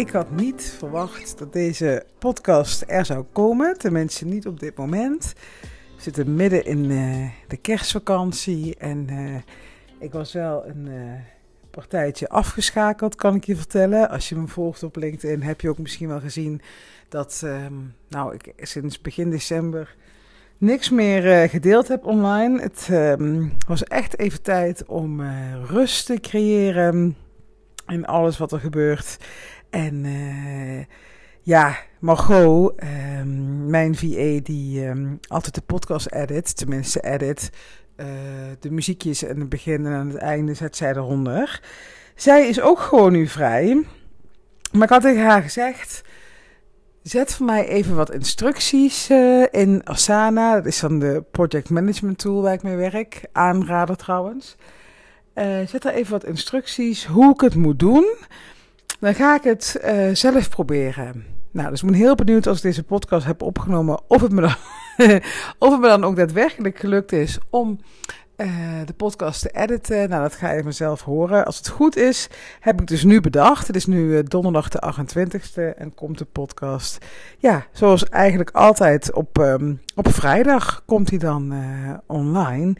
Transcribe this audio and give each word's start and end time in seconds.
Ik 0.00 0.10
had 0.10 0.30
niet 0.30 0.74
verwacht 0.78 1.38
dat 1.38 1.52
deze 1.52 2.04
podcast 2.18 2.84
er 2.86 3.04
zou 3.04 3.24
komen. 3.32 3.78
Tenminste, 3.78 4.24
niet 4.24 4.46
op 4.46 4.60
dit 4.60 4.76
moment. 4.76 5.32
We 5.96 6.02
zitten 6.02 6.34
midden 6.34 6.64
in 6.64 6.90
uh, 6.90 7.28
de 7.48 7.56
kerstvakantie. 7.56 8.76
En 8.76 9.06
uh, 9.10 9.36
ik 9.98 10.12
was 10.12 10.32
wel 10.32 10.66
een 10.66 10.86
uh, 10.86 11.12
partijtje 11.70 12.28
afgeschakeld, 12.28 13.14
kan 13.14 13.34
ik 13.34 13.44
je 13.44 13.56
vertellen. 13.56 14.10
Als 14.10 14.28
je 14.28 14.36
me 14.36 14.46
volgt 14.46 14.82
op 14.82 14.96
LinkedIn, 14.96 15.42
heb 15.42 15.60
je 15.60 15.68
ook 15.68 15.78
misschien 15.78 16.08
wel 16.08 16.20
gezien 16.20 16.60
dat 17.08 17.42
um, 17.44 17.94
nou, 18.08 18.34
ik 18.34 18.52
sinds 18.56 19.00
begin 19.00 19.30
december 19.30 19.96
niks 20.58 20.90
meer 20.90 21.48
gedeeld 21.48 21.88
heb 21.88 22.04
online. 22.04 22.60
Het 22.60 22.88
um, 22.90 23.52
was 23.66 23.84
echt 23.84 24.18
even 24.18 24.42
tijd 24.42 24.84
om 24.86 25.22
rust 25.64 26.06
te 26.06 26.20
creëren 26.20 27.16
in 27.86 28.06
alles 28.06 28.38
wat 28.38 28.52
er 28.52 28.60
gebeurt. 28.60 29.16
En 29.70 30.04
uh, 30.04 30.84
ja, 31.42 31.76
Margot, 31.98 32.82
um, 32.82 33.70
mijn 33.70 33.96
VA, 33.96 34.40
die 34.42 34.86
um, 34.86 35.18
altijd 35.28 35.54
de 35.54 35.60
podcast 35.60 36.12
edit, 36.12 36.56
tenminste 36.56 37.00
edit, 37.00 37.50
uh, 37.96 38.06
de 38.60 38.70
muziekjes 38.70 39.22
en 39.22 39.40
het 39.40 39.48
begin 39.48 39.86
en 39.86 39.92
aan 39.92 40.08
het 40.08 40.16
einde 40.16 40.54
zet 40.54 40.76
zij 40.76 40.90
eronder. 40.90 41.62
Zij 42.14 42.48
is 42.48 42.60
ook 42.60 42.78
gewoon 42.78 43.12
nu 43.12 43.26
vrij. 43.26 43.84
Maar 44.72 44.82
ik 44.82 44.88
had 44.88 45.02
tegen 45.02 45.24
haar 45.24 45.42
gezegd, 45.42 46.02
zet 47.02 47.34
voor 47.34 47.46
mij 47.46 47.68
even 47.68 47.96
wat 47.96 48.12
instructies 48.12 49.10
uh, 49.10 49.46
in 49.50 49.80
Asana. 49.84 50.54
Dat 50.54 50.66
is 50.66 50.80
dan 50.80 50.98
de 50.98 51.24
project 51.30 51.70
management 51.70 52.18
tool 52.18 52.42
waar 52.42 52.52
ik 52.52 52.62
mee 52.62 52.76
werk. 52.76 53.20
Aanrader 53.32 53.96
trouwens. 53.96 54.56
zet 55.66 55.82
daar 55.82 55.94
even 55.94 56.12
wat 56.12 56.24
instructies 56.24 57.06
hoe 57.06 57.32
ik 57.32 57.40
het 57.40 57.54
moet 57.54 57.78
doen. 57.78 58.16
Dan 59.00 59.14
ga 59.14 59.34
ik 59.34 59.42
het 59.42 59.80
uh, 59.84 60.14
zelf 60.14 60.48
proberen. 60.48 61.24
Nou, 61.50 61.70
dus 61.70 61.82
ik 61.82 61.86
ben 61.86 61.96
heel 61.96 62.14
benieuwd 62.14 62.46
als 62.46 62.56
ik 62.56 62.62
deze 62.62 62.82
podcast 62.82 63.26
heb 63.26 63.42
opgenomen 63.42 64.00
of 64.08 64.20
het 64.20 64.32
me 64.32 64.40
dan, 64.40 64.54
of 65.58 65.70
het 65.70 65.80
me 65.80 65.86
dan 65.86 66.04
ook 66.04 66.16
daadwerkelijk 66.16 66.78
gelukt 66.78 67.12
is 67.12 67.38
om 67.50 67.78
uh, 68.36 68.46
de 68.84 68.92
podcast 68.92 69.40
te 69.40 69.50
editen. 69.50 70.08
Nou, 70.08 70.22
dat 70.22 70.34
ga 70.34 70.52
je 70.52 70.62
vanzelf 70.62 71.02
horen. 71.02 71.44
Als 71.44 71.56
het 71.56 71.68
goed 71.68 71.96
is, 71.96 72.28
heb 72.60 72.80
ik 72.80 72.86
dus 72.86 73.04
nu 73.04 73.20
bedacht. 73.20 73.66
Het 73.66 73.76
is 73.76 73.86
nu 73.86 74.02
uh, 74.02 74.20
donderdag 74.24 74.68
de 74.68 74.92
28e 74.94 75.76
en 75.76 75.94
komt 75.94 76.18
de 76.18 76.24
podcast. 76.24 77.06
Ja, 77.38 77.66
zoals 77.72 78.08
eigenlijk 78.08 78.50
altijd 78.50 79.12
op, 79.12 79.38
um, 79.38 79.80
op 79.94 80.08
vrijdag 80.12 80.82
komt 80.86 81.10
hij 81.10 81.18
dan 81.18 81.54
online. 82.06 82.76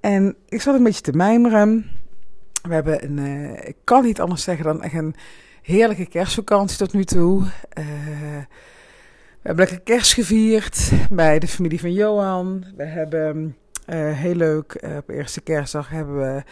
En 0.00 0.36
ik 0.48 0.60
zat 0.60 0.74
een 0.74 0.82
beetje 0.82 1.00
te 1.00 1.12
mijmeren. 1.12 1.90
We 2.62 2.74
hebben 2.74 3.04
een, 3.04 3.18
ik 3.66 3.76
kan 3.84 4.04
niet 4.04 4.20
anders 4.20 4.42
zeggen 4.42 4.64
dan 4.64 4.82
echt 4.82 4.94
een 4.94 5.14
heerlijke 5.64 6.06
kerstvakantie 6.06 6.78
tot 6.78 6.92
nu 6.92 7.04
toe. 7.04 7.40
Uh, 7.40 7.84
we 9.40 9.50
hebben 9.50 9.64
lekker 9.64 9.80
kerst 9.80 10.12
gevierd 10.12 10.90
bij 11.10 11.38
de 11.38 11.48
familie 11.48 11.80
van 11.80 11.92
Johan. 11.92 12.64
We 12.76 12.84
hebben 12.84 13.56
uh, 13.86 14.12
heel 14.12 14.34
leuk, 14.34 14.80
uh, 14.80 14.96
op 14.96 15.08
eerste 15.08 15.40
kerstdag 15.40 15.88
hebben 15.88 16.16
we 16.16 16.42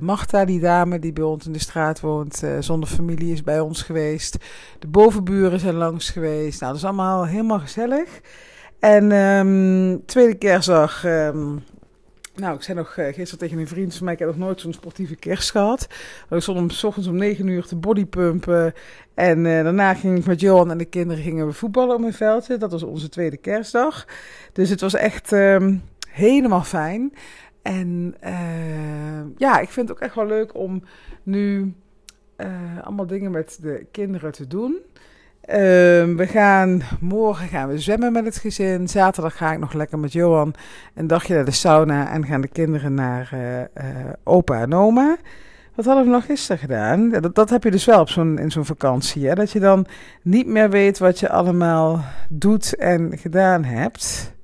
Magda, 0.00 0.44
die 0.44 0.60
dame 0.60 0.98
die 0.98 1.12
bij 1.12 1.24
ons 1.24 1.46
in 1.46 1.52
de 1.52 1.58
straat 1.58 2.00
woont, 2.00 2.42
zonder 2.60 2.88
familie 2.88 3.32
is 3.32 3.42
bij 3.42 3.60
ons 3.60 3.82
geweest. 3.82 4.36
De 4.78 4.86
bovenburen 4.86 5.60
zijn 5.60 5.74
langs 5.74 6.10
geweest. 6.10 6.60
Nou, 6.60 6.72
dat 6.72 6.80
is 6.80 6.88
allemaal 6.88 7.26
helemaal 7.26 7.60
gezellig. 7.60 8.20
En 8.78 9.12
um, 9.12 10.02
tweede 10.06 10.34
kerstdag 10.34 11.04
um, 11.04 11.62
nou, 12.40 12.54
ik 12.54 12.62
zei 12.62 12.78
nog 12.78 12.96
uh, 12.96 13.04
gisteren 13.04 13.38
tegen 13.38 13.58
een 13.58 13.68
vriend 13.68 13.94
van 13.94 14.04
mij, 14.04 14.12
ik 14.12 14.18
heb 14.18 14.28
nog 14.28 14.38
nooit 14.38 14.60
zo'n 14.60 14.72
sportieve 14.72 15.16
kerst 15.16 15.50
gehad. 15.50 15.88
Ik 16.30 16.42
stond 16.42 16.58
om 16.58 16.70
s 16.70 16.84
ochtends 16.84 17.08
om 17.08 17.16
9 17.16 17.46
uur 17.46 17.66
te 17.66 17.76
bodypumpen. 17.76 18.74
En 19.14 19.44
uh, 19.44 19.62
daarna 19.62 19.94
ging 19.94 20.18
ik 20.18 20.26
met 20.26 20.40
Johan 20.40 20.70
en 20.70 20.78
de 20.78 20.84
kinderen 20.84 21.22
gingen 21.22 21.46
we 21.46 21.52
voetballen 21.52 21.96
op 21.96 22.02
een 22.02 22.12
veldje. 22.12 22.56
Dat 22.56 22.70
was 22.70 22.82
onze 22.82 23.08
tweede 23.08 23.36
kerstdag. 23.36 24.06
Dus 24.52 24.70
het 24.70 24.80
was 24.80 24.94
echt 24.94 25.32
um, 25.32 25.82
helemaal 26.08 26.62
fijn. 26.62 27.12
En 27.62 28.14
uh, 28.24 29.36
ja, 29.36 29.60
ik 29.60 29.68
vind 29.68 29.88
het 29.88 29.96
ook 29.96 30.02
echt 30.02 30.14
wel 30.14 30.26
leuk 30.26 30.54
om 30.54 30.82
nu 31.22 31.74
allemaal 32.84 33.06
dingen 33.06 33.30
met 33.30 33.58
de 33.60 33.86
kinderen 33.90 34.32
te 34.32 34.46
doen. 34.46 34.76
Uh, 35.48 35.56
we 36.16 36.26
gaan 36.26 36.82
morgen 37.00 37.48
gaan 37.48 37.68
we 37.68 37.78
zwemmen 37.78 38.12
met 38.12 38.24
het 38.24 38.36
gezin. 38.36 38.88
Zaterdag 38.88 39.36
ga 39.36 39.52
ik 39.52 39.58
nog 39.58 39.72
lekker 39.72 39.98
met 39.98 40.12
Johan 40.12 40.54
een 40.94 41.06
dagje 41.06 41.34
naar 41.34 41.44
de 41.44 41.50
sauna 41.50 42.10
en 42.10 42.26
gaan 42.26 42.40
de 42.40 42.48
kinderen 42.48 42.94
naar 42.94 43.30
uh, 43.34 43.58
uh, 43.58 43.64
opa 44.24 44.60
en 44.60 44.74
oma. 44.74 45.16
Wat 45.74 45.84
hadden 45.84 46.04
we 46.04 46.10
nog 46.10 46.24
gisteren 46.24 46.58
gedaan? 46.58 47.10
Dat, 47.10 47.34
dat 47.34 47.50
heb 47.50 47.64
je 47.64 47.70
dus 47.70 47.84
wel 47.84 48.00
op 48.00 48.08
zo'n, 48.08 48.38
in 48.38 48.50
zo'n 48.50 48.64
vakantie. 48.64 49.26
Hè? 49.26 49.34
Dat 49.34 49.50
je 49.50 49.60
dan 49.60 49.86
niet 50.22 50.46
meer 50.46 50.70
weet 50.70 50.98
wat 50.98 51.20
je 51.20 51.28
allemaal 51.28 52.04
doet 52.28 52.76
en 52.76 53.18
gedaan 53.18 53.64
hebt. 53.64 54.34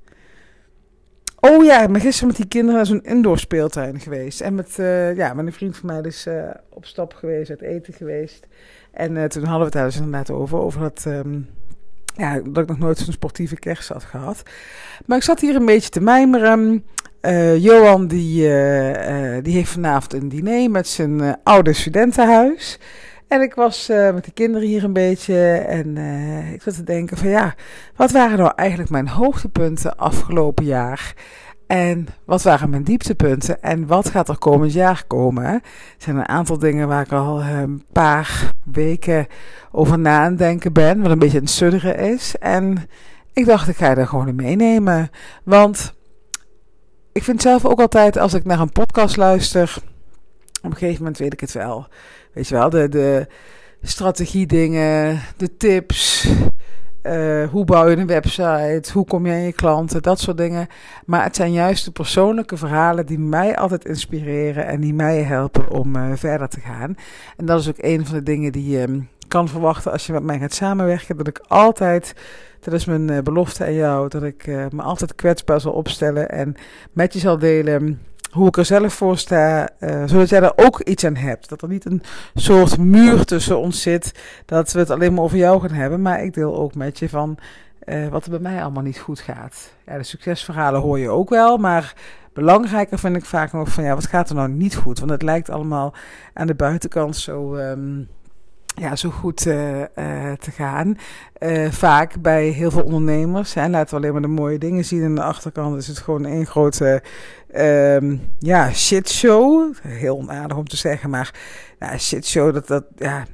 Oh 1.49 1.65
ja, 1.65 1.83
ik 1.83 1.91
ben 1.91 2.01
gisteren 2.01 2.27
met 2.27 2.37
die 2.37 2.47
kinderen 2.47 2.75
naar 2.75 2.85
zo'n 2.85 3.03
indoor 3.03 3.39
speeltuin 3.39 3.99
geweest. 3.99 4.41
En 4.41 4.55
met, 4.55 4.75
ja, 5.15 5.33
met 5.33 5.45
een 5.45 5.53
vriend 5.53 5.77
van 5.77 5.89
mij 5.89 6.01
dus 6.01 6.27
op 6.69 6.85
stap 6.85 7.13
geweest, 7.13 7.49
uit 7.49 7.61
eten 7.61 7.93
geweest. 7.93 8.47
En 8.91 9.15
uh, 9.15 9.23
toen 9.23 9.43
hadden 9.43 9.59
we 9.59 9.65
het 9.65 9.73
daar 9.73 9.85
dus 9.85 9.95
inderdaad 9.95 10.31
over, 10.31 10.57
over 10.57 10.81
dat, 10.81 11.05
um, 11.07 11.49
ja, 12.15 12.39
dat 12.39 12.63
ik 12.63 12.69
nog 12.69 12.79
nooit 12.79 12.97
zo'n 12.97 13.13
sportieve 13.13 13.55
kerst 13.55 13.89
had 13.89 14.03
gehad. 14.03 14.43
Maar 15.05 15.17
ik 15.17 15.23
zat 15.23 15.39
hier 15.39 15.55
een 15.55 15.65
beetje 15.65 15.89
te 15.89 16.01
mijmeren. 16.01 16.85
Uh, 17.21 17.57
Johan 17.57 18.07
die, 18.07 18.47
uh, 18.47 19.37
die 19.41 19.53
heeft 19.53 19.71
vanavond 19.71 20.13
een 20.13 20.29
diner 20.29 20.71
met 20.71 20.87
zijn 20.87 21.37
oude 21.43 21.73
studentenhuis. 21.73 22.79
En 23.27 23.41
ik 23.41 23.53
was 23.53 23.87
met 23.87 24.25
de 24.25 24.31
kinderen 24.31 24.67
hier 24.67 24.83
een 24.83 24.93
beetje 24.93 25.53
en 25.53 25.97
ik 26.53 26.61
zat 26.61 26.75
te 26.75 26.83
denken 26.83 27.17
van 27.17 27.29
ja, 27.29 27.55
wat 27.95 28.11
waren 28.11 28.37
nou 28.37 28.51
eigenlijk 28.55 28.89
mijn 28.89 29.07
hoogtepunten 29.07 29.97
afgelopen 29.97 30.65
jaar? 30.65 31.13
En 31.67 32.07
wat 32.25 32.43
waren 32.43 32.69
mijn 32.69 32.83
dieptepunten? 32.83 33.61
En 33.61 33.87
wat 33.87 34.09
gaat 34.09 34.29
er 34.29 34.37
komend 34.37 34.73
jaar 34.73 35.03
komen? 35.07 35.43
Er 35.45 35.61
zijn 35.97 36.15
een 36.15 36.27
aantal 36.27 36.57
dingen 36.59 36.87
waar 36.87 37.05
ik 37.05 37.11
al 37.11 37.41
een 37.41 37.83
paar 37.91 38.51
weken 38.63 39.27
over 39.71 39.99
na 39.99 40.23
aan 40.23 40.35
denken 40.35 40.73
ben. 40.73 41.01
Wat 41.01 41.11
een 41.11 41.19
beetje 41.19 41.39
een 41.39 41.47
sudderen 41.47 41.97
is. 41.97 42.35
En 42.37 42.89
ik 43.33 43.45
dacht, 43.45 43.67
ik 43.67 43.75
ga 43.75 43.93
daar 43.93 44.07
gewoon 44.07 44.27
in 44.27 44.35
meenemen. 44.35 45.09
Want 45.43 45.93
ik 47.11 47.23
vind 47.23 47.41
zelf 47.41 47.65
ook 47.65 47.79
altijd, 47.79 48.17
als 48.17 48.33
ik 48.33 48.45
naar 48.45 48.59
een 48.59 48.71
podcast 48.71 49.17
luister... 49.17 49.77
Op 50.61 50.73
een 50.73 50.77
gegeven 50.77 51.01
moment 51.01 51.17
weet 51.17 51.33
ik 51.33 51.39
het 51.39 51.51
wel. 51.51 51.87
Weet 52.37 52.47
je 52.47 52.55
wel, 52.55 52.69
de, 52.69 52.89
de 52.89 53.27
strategie 53.81 54.47
dingen, 54.47 55.21
de 55.37 55.57
tips... 55.57 56.27
Uh, 57.03 57.47
hoe 57.49 57.65
bouw 57.65 57.89
je 57.89 57.97
een 57.97 58.07
website? 58.07 58.91
Hoe 58.93 59.05
kom 59.05 59.25
je 59.25 59.31
aan 59.31 59.41
je 59.41 59.53
klanten? 59.53 60.01
Dat 60.01 60.19
soort 60.19 60.37
dingen. 60.37 60.67
Maar 61.05 61.23
het 61.23 61.35
zijn 61.35 61.51
juist 61.51 61.85
de 61.85 61.91
persoonlijke 61.91 62.57
verhalen 62.57 63.05
die 63.05 63.19
mij 63.19 63.57
altijd 63.57 63.85
inspireren 63.85 64.65
en 64.65 64.79
die 64.79 64.93
mij 64.93 65.21
helpen 65.21 65.69
om 65.69 65.95
uh, 65.95 66.11
verder 66.13 66.47
te 66.47 66.59
gaan. 66.59 66.95
En 67.37 67.45
dat 67.45 67.59
is 67.59 67.69
ook 67.69 67.77
een 67.77 68.05
van 68.05 68.15
de 68.15 68.23
dingen 68.23 68.51
die 68.51 68.69
je 68.69 68.81
um, 68.81 69.09
kan 69.27 69.47
verwachten 69.47 69.91
als 69.91 70.05
je 70.05 70.13
met 70.13 70.23
mij 70.23 70.39
gaat 70.39 70.53
samenwerken. 70.53 71.17
Dat 71.17 71.27
ik 71.27 71.41
altijd, 71.47 72.13
dat 72.59 72.73
is 72.73 72.85
mijn 72.85 73.11
uh, 73.11 73.19
belofte 73.19 73.63
aan 73.63 73.73
jou, 73.73 74.09
dat 74.09 74.23
ik 74.23 74.47
me 74.47 74.81
altijd 74.81 75.15
kwetsbaar 75.15 75.61
zal 75.61 75.71
opstellen 75.71 76.29
en 76.29 76.55
met 76.91 77.13
je 77.13 77.19
zal 77.19 77.37
delen 77.37 78.01
hoe 78.37 78.47
ik 78.47 78.57
er 78.57 78.65
zelf 78.65 78.93
voor 78.93 79.17
sta, 79.17 79.69
uh, 79.79 80.03
zodat 80.05 80.29
jij 80.29 80.41
er 80.41 80.53
ook 80.55 80.81
iets 80.81 81.05
aan 81.05 81.15
hebt. 81.15 81.49
Dat 81.49 81.61
er 81.61 81.67
niet 81.67 81.85
een 81.85 82.03
soort 82.35 82.77
muur 82.77 83.25
tussen 83.25 83.59
ons 83.59 83.81
zit, 83.81 84.11
dat 84.45 84.71
we 84.71 84.79
het 84.79 84.89
alleen 84.89 85.13
maar 85.13 85.23
over 85.23 85.37
jou 85.37 85.61
gaan 85.61 85.71
hebben. 85.71 86.01
Maar 86.01 86.23
ik 86.23 86.33
deel 86.33 86.55
ook 86.55 86.75
met 86.75 86.99
je 86.99 87.09
van 87.09 87.37
uh, 87.85 88.07
wat 88.07 88.23
er 88.23 88.29
bij 88.29 88.39
mij 88.39 88.61
allemaal 88.61 88.83
niet 88.83 88.99
goed 88.99 89.19
gaat. 89.19 89.71
Ja, 89.85 89.97
de 89.97 90.03
succesverhalen 90.03 90.81
hoor 90.81 90.99
je 90.99 91.09
ook 91.09 91.29
wel, 91.29 91.57
maar 91.57 91.93
belangrijker 92.33 92.99
vind 92.99 93.15
ik 93.15 93.25
vaak 93.25 93.51
nog 93.51 93.69
van 93.69 93.83
ja, 93.83 93.95
wat 93.95 94.07
gaat 94.07 94.29
er 94.29 94.35
nou 94.35 94.49
niet 94.49 94.75
goed? 94.75 94.99
Want 94.99 95.11
het 95.11 95.21
lijkt 95.21 95.49
allemaal 95.49 95.93
aan 96.33 96.47
de 96.47 96.55
buitenkant 96.55 97.15
zo. 97.15 97.55
Um, 97.55 98.07
ja, 98.79 98.95
zo 98.95 99.09
goed 99.09 99.45
uh, 99.45 99.79
uh, 99.79 99.85
te 100.39 100.51
gaan. 100.51 100.97
Uh, 101.39 101.71
vaak 101.71 102.21
bij 102.21 102.47
heel 102.47 102.71
veel 102.71 102.83
ondernemers. 102.83 103.53
Hè, 103.53 103.69
laten 103.69 103.89
we 103.89 103.95
alleen 103.95 104.11
maar 104.11 104.21
de 104.21 104.27
mooie 104.27 104.57
dingen 104.57 104.85
zien. 104.85 105.03
Aan 105.03 105.15
de 105.15 105.23
achterkant 105.23 105.77
is 105.77 105.87
het 105.87 105.97
gewoon 105.97 106.23
een 106.23 106.45
grote 106.45 107.03
um, 107.55 108.21
ja, 108.39 108.73
shitshow. 108.73 109.73
Heel 109.81 110.17
onaardig 110.17 110.57
om 110.57 110.67
te 110.67 110.77
zeggen, 110.77 111.09
maar 111.09 111.33
ja, 111.79 111.97
shitshow, 111.97 112.53
dat, 112.53 112.67
dat, 112.67 112.83
ja. 112.95 113.25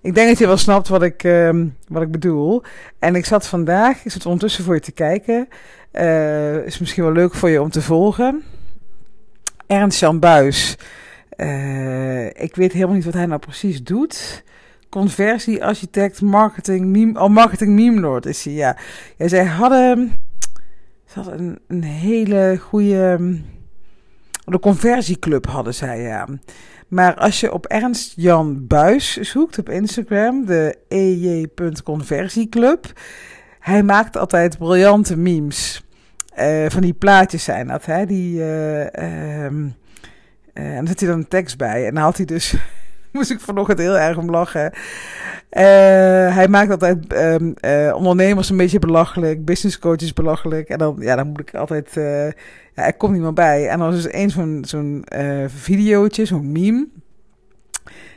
Ik 0.00 0.14
denk 0.14 0.28
dat 0.28 0.38
je 0.38 0.46
wel 0.46 0.56
snapt 0.56 0.88
wat 0.88 1.02
ik, 1.02 1.24
um, 1.24 1.76
wat 1.88 2.02
ik 2.02 2.10
bedoel. 2.10 2.62
En 2.98 3.14
ik 3.14 3.24
zat 3.24 3.46
vandaag, 3.46 4.04
is 4.04 4.14
het 4.14 4.26
ondertussen 4.26 4.64
voor 4.64 4.74
je 4.74 4.80
te 4.80 4.92
kijken. 4.92 5.48
is 6.64 6.78
misschien 6.78 7.04
wel 7.04 7.12
leuk 7.12 7.34
voor 7.34 7.48
je 7.48 7.62
om 7.62 7.70
te 7.70 7.82
volgen. 7.82 8.42
Ernst 9.66 10.00
Jan 10.00 10.18
Buis. 10.18 10.76
ik 12.32 12.54
weet 12.54 12.72
helemaal 12.72 12.94
niet 12.94 13.04
wat 13.04 13.14
hij 13.14 13.26
nou 13.26 13.40
precies 13.40 13.82
doet 13.82 14.44
conversiearchitect, 14.92 16.20
marketing, 16.20 16.86
meme, 16.86 17.20
oh, 17.20 17.28
marketing 17.28 17.74
meme 17.74 18.00
lord 18.00 18.26
is 18.26 18.44
hij, 18.44 18.52
ja. 18.52 18.76
ja 19.16 19.28
zij 19.28 19.44
hadden, 19.44 20.12
ze 21.06 21.20
hadden 21.20 21.38
een, 21.38 21.58
een 21.66 21.82
hele 21.82 22.58
goede, 22.60 23.40
de 24.44 24.58
conversieclub 24.58 25.46
hadden 25.46 25.74
zij, 25.74 26.00
ja. 26.00 26.28
Maar 26.88 27.14
als 27.14 27.40
je 27.40 27.52
op 27.52 27.66
Ernst 27.66 28.12
Jan 28.16 28.66
Buis 28.66 29.16
zoekt 29.16 29.58
op 29.58 29.68
Instagram, 29.68 30.46
de 30.46 30.78
ej.conversieclub, 30.88 32.92
hij 33.58 33.82
maakt 33.82 34.16
altijd 34.16 34.58
briljante 34.58 35.16
memes. 35.16 35.84
Uh, 36.38 36.64
van 36.68 36.80
die 36.80 36.92
plaatjes 36.92 37.44
zijn 37.44 37.66
dat, 37.66 37.86
hè? 37.86 38.06
Die, 38.06 38.38
uh, 38.38 38.80
uh, 38.80 39.44
en 40.52 40.52
dan 40.52 40.86
zit 40.86 41.00
hij 41.00 41.08
dan 41.08 41.18
een 41.18 41.28
tekst 41.28 41.56
bij. 41.56 41.86
En 41.86 41.94
dan 41.94 42.02
had 42.02 42.16
hij 42.16 42.26
dus, 42.26 42.54
moest 43.18 43.30
ik 43.30 43.40
vanochtend 43.40 43.78
heel 43.78 43.98
erg 43.98 44.16
om 44.16 44.30
lachen. 44.30 44.72
hij 46.30 46.48
maakt 46.48 46.70
altijd 46.70 47.14
um, 47.14 47.54
ondernemers 47.94 48.50
een 48.50 48.56
beetje 48.56 48.78
belachelijk, 48.78 49.44
business 49.44 49.78
coaches 49.78 50.12
belachelijk. 50.12 50.68
En 50.68 50.78
dan, 50.78 50.96
ja, 50.98 51.16
dan 51.16 51.26
moet 51.26 51.40
ik 51.40 51.54
altijd, 51.54 51.90
ja, 52.74 52.86
ik 52.86 52.98
kom 52.98 53.12
niet 53.12 53.22
meer 53.22 53.32
bij. 53.32 53.68
En 53.68 53.78
dan 53.78 53.92
is 53.92 54.02
dus 54.02 54.12
één 54.12 54.30
zo'n 54.30 54.64
zo'n 54.66 55.04
videootje, 55.46 56.24
zo'n 56.24 56.52
meme. 56.52 56.88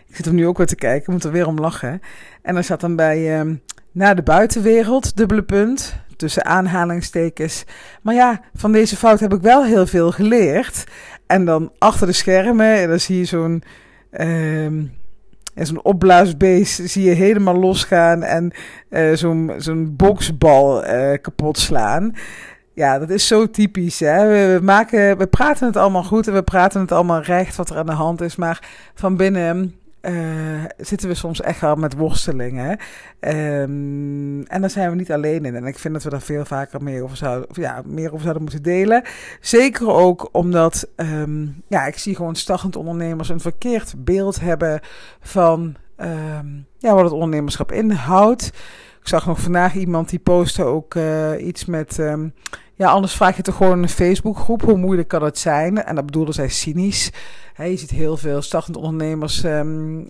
Ik 0.08 0.16
zit 0.16 0.26
er 0.26 0.34
nu 0.34 0.48
ook 0.48 0.58
weer 0.58 0.68
te 0.68 0.76
kijken, 0.76 1.02
ik 1.02 1.08
moet 1.08 1.24
er 1.24 1.32
weer 1.32 1.48
om 1.48 1.60
lachen. 1.60 2.02
En 2.42 2.54
dan 2.54 2.64
zat 2.64 2.82
dan 2.82 2.96
bij, 2.96 3.40
um, 3.40 3.62
naar 3.96 4.16
de 4.16 4.22
buitenwereld, 4.22 5.18
dubbele 5.18 5.44
punt 5.44 5.96
tussen 6.18 6.46
aanhalingstekens. 6.46 7.64
Maar 8.02 8.14
ja, 8.14 8.42
van 8.54 8.72
deze 8.72 8.96
fout 8.96 9.20
heb 9.20 9.34
ik 9.34 9.42
wel 9.42 9.66
heel 9.66 9.88
veel 9.88 10.12
geleerd. 10.12 10.84
En 11.28 11.46
dan 11.46 11.72
achter 11.78 12.08
de 12.08 12.14
schermen, 12.14 12.76
en 12.76 12.90
dan 12.90 13.00
zie 13.00 13.18
je 13.18 13.26
zo'n. 13.26 13.64
Uh, 14.20 14.84
zo'n 15.56 15.84
opblaasbeest 15.84 16.90
zie 16.90 17.04
je 17.04 17.14
helemaal 17.14 17.56
losgaan 17.56 18.24
en 18.24 18.52
uh, 18.90 19.14
zo'n 19.14 19.52
zo'n 19.58 19.94
boksbal 19.96 20.86
uh, 20.86 21.14
kapot 21.22 21.58
slaan. 21.58 22.14
Ja, 22.74 23.00
dat 23.00 23.10
is 23.10 23.28
zo 23.28 23.50
typisch. 23.50 24.00
Hè? 24.00 24.28
We, 24.28 24.64
maken, 24.64 25.18
we 25.18 25.28
praten 25.28 25.68
het 25.68 25.76
allemaal 25.76 26.04
goed 26.04 26.28
en 26.28 26.34
we 26.34 26.44
praten 26.44 26.82
het 26.82 26.92
allemaal 26.92 27.22
recht 27.22 27.56
wat 27.56 27.70
er 27.70 27.78
aan 27.78 27.86
de 27.86 27.92
hand 27.92 28.22
is. 28.22 28.36
Maar 28.36 28.68
van 28.94 29.18
binnen 29.18 29.76
uh, 30.08 30.64
zitten 30.78 31.08
we 31.08 31.16
soms 31.16 31.42
echt 31.42 31.62
wel 31.62 31.76
met 31.76 31.96
worstelingen. 31.96 32.70
Um, 33.20 34.44
en 34.44 34.62
daar 34.62 34.70
zijn 34.70 34.90
we 34.90 34.96
niet 34.96 35.12
alleen 35.12 35.46
in. 35.46 35.56
En 35.56 35.66
ik 35.66 35.80
vind 35.80 35.94
dat 35.94 36.04
we 36.04 36.10
daar 36.10 36.22
veel 36.22 36.46
vaker 36.46 36.84
meer 36.84 37.04
over 37.04 37.18
zouden, 37.18 37.48
ja, 37.54 37.82
meer 37.86 38.08
over 38.08 38.22
zouden 38.22 38.42
moeten 38.42 38.64
delen. 38.64 39.04
Zeker 39.40 39.88
ook 39.88 40.30
omdat 40.32 40.88
um, 40.96 41.64
ja, 41.68 41.86
ik 41.86 41.98
zie 41.98 42.16
gewoon 42.16 42.36
startend 42.36 42.76
ondernemers 42.76 43.30
een 43.30 43.40
verkeerd 43.40 43.94
beeld 43.98 44.40
hebben 44.40 44.80
van 45.20 45.76
um, 45.98 46.66
ja, 46.78 46.94
wat 46.94 47.04
het 47.04 47.14
ondernemerschap 47.14 47.72
inhoudt. 47.72 48.46
Ik 49.00 49.08
zag 49.12 49.26
nog 49.26 49.40
vandaag 49.40 49.76
iemand 49.76 50.10
die 50.10 50.20
postte 50.20 50.64
ook 50.64 50.96
uh, 50.96 51.46
iets 51.48 51.66
met. 51.66 52.00
Ja, 52.78 52.90
anders 52.90 53.14
vraag 53.14 53.36
je 53.36 53.42
toch 53.42 53.56
gewoon 53.56 53.82
een 53.82 53.90
Facebookgroep. 53.90 54.62
Hoe 54.62 54.78
moeilijk 54.78 55.08
kan 55.08 55.24
het 55.24 55.38
zijn? 55.38 55.84
En 55.84 55.96
dat 55.96 56.06
bedoelde 56.06 56.32
zij 56.34 56.50
cynisch. 56.50 57.12
Hey, 57.54 57.72
je 57.72 57.78
ziet 57.78 57.90
heel 57.90 58.18
veel 58.18 58.42
startende 58.42 58.80
ondernemers 58.80 59.44
um, 59.44 60.08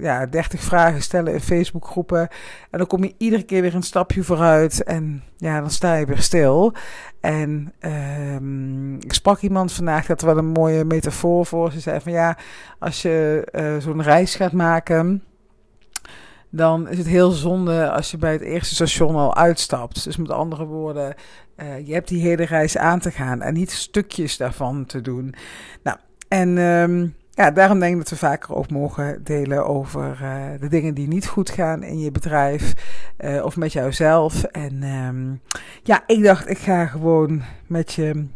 ja, 0.00 0.26
30 0.26 0.60
vragen 0.60 1.02
stellen 1.02 1.32
in 1.32 1.40
Facebookgroepen. 1.40 2.28
En 2.70 2.78
dan 2.78 2.86
kom 2.86 3.04
je 3.04 3.14
iedere 3.18 3.42
keer 3.42 3.62
weer 3.62 3.74
een 3.74 3.82
stapje 3.82 4.22
vooruit. 4.22 4.82
En 4.82 5.22
ja, 5.36 5.60
dan 5.60 5.70
sta 5.70 5.94
je 5.94 6.06
weer 6.06 6.22
stil. 6.22 6.72
En 7.20 7.72
um, 7.80 8.94
ik 8.94 9.12
sprak 9.12 9.40
iemand 9.40 9.72
vandaag, 9.72 10.06
dat 10.06 10.20
wel 10.20 10.38
een 10.38 10.46
mooie 10.46 10.84
metafoor 10.84 11.46
voor. 11.46 11.72
Ze 11.72 11.80
zei 11.80 12.00
van 12.00 12.12
ja, 12.12 12.38
als 12.78 13.02
je 13.02 13.48
uh, 13.52 13.76
zo'n 13.78 14.02
reis 14.02 14.34
gaat 14.34 14.52
maken 14.52 15.22
dan 16.56 16.88
is 16.88 16.98
het 16.98 17.06
heel 17.06 17.30
zonde 17.30 17.90
als 17.90 18.10
je 18.10 18.16
bij 18.16 18.32
het 18.32 18.40
eerste 18.40 18.74
station 18.74 19.14
al 19.14 19.36
uitstapt. 19.36 20.04
Dus 20.04 20.16
met 20.16 20.30
andere 20.30 20.64
woorden, 20.64 21.14
uh, 21.56 21.86
je 21.86 21.92
hebt 21.92 22.08
die 22.08 22.22
hele 22.22 22.44
reis 22.44 22.76
aan 22.76 23.00
te 23.00 23.10
gaan 23.10 23.42
en 23.42 23.54
niet 23.54 23.70
stukjes 23.70 24.36
daarvan 24.36 24.84
te 24.84 25.00
doen. 25.00 25.34
Nou, 25.82 25.96
en 26.28 26.58
um, 26.58 27.14
ja, 27.30 27.50
daarom 27.50 27.78
denk 27.78 27.92
ik 27.92 27.98
dat 27.98 28.08
we 28.08 28.16
vaker 28.16 28.54
ook 28.54 28.70
mogen 28.70 29.24
delen 29.24 29.66
over 29.66 30.18
uh, 30.22 30.60
de 30.60 30.68
dingen 30.68 30.94
die 30.94 31.08
niet 31.08 31.26
goed 31.26 31.50
gaan 31.50 31.82
in 31.82 31.98
je 31.98 32.10
bedrijf 32.10 32.72
uh, 33.20 33.44
of 33.44 33.56
met 33.56 33.72
jouzelf. 33.72 34.42
En 34.42 34.82
um, 34.82 35.40
ja, 35.82 36.02
ik 36.06 36.22
dacht, 36.22 36.48
ik 36.48 36.58
ga 36.58 36.86
gewoon 36.86 37.42
met 37.66 37.92
je. 37.92 38.26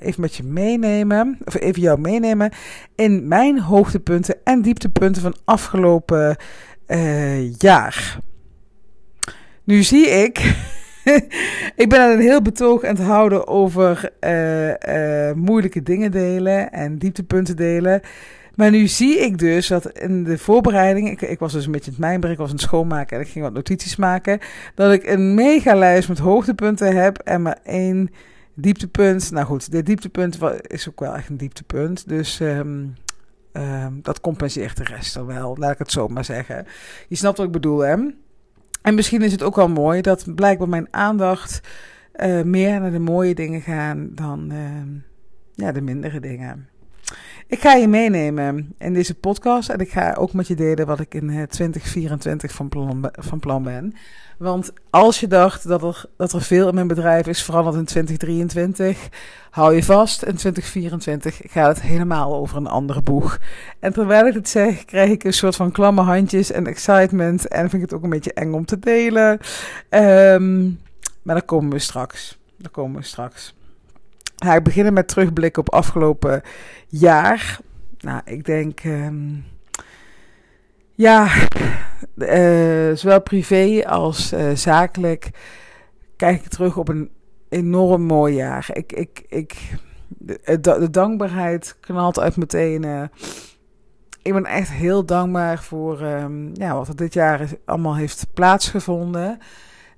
Even 0.00 0.20
met 0.20 0.34
je 0.34 0.42
meenemen, 0.42 1.38
of 1.44 1.54
even 1.54 1.82
jou 1.82 2.00
meenemen 2.00 2.52
in 2.94 3.28
mijn 3.28 3.60
hoogtepunten 3.60 4.36
en 4.44 4.62
dieptepunten 4.62 5.22
van 5.22 5.36
afgelopen 5.44 6.36
jaar. 7.58 8.18
Nu 9.64 9.82
zie 9.82 10.06
ik 10.06 10.54
ik 11.82 11.88
ben 11.88 12.00
aan 12.00 12.10
een 12.10 12.20
heel 12.20 12.42
betoog 12.42 12.84
aan 12.84 12.94
het 12.94 13.04
houden 13.04 13.46
over 13.46 14.10
uh, 14.20 14.68
uh, 14.68 15.32
moeilijke 15.32 15.82
dingen 15.82 16.10
delen 16.10 16.72
en 16.72 16.98
dieptepunten 16.98 17.56
delen. 17.56 18.00
Maar 18.54 18.70
nu 18.70 18.86
zie 18.86 19.18
ik 19.18 19.38
dus 19.38 19.66
dat 19.66 19.98
in 19.98 20.24
de 20.24 20.38
voorbereiding, 20.38 21.10
ik, 21.10 21.20
ik 21.20 21.38
was 21.38 21.52
dus 21.52 21.66
een 21.66 21.72
beetje 21.72 21.90
het 21.90 22.00
mijnberen, 22.00 22.34
ik 22.34 22.40
was 22.40 22.50
het 22.50 22.60
schoonmaken 22.60 23.16
en 23.16 23.22
ik 23.22 23.28
ging 23.28 23.44
wat 23.44 23.54
notities 23.54 23.96
maken, 23.96 24.38
dat 24.74 24.92
ik 24.92 25.06
een 25.06 25.34
mega 25.34 25.74
lijst 25.74 26.08
met 26.08 26.18
hoogtepunten 26.18 26.96
heb 26.96 27.18
en 27.18 27.42
maar 27.42 27.58
één 27.64 28.10
dieptepunt. 28.54 29.30
Nou 29.30 29.46
goed, 29.46 29.70
dit 29.70 29.86
dieptepunt 29.86 30.38
is 30.60 30.88
ook 30.88 31.00
wel 31.00 31.14
echt 31.14 31.28
een 31.28 31.36
dieptepunt, 31.36 32.08
dus 32.08 32.40
um, 32.40 32.94
um, 33.52 33.98
dat 34.02 34.20
compenseert 34.20 34.76
de 34.76 34.84
rest 34.84 35.16
er 35.16 35.26
wel, 35.26 35.56
laat 35.58 35.72
ik 35.72 35.78
het 35.78 35.90
zo 35.90 36.08
maar 36.08 36.24
zeggen. 36.24 36.66
Je 37.08 37.16
snapt 37.16 37.36
wat 37.36 37.46
ik 37.46 37.52
bedoel, 37.52 37.78
hè? 37.78 37.96
En 38.84 38.94
misschien 38.94 39.22
is 39.22 39.32
het 39.32 39.42
ook 39.42 39.56
wel 39.56 39.68
mooi 39.68 40.00
dat 40.00 40.34
blijkbaar 40.34 40.68
mijn 40.68 40.88
aandacht 40.90 41.60
uh, 42.16 42.42
meer 42.42 42.80
naar 42.80 42.90
de 42.90 42.98
mooie 42.98 43.34
dingen 43.34 43.60
gaan 43.60 44.08
dan 44.12 44.52
uh, 44.52 44.58
ja, 45.52 45.72
de 45.72 45.80
mindere 45.80 46.20
dingen. 46.20 46.68
Ik 47.46 47.60
ga 47.60 47.74
je 47.74 47.88
meenemen 47.88 48.74
in 48.78 48.94
deze 48.94 49.14
podcast 49.14 49.68
en 49.68 49.78
ik 49.78 49.90
ga 49.90 50.14
ook 50.18 50.32
met 50.32 50.46
je 50.46 50.54
delen 50.54 50.86
wat 50.86 51.00
ik 51.00 51.14
in 51.14 51.46
2024 51.48 52.52
van 52.52 52.68
plan, 52.68 53.10
van 53.12 53.38
plan 53.38 53.62
ben. 53.62 53.94
Want 54.38 54.72
als 54.90 55.20
je 55.20 55.26
dacht 55.26 55.68
dat 55.68 55.82
er, 55.82 56.04
dat 56.16 56.32
er 56.32 56.42
veel 56.42 56.68
in 56.68 56.74
mijn 56.74 56.86
bedrijf 56.86 57.26
is 57.26 57.42
veranderd 57.42 57.76
in 57.76 57.84
2023, 57.84 59.08
hou 59.50 59.74
je 59.74 59.82
vast, 59.82 60.22
in 60.22 60.36
2024 60.36 61.40
gaat 61.44 61.76
het 61.76 61.86
helemaal 61.86 62.34
over 62.34 62.56
een 62.56 62.66
andere 62.66 63.02
boeg. 63.02 63.38
En 63.78 63.92
terwijl 63.92 64.26
ik 64.26 64.34
het 64.34 64.48
zeg, 64.48 64.84
krijg 64.84 65.10
ik 65.10 65.24
een 65.24 65.32
soort 65.32 65.56
van 65.56 65.72
klamme 65.72 66.02
handjes 66.02 66.50
en 66.50 66.66
excitement 66.66 67.48
en 67.48 67.70
vind 67.70 67.82
ik 67.82 67.90
het 67.90 67.94
ook 67.94 68.02
een 68.02 68.10
beetje 68.10 68.32
eng 68.32 68.52
om 68.52 68.64
te 68.64 68.78
delen. 68.78 69.40
Um, 69.90 70.80
maar 71.22 71.34
daar 71.34 71.44
komen 71.44 71.70
we 71.70 71.78
straks. 71.78 72.38
Daar 72.56 72.70
komen 72.70 73.00
we 73.00 73.06
straks. 73.06 73.54
Ga 74.44 74.54
ik 74.54 74.62
beginnen 74.62 74.92
met 74.92 75.08
terugblikken 75.08 75.62
op 75.62 75.74
afgelopen 75.74 76.42
jaar. 76.86 77.58
Nou, 77.98 78.20
ik 78.24 78.44
denk. 78.44 78.84
Um, 78.84 79.44
ja, 80.94 81.28
uh, 82.16 82.94
zowel 82.94 83.22
privé 83.22 83.82
als 83.86 84.32
uh, 84.32 84.50
zakelijk 84.54 85.30
kijk 86.16 86.44
ik 86.44 86.48
terug 86.48 86.76
op 86.76 86.88
een 86.88 87.10
enorm 87.48 88.02
mooi 88.02 88.34
jaar. 88.34 88.66
Ik, 88.72 88.92
ik, 88.92 89.24
ik, 89.28 89.76
de, 90.60 90.90
dankbaarheid 90.90 91.76
knalt 91.80 92.20
uit 92.20 92.36
meteen. 92.36 92.82
Uh, 92.82 93.02
ik 94.22 94.32
ben 94.32 94.44
echt 94.44 94.70
heel 94.70 95.04
dankbaar 95.04 95.62
voor 95.62 96.00
um, 96.00 96.50
ja, 96.52 96.74
wat 96.74 96.88
er 96.88 96.96
dit 96.96 97.14
jaar 97.14 97.48
allemaal 97.64 97.96
heeft 97.96 98.26
plaatsgevonden. 98.34 99.38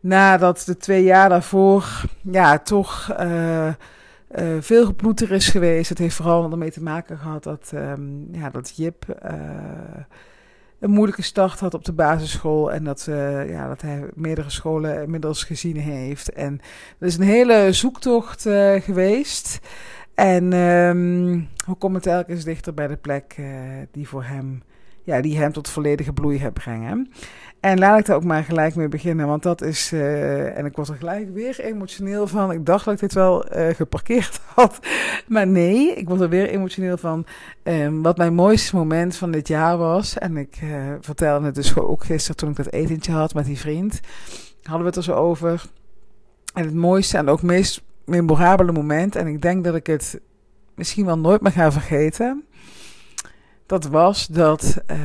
Nadat 0.00 0.62
de 0.66 0.76
twee 0.76 1.02
jaar 1.02 1.28
daarvoor 1.28 2.04
ja, 2.22 2.58
toch 2.58 3.14
uh, 3.20 3.68
veel 4.60 4.86
geploeter 4.86 5.32
is 5.32 5.48
geweest. 5.48 5.88
Het 5.88 5.98
heeft 5.98 6.14
vooral 6.14 6.50
ermee 6.50 6.70
te 6.70 6.82
maken 6.82 7.18
gehad 7.18 7.42
dat, 7.42 7.70
um, 7.74 8.28
ja, 8.32 8.50
dat 8.50 8.76
Jip 8.76 9.20
uh, 9.24 9.32
een 10.78 10.90
moeilijke 10.90 11.22
start 11.22 11.60
had 11.60 11.74
op 11.74 11.84
de 11.84 11.92
basisschool. 11.92 12.72
En 12.72 12.84
dat, 12.84 13.06
uh, 13.10 13.50
ja, 13.50 13.68
dat 13.68 13.82
hij 13.82 14.04
meerdere 14.14 14.50
scholen 14.50 15.02
inmiddels 15.02 15.44
gezien 15.44 15.76
heeft. 15.76 16.32
En 16.32 16.60
dat 16.98 17.08
is 17.08 17.16
een 17.16 17.22
hele 17.22 17.72
zoektocht 17.72 18.42
geweest. 18.78 19.60
En 20.14 20.52
um, 20.52 21.48
hoe 21.64 21.76
komt 21.76 21.94
het 21.94 22.02
telkens 22.02 22.44
dichter 22.44 22.74
bij 22.74 22.86
de 22.86 22.96
plek 22.96 23.36
die 23.90 24.08
voor 24.08 24.24
hem, 24.24 24.62
ja, 25.02 25.20
die 25.20 25.38
hem 25.38 25.52
tot 25.52 25.68
volledige 25.68 26.12
bloei 26.12 26.38
gaat 26.38 26.52
brengen. 26.52 27.10
En 27.60 27.78
laat 27.78 27.98
ik 27.98 28.06
daar 28.06 28.16
ook 28.16 28.24
maar 28.24 28.44
gelijk 28.44 28.74
mee 28.74 28.88
beginnen, 28.88 29.26
want 29.26 29.42
dat 29.42 29.62
is, 29.62 29.92
uh, 29.92 30.58
en 30.58 30.66
ik 30.66 30.76
word 30.76 30.88
er 30.88 30.96
gelijk 30.96 31.34
weer 31.34 31.60
emotioneel 31.60 32.26
van. 32.26 32.52
Ik 32.52 32.66
dacht 32.66 32.84
dat 32.84 32.94
ik 32.94 33.00
dit 33.00 33.12
wel 33.12 33.56
uh, 33.56 33.74
geparkeerd 33.74 34.40
had, 34.54 34.78
maar 35.26 35.46
nee, 35.46 35.94
ik 35.94 36.08
word 36.08 36.20
er 36.20 36.28
weer 36.28 36.48
emotioneel 36.48 36.96
van. 36.96 37.26
Um, 37.62 38.02
wat 38.02 38.16
mijn 38.16 38.34
mooiste 38.34 38.76
moment 38.76 39.16
van 39.16 39.30
dit 39.30 39.48
jaar 39.48 39.76
was, 39.76 40.18
en 40.18 40.36
ik 40.36 40.58
uh, 40.62 40.92
vertelde 41.00 41.46
het 41.46 41.54
dus 41.54 41.76
ook 41.76 42.04
gisteren 42.04 42.36
toen 42.36 42.50
ik 42.50 42.56
dat 42.56 42.72
etentje 42.72 43.12
had 43.12 43.34
met 43.34 43.44
die 43.44 43.58
vriend, 43.58 44.00
hadden 44.62 44.80
we 44.80 44.86
het 44.86 44.96
er 44.96 45.02
zo 45.02 45.12
over. 45.12 45.64
En 46.54 46.64
het 46.64 46.74
mooiste 46.74 47.16
en 47.16 47.28
ook 47.28 47.42
meest 47.42 47.82
memorabele 48.04 48.72
moment, 48.72 49.16
en 49.16 49.26
ik 49.26 49.42
denk 49.42 49.64
dat 49.64 49.74
ik 49.74 49.86
het 49.86 50.20
misschien 50.74 51.04
wel 51.06 51.18
nooit 51.18 51.40
meer 51.40 51.52
ga 51.52 51.72
vergeten. 51.72 52.44
Dat 53.66 53.84
was 53.84 54.26
dat 54.26 54.76
uh, 54.90 54.96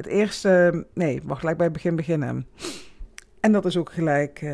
het 0.00 0.08
eerste. 0.08 0.86
Nee, 0.94 1.20
mag 1.24 1.38
gelijk 1.38 1.56
bij 1.56 1.66
het 1.66 1.74
begin 1.74 1.96
beginnen. 1.96 2.46
En 3.40 3.52
dat 3.52 3.64
is 3.64 3.76
ook 3.76 3.92
gelijk 3.92 4.40
uh, 4.42 4.52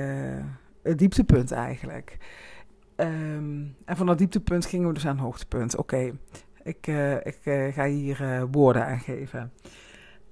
het 0.82 0.98
dieptepunt 0.98 1.52
eigenlijk. 1.52 2.16
Ehm, 2.96 3.64
en 3.84 3.96
van 3.96 4.06
dat 4.06 4.18
dieptepunt 4.18 4.66
gingen 4.66 4.88
we 4.88 4.94
dus 4.94 5.06
aan 5.06 5.18
hoogtepunt. 5.18 5.76
Oké, 5.76 6.12
ik, 6.62 6.86
uh, 6.86 7.14
ik 7.14 7.38
uh, 7.44 7.72
ga 7.72 7.86
hier 7.86 8.46
woorden 8.50 8.86
aan 8.86 9.00
geven. 9.00 9.52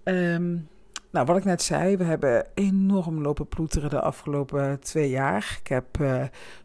Um, 0.05 0.69
nou, 1.11 1.27
wat 1.27 1.37
ik 1.37 1.45
net 1.45 1.63
zei, 1.63 1.97
we 1.97 2.05
hebben 2.05 2.47
enorm 2.55 3.21
lopen 3.21 3.49
ploeteren 3.49 3.91
de 3.91 4.01
afgelopen 4.01 4.81
twee 4.81 5.11
jaar. 5.11 5.59
Ik 5.61 5.69
heb 5.69 5.87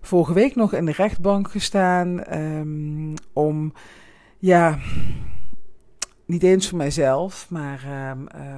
vorige 0.01 0.33
week 0.33 0.55
nog 0.55 0.73
in 0.73 0.85
de 0.85 0.91
rechtbank 0.91 1.51
gestaan 1.51 2.35
um, 2.37 3.13
om, 3.33 3.73
ja, 4.37 4.79
niet 6.29 6.43
eens 6.43 6.69
voor 6.69 6.77
mijzelf, 6.77 7.47
maar 7.49 7.87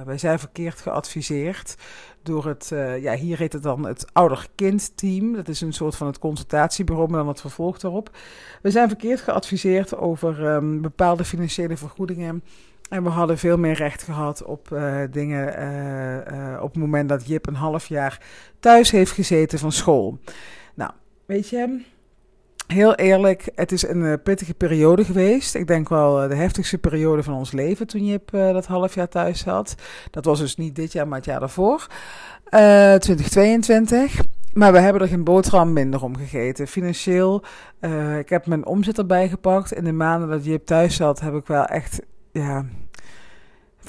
wij 0.04 0.18
zijn 0.18 0.38
verkeerd 0.38 0.80
geadviseerd 0.80 1.76
door 2.22 2.46
het, 2.46 2.70
uh, 2.72 3.02
ja, 3.02 3.14
hier 3.14 3.38
heet 3.38 3.52
het 3.52 3.62
dan 3.62 3.86
het 3.86 4.06
ouder-kind-team. 4.12 5.34
Dat 5.34 5.48
is 5.48 5.60
een 5.60 5.72
soort 5.72 5.96
van 5.96 6.06
het 6.06 6.18
consultatiebureau, 6.18 7.10
maar 7.10 7.18
dan 7.18 7.28
het 7.28 7.40
vervolg 7.40 7.78
daarop. 7.78 8.10
We 8.62 8.70
zijn 8.70 8.88
verkeerd 8.88 9.20
geadviseerd 9.20 9.96
over 9.96 10.46
um, 10.46 10.80
bepaalde 10.80 11.24
financiële 11.24 11.76
vergoedingen. 11.76 12.42
En 12.88 13.02
we 13.02 13.08
hadden 13.08 13.38
veel 13.38 13.56
meer 13.56 13.74
recht 13.74 14.02
gehad 14.02 14.44
op 14.44 14.68
uh, 14.72 15.00
dingen 15.10 15.46
op 16.62 16.72
het 16.72 16.82
moment 16.82 17.08
dat 17.08 17.26
Jip 17.26 17.46
een 17.46 17.54
half 17.54 17.86
jaar 17.86 18.20
thuis 18.60 18.90
heeft 18.90 19.12
gezeten 19.12 19.58
van 19.58 19.72
school. 19.72 20.18
Nou, 20.74 20.90
weet 21.26 21.48
je, 21.48 21.80
heel 22.72 22.94
eerlijk, 22.94 23.48
het 23.54 23.72
is 23.72 23.88
een 23.88 24.22
pittige 24.22 24.54
periode 24.54 25.04
geweest. 25.04 25.54
Ik 25.54 25.66
denk 25.66 25.88
wel 25.88 26.28
de 26.28 26.34
heftigste 26.34 26.78
periode 26.78 27.22
van 27.22 27.34
ons 27.34 27.52
leven 27.52 27.86
toen 27.86 28.06
Jip 28.06 28.30
dat 28.30 28.66
half 28.66 28.94
jaar 28.94 29.08
thuis 29.08 29.38
zat. 29.38 29.74
Dat 30.10 30.24
was 30.24 30.38
dus 30.38 30.56
niet 30.56 30.76
dit 30.76 30.92
jaar, 30.92 31.08
maar 31.08 31.18
het 31.18 31.26
jaar 31.26 31.40
daarvoor. 31.40 31.86
2022. 32.50 34.20
Maar 34.52 34.72
we 34.72 34.78
hebben 34.78 35.02
er 35.02 35.08
geen 35.08 35.24
boterham 35.24 35.72
minder 35.72 36.02
om 36.02 36.16
gegeten. 36.16 36.66
Financieel, 36.66 37.42
ik 38.18 38.28
heb 38.28 38.46
mijn 38.46 38.66
omzet 38.66 38.98
erbij 38.98 39.28
gepakt. 39.28 39.72
In 39.72 39.84
de 39.84 39.92
maanden 39.92 40.28
dat 40.28 40.44
Jip 40.44 40.66
thuis 40.66 40.96
zat, 40.96 41.20
heb 41.20 41.34
ik 41.34 41.46
wel 41.46 41.64
echt 41.64 42.00
ja, 42.32 42.64
25.000 43.80 43.88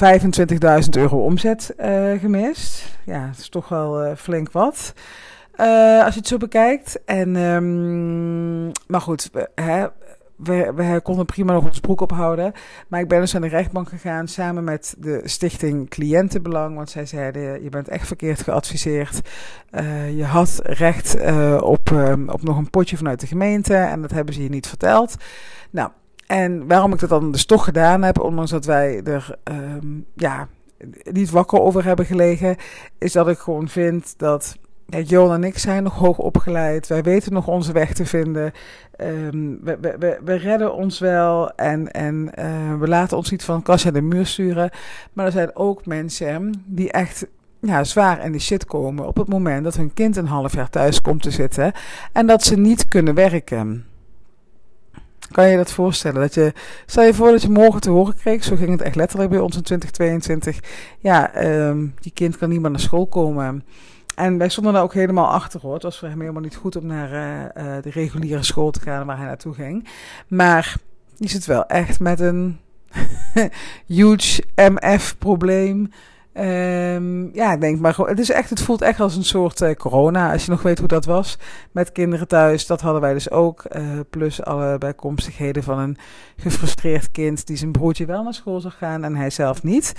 euro 0.92 1.24
omzet 1.24 1.74
gemist. 2.20 2.98
Ja, 3.06 3.28
dat 3.28 3.38
is 3.38 3.50
toch 3.50 3.70
wel 3.70 4.16
flink 4.16 4.52
wat. 4.52 4.94
Als 6.04 6.14
je 6.14 6.20
het 6.20 6.28
zo 6.28 6.38
bekijkt. 6.38 7.04
En, 7.06 7.36
um, 7.36 8.72
maar 8.88 9.02
goed, 9.02 9.30
hè, 9.56 9.88
we, 10.36 10.72
we 10.76 11.00
konden 11.04 11.26
prima 11.26 11.54
nog 11.54 11.66
ons 11.66 11.80
broek 11.80 12.02
ophouden. 12.02 12.54
Maar 12.88 13.00
ik 13.00 13.08
ben 13.08 13.20
dus 13.20 13.36
aan 13.36 13.42
de 13.42 13.48
rechtbank 13.48 13.90
gegaan 13.90 14.28
samen 14.28 14.64
met 14.64 14.96
de 14.98 15.22
stichting 15.24 15.90
Cliëntenbelang. 15.90 16.76
Want 16.76 16.90
zij 16.90 17.06
zeiden, 17.06 17.64
je 17.64 17.70
bent 17.70 17.88
echt 17.88 18.08
verkeerd 18.08 18.42
geadviseerd. 18.42 19.22
Uh, 19.72 20.18
je 20.18 20.26
had 20.26 20.60
recht 20.64 21.18
uh, 21.18 21.62
op, 21.62 21.90
um, 21.90 22.30
op 22.30 22.44
nog 22.44 22.58
een 22.58 22.70
potje 22.70 22.98
vanuit 22.98 23.20
de 23.20 23.28
gemeente. 23.28 23.76
En 23.76 24.02
dat 24.02 24.12
hebben 24.12 24.34
ze 24.34 24.44
je 24.44 24.50
niet 24.50 24.68
verteld. 24.68 25.16
Nou, 25.70 25.90
en 26.28 26.68
waarom 26.68 26.94
ik 26.94 27.00
dat 27.00 27.10
dan 27.10 27.32
dus 27.32 27.46
toch 27.46 27.64
gedaan 27.64 28.02
heb, 28.02 28.20
ondanks 28.20 28.52
dat 28.52 28.66
wij 28.66 29.02
er 29.04 29.38
um, 29.44 30.06
ja, 30.16 30.48
niet 31.04 31.30
wakker 31.30 31.60
over 31.60 31.86
hebben 31.86 32.06
gelegen, 32.06 32.56
is 32.98 33.12
dat 33.12 33.28
ik 33.28 33.38
gewoon 33.38 33.68
vind 33.68 34.14
dat 34.18 34.58
Johan 35.02 35.36
en 35.36 35.44
ik 35.44 35.58
zijn 35.58 35.84
nog 35.84 35.98
hoog 35.98 36.18
opgeleid. 36.18 36.88
Wij 36.88 37.04
weten 37.04 37.34
nog 37.34 37.48
onze 37.48 37.72
weg 37.72 37.94
te 37.94 38.06
vinden. 38.06 38.52
Um, 39.02 39.60
we, 39.64 39.78
we, 39.82 40.20
we, 40.24 40.36
redden 40.36 40.74
ons 40.74 41.00
wel 41.00 41.56
en, 41.56 41.92
en 41.92 42.32
uh, 42.40 42.80
we 42.80 42.88
laten 42.88 43.18
ons 43.18 43.32
niet 43.32 43.44
van 43.44 43.62
kastje 43.62 43.92
de 43.92 44.02
muur 44.02 44.26
sturen. 44.26 44.70
Maar 45.14 45.26
er 45.26 45.32
zijn 45.32 45.56
ook 45.56 45.86
mensen 45.86 46.64
die 46.66 46.92
echt 46.92 47.28
ja, 47.60 47.84
zwaar 47.84 48.26
in 48.26 48.32
de 48.32 48.40
shit 48.40 48.66
komen 48.66 49.08
op 49.08 49.18
het 49.18 49.28
moment 49.28 49.64
dat 49.64 49.76
hun 49.76 49.94
kind 49.94 50.16
een 50.18 50.28
half 50.28 50.54
jaar 50.54 50.70
thuis 50.70 51.02
komt 51.02 51.22
te 51.22 51.32
zitten 51.32 51.72
en 52.12 52.28
dat 52.28 52.44
ze 52.44 52.58
niet 52.58 52.88
kunnen 52.88 53.14
werken. 53.14 53.86
Kan 55.32 55.50
je 55.50 55.58
dat 55.58 55.72
voorstellen? 55.72 56.22
Dat 56.22 56.34
je, 56.34 56.54
stel 56.86 57.04
je 57.04 57.14
voor 57.14 57.32
dat 57.32 57.42
je 57.42 57.50
morgen 57.50 57.82
te 57.82 57.90
horen 57.90 58.16
kreeg, 58.16 58.44
zo 58.44 58.56
ging 58.56 58.70
het 58.70 58.82
echt 58.82 58.96
letterlijk 58.96 59.30
bij 59.30 59.40
ons 59.40 59.56
in 59.56 59.64
2022. 59.64 60.60
Ja, 61.00 61.44
um, 61.68 61.94
die 62.00 62.12
kind 62.12 62.38
kan 62.38 62.50
niet 62.50 62.62
meer 62.62 62.72
naar 62.72 62.80
school 62.80 63.08
komen. 63.08 63.64
En 64.16 64.38
wij 64.38 64.50
stonden 64.50 64.74
daar 64.74 64.84
ook 64.84 64.94
helemaal 64.94 65.28
achter 65.28 65.62
hoor. 65.62 65.74
Het 65.74 65.84
was 65.84 66.00
voor 66.00 66.08
hem 66.08 66.20
helemaal 66.20 66.42
niet 66.42 66.56
goed 66.56 66.76
om 66.76 66.86
naar 66.86 67.12
uh, 67.12 67.66
uh, 67.66 67.82
de 67.82 67.90
reguliere 67.90 68.44
school 68.44 68.72
te 68.72 68.80
gaan 68.80 69.06
waar 69.06 69.18
hij 69.18 69.26
naartoe 69.26 69.54
ging. 69.54 69.88
Maar 70.28 70.76
die 71.18 71.30
zit 71.30 71.46
wel 71.46 71.66
echt 71.66 72.00
met 72.00 72.20
een 72.20 72.60
huge 73.88 74.44
MF-probleem. 74.56 75.92
Um, 76.38 77.30
ja, 77.34 77.54
ik 77.54 77.62
denk 77.62 77.80
maar 77.80 77.98
het 77.98 78.20
is 78.20 78.32
echt, 78.32 78.50
het 78.50 78.62
voelt 78.62 78.82
echt 78.82 79.00
als 79.00 79.16
een 79.16 79.24
soort 79.24 79.62
uh, 79.62 79.72
corona. 79.72 80.32
Als 80.32 80.46
je 80.46 80.52
nog 80.52 80.62
weet 80.62 80.80
hoe 80.80 80.88
dat 80.88 81.06
was 81.06 81.38
met 81.72 81.92
kinderen 81.92 82.28
thuis, 82.28 82.66
dat 82.66 82.82
hadden 82.82 83.02
wij 83.02 83.14
dus 83.14 83.32
ook. 83.32 83.64
Uh, 83.76 84.00
plus 84.10 84.44
alle 84.44 84.78
bijkomstigheden 84.78 85.64
van 85.64 85.80
een 85.80 85.98
gefrustreerd 86.38 87.12
kind 87.12 87.48
die 87.48 87.58
zijn 87.58 87.72
broertje 87.72 88.06
wel 88.06 88.24
naar 88.24 88.34
school 88.34 88.60
zou 88.60 88.74
gaan 88.74 89.04
en 89.04 89.16
hij 89.16 89.30
zelf 89.30 89.64
niet. 89.64 89.94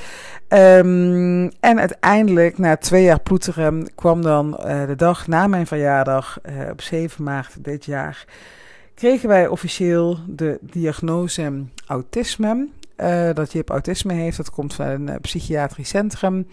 Um, 0.48 1.50
en 1.60 1.78
uiteindelijk, 1.78 2.58
na 2.58 2.76
twee 2.76 3.02
jaar 3.02 3.20
ploeteren, 3.20 3.94
kwam 3.94 4.22
dan 4.22 4.58
uh, 4.66 4.86
de 4.86 4.96
dag 4.96 5.26
na 5.26 5.46
mijn 5.46 5.66
verjaardag, 5.66 6.38
op 6.70 6.80
7 6.80 7.24
maart 7.24 7.64
dit 7.64 7.84
jaar, 7.84 8.24
kregen 8.94 9.28
wij 9.28 9.46
officieel 9.46 10.18
de 10.26 10.58
diagnose 10.60 11.64
autisme. 11.86 12.68
Uh, 12.96 13.32
dat 13.32 13.52
Jip 13.52 13.70
autisme 13.70 14.12
heeft. 14.12 14.36
Dat 14.36 14.50
komt 14.50 14.74
van 14.74 14.86
een 14.86 15.08
uh, 15.08 15.14
psychiatrisch 15.20 15.88
centrum. 15.88 16.46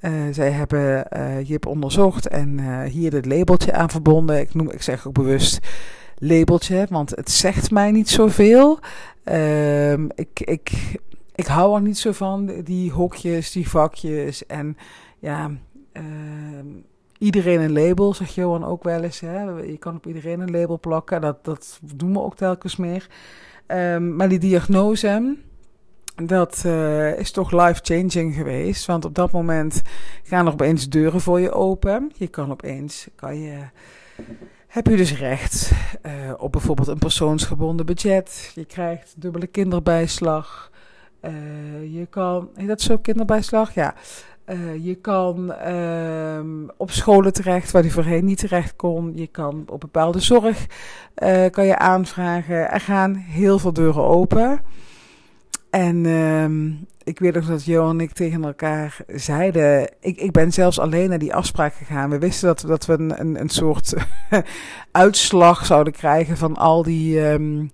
Uh, 0.00 0.10
zij 0.30 0.50
hebben 0.50 1.06
Jip 1.44 1.66
onderzocht 1.66 2.28
en 2.28 2.84
hier 2.84 3.12
het 3.12 3.26
labeltje 3.26 3.72
aan 3.72 3.90
verbonden. 3.90 4.40
Ik, 4.40 4.54
noem, 4.54 4.70
ik 4.70 4.82
zeg 4.82 5.06
ook 5.06 5.14
bewust 5.14 5.58
labeltje, 6.18 6.86
want 6.90 7.10
het 7.10 7.30
zegt 7.30 7.70
mij 7.70 7.90
niet 7.90 8.08
zoveel. 8.08 8.78
Ehm, 9.24 10.08
ik, 10.14 10.40
ik, 10.40 10.70
ik 11.34 11.46
hou 11.46 11.74
er 11.74 11.82
niet 11.82 11.98
zo 11.98 12.12
van, 12.12 12.62
die 12.64 12.90
hokjes, 12.90 13.50
die 13.52 13.68
vakjes 13.68 14.46
en 14.46 14.76
ja... 15.18 15.50
ehm 15.92 16.66
iedereen 17.22 17.60
een 17.60 17.72
label, 17.72 18.14
zegt 18.14 18.34
Johan 18.34 18.64
ook 18.64 18.82
wel 18.82 19.02
eens. 19.02 19.20
Hè? 19.20 19.42
Je 19.42 19.76
kan 19.78 19.96
op 19.96 20.06
iedereen 20.06 20.40
een 20.40 20.50
label 20.50 20.80
plakken. 20.80 21.20
Dat, 21.20 21.44
dat 21.44 21.80
doen 21.94 22.12
we 22.12 22.20
ook 22.20 22.36
telkens 22.36 22.76
meer. 22.76 23.06
Um, 23.66 24.16
maar 24.16 24.28
die 24.28 24.38
diagnose, 24.38 25.36
dat 26.26 26.62
uh, 26.66 27.18
is 27.18 27.30
toch 27.30 27.50
life-changing 27.50 28.34
geweest. 28.34 28.86
Want 28.86 29.04
op 29.04 29.14
dat 29.14 29.32
moment 29.32 29.82
gaan 30.22 30.46
er 30.46 30.52
opeens 30.52 30.88
deuren 30.88 31.20
voor 31.20 31.40
je 31.40 31.52
open. 31.52 32.12
Je 32.14 32.28
kan 32.28 32.50
opeens, 32.50 33.08
kan 33.14 33.40
je, 33.40 33.58
heb 34.66 34.86
je 34.86 34.96
dus 34.96 35.18
recht 35.18 35.72
uh, 36.06 36.12
op 36.36 36.52
bijvoorbeeld 36.52 36.88
een 36.88 36.98
persoonsgebonden 36.98 37.86
budget. 37.86 38.52
Je 38.54 38.64
krijgt 38.64 39.14
dubbele 39.16 39.46
kinderbijslag. 39.46 40.70
Uh, 41.22 41.30
je 41.94 42.06
kan, 42.06 42.48
heet 42.54 42.68
dat 42.68 42.80
zo, 42.80 42.98
kinderbijslag? 42.98 43.74
Ja. 43.74 43.94
Je 44.80 44.94
kan 44.94 45.54
uh, 45.66 46.68
op 46.76 46.90
scholen 46.90 47.32
terecht 47.32 47.70
waar 47.70 47.82
die 47.82 47.92
voorheen 47.92 48.24
niet 48.24 48.38
terecht 48.38 48.76
kon. 48.76 49.12
Je 49.14 49.26
kan 49.26 49.64
op 49.66 49.80
bepaalde 49.80 50.20
zorg 50.20 50.66
kan 51.50 51.66
je 51.66 51.78
aanvragen. 51.78 52.70
Er 52.70 52.80
gaan 52.80 53.14
heel 53.14 53.58
veel 53.58 53.72
deuren 53.72 54.02
open. 54.02 54.60
En 55.72 56.06
um, 56.06 56.86
ik 57.04 57.18
weet 57.18 57.34
nog 57.34 57.46
dat 57.46 57.64
Johan 57.64 57.98
en 57.98 58.00
ik 58.00 58.12
tegen 58.12 58.44
elkaar 58.44 58.96
zeiden. 59.06 59.90
Ik, 60.00 60.16
ik 60.16 60.32
ben 60.32 60.52
zelfs 60.52 60.78
alleen 60.78 61.08
naar 61.08 61.18
die 61.18 61.34
afspraak 61.34 61.74
gegaan. 61.74 62.10
We 62.10 62.18
wisten 62.18 62.46
dat, 62.48 62.64
dat 62.66 62.86
we 62.86 62.92
een, 62.92 63.20
een, 63.20 63.40
een 63.40 63.48
soort 63.48 63.94
uitslag 64.90 65.66
zouden 65.66 65.92
krijgen 65.92 66.36
van 66.36 66.56
al 66.56 66.82
die. 66.82 67.20
Um, 67.28 67.70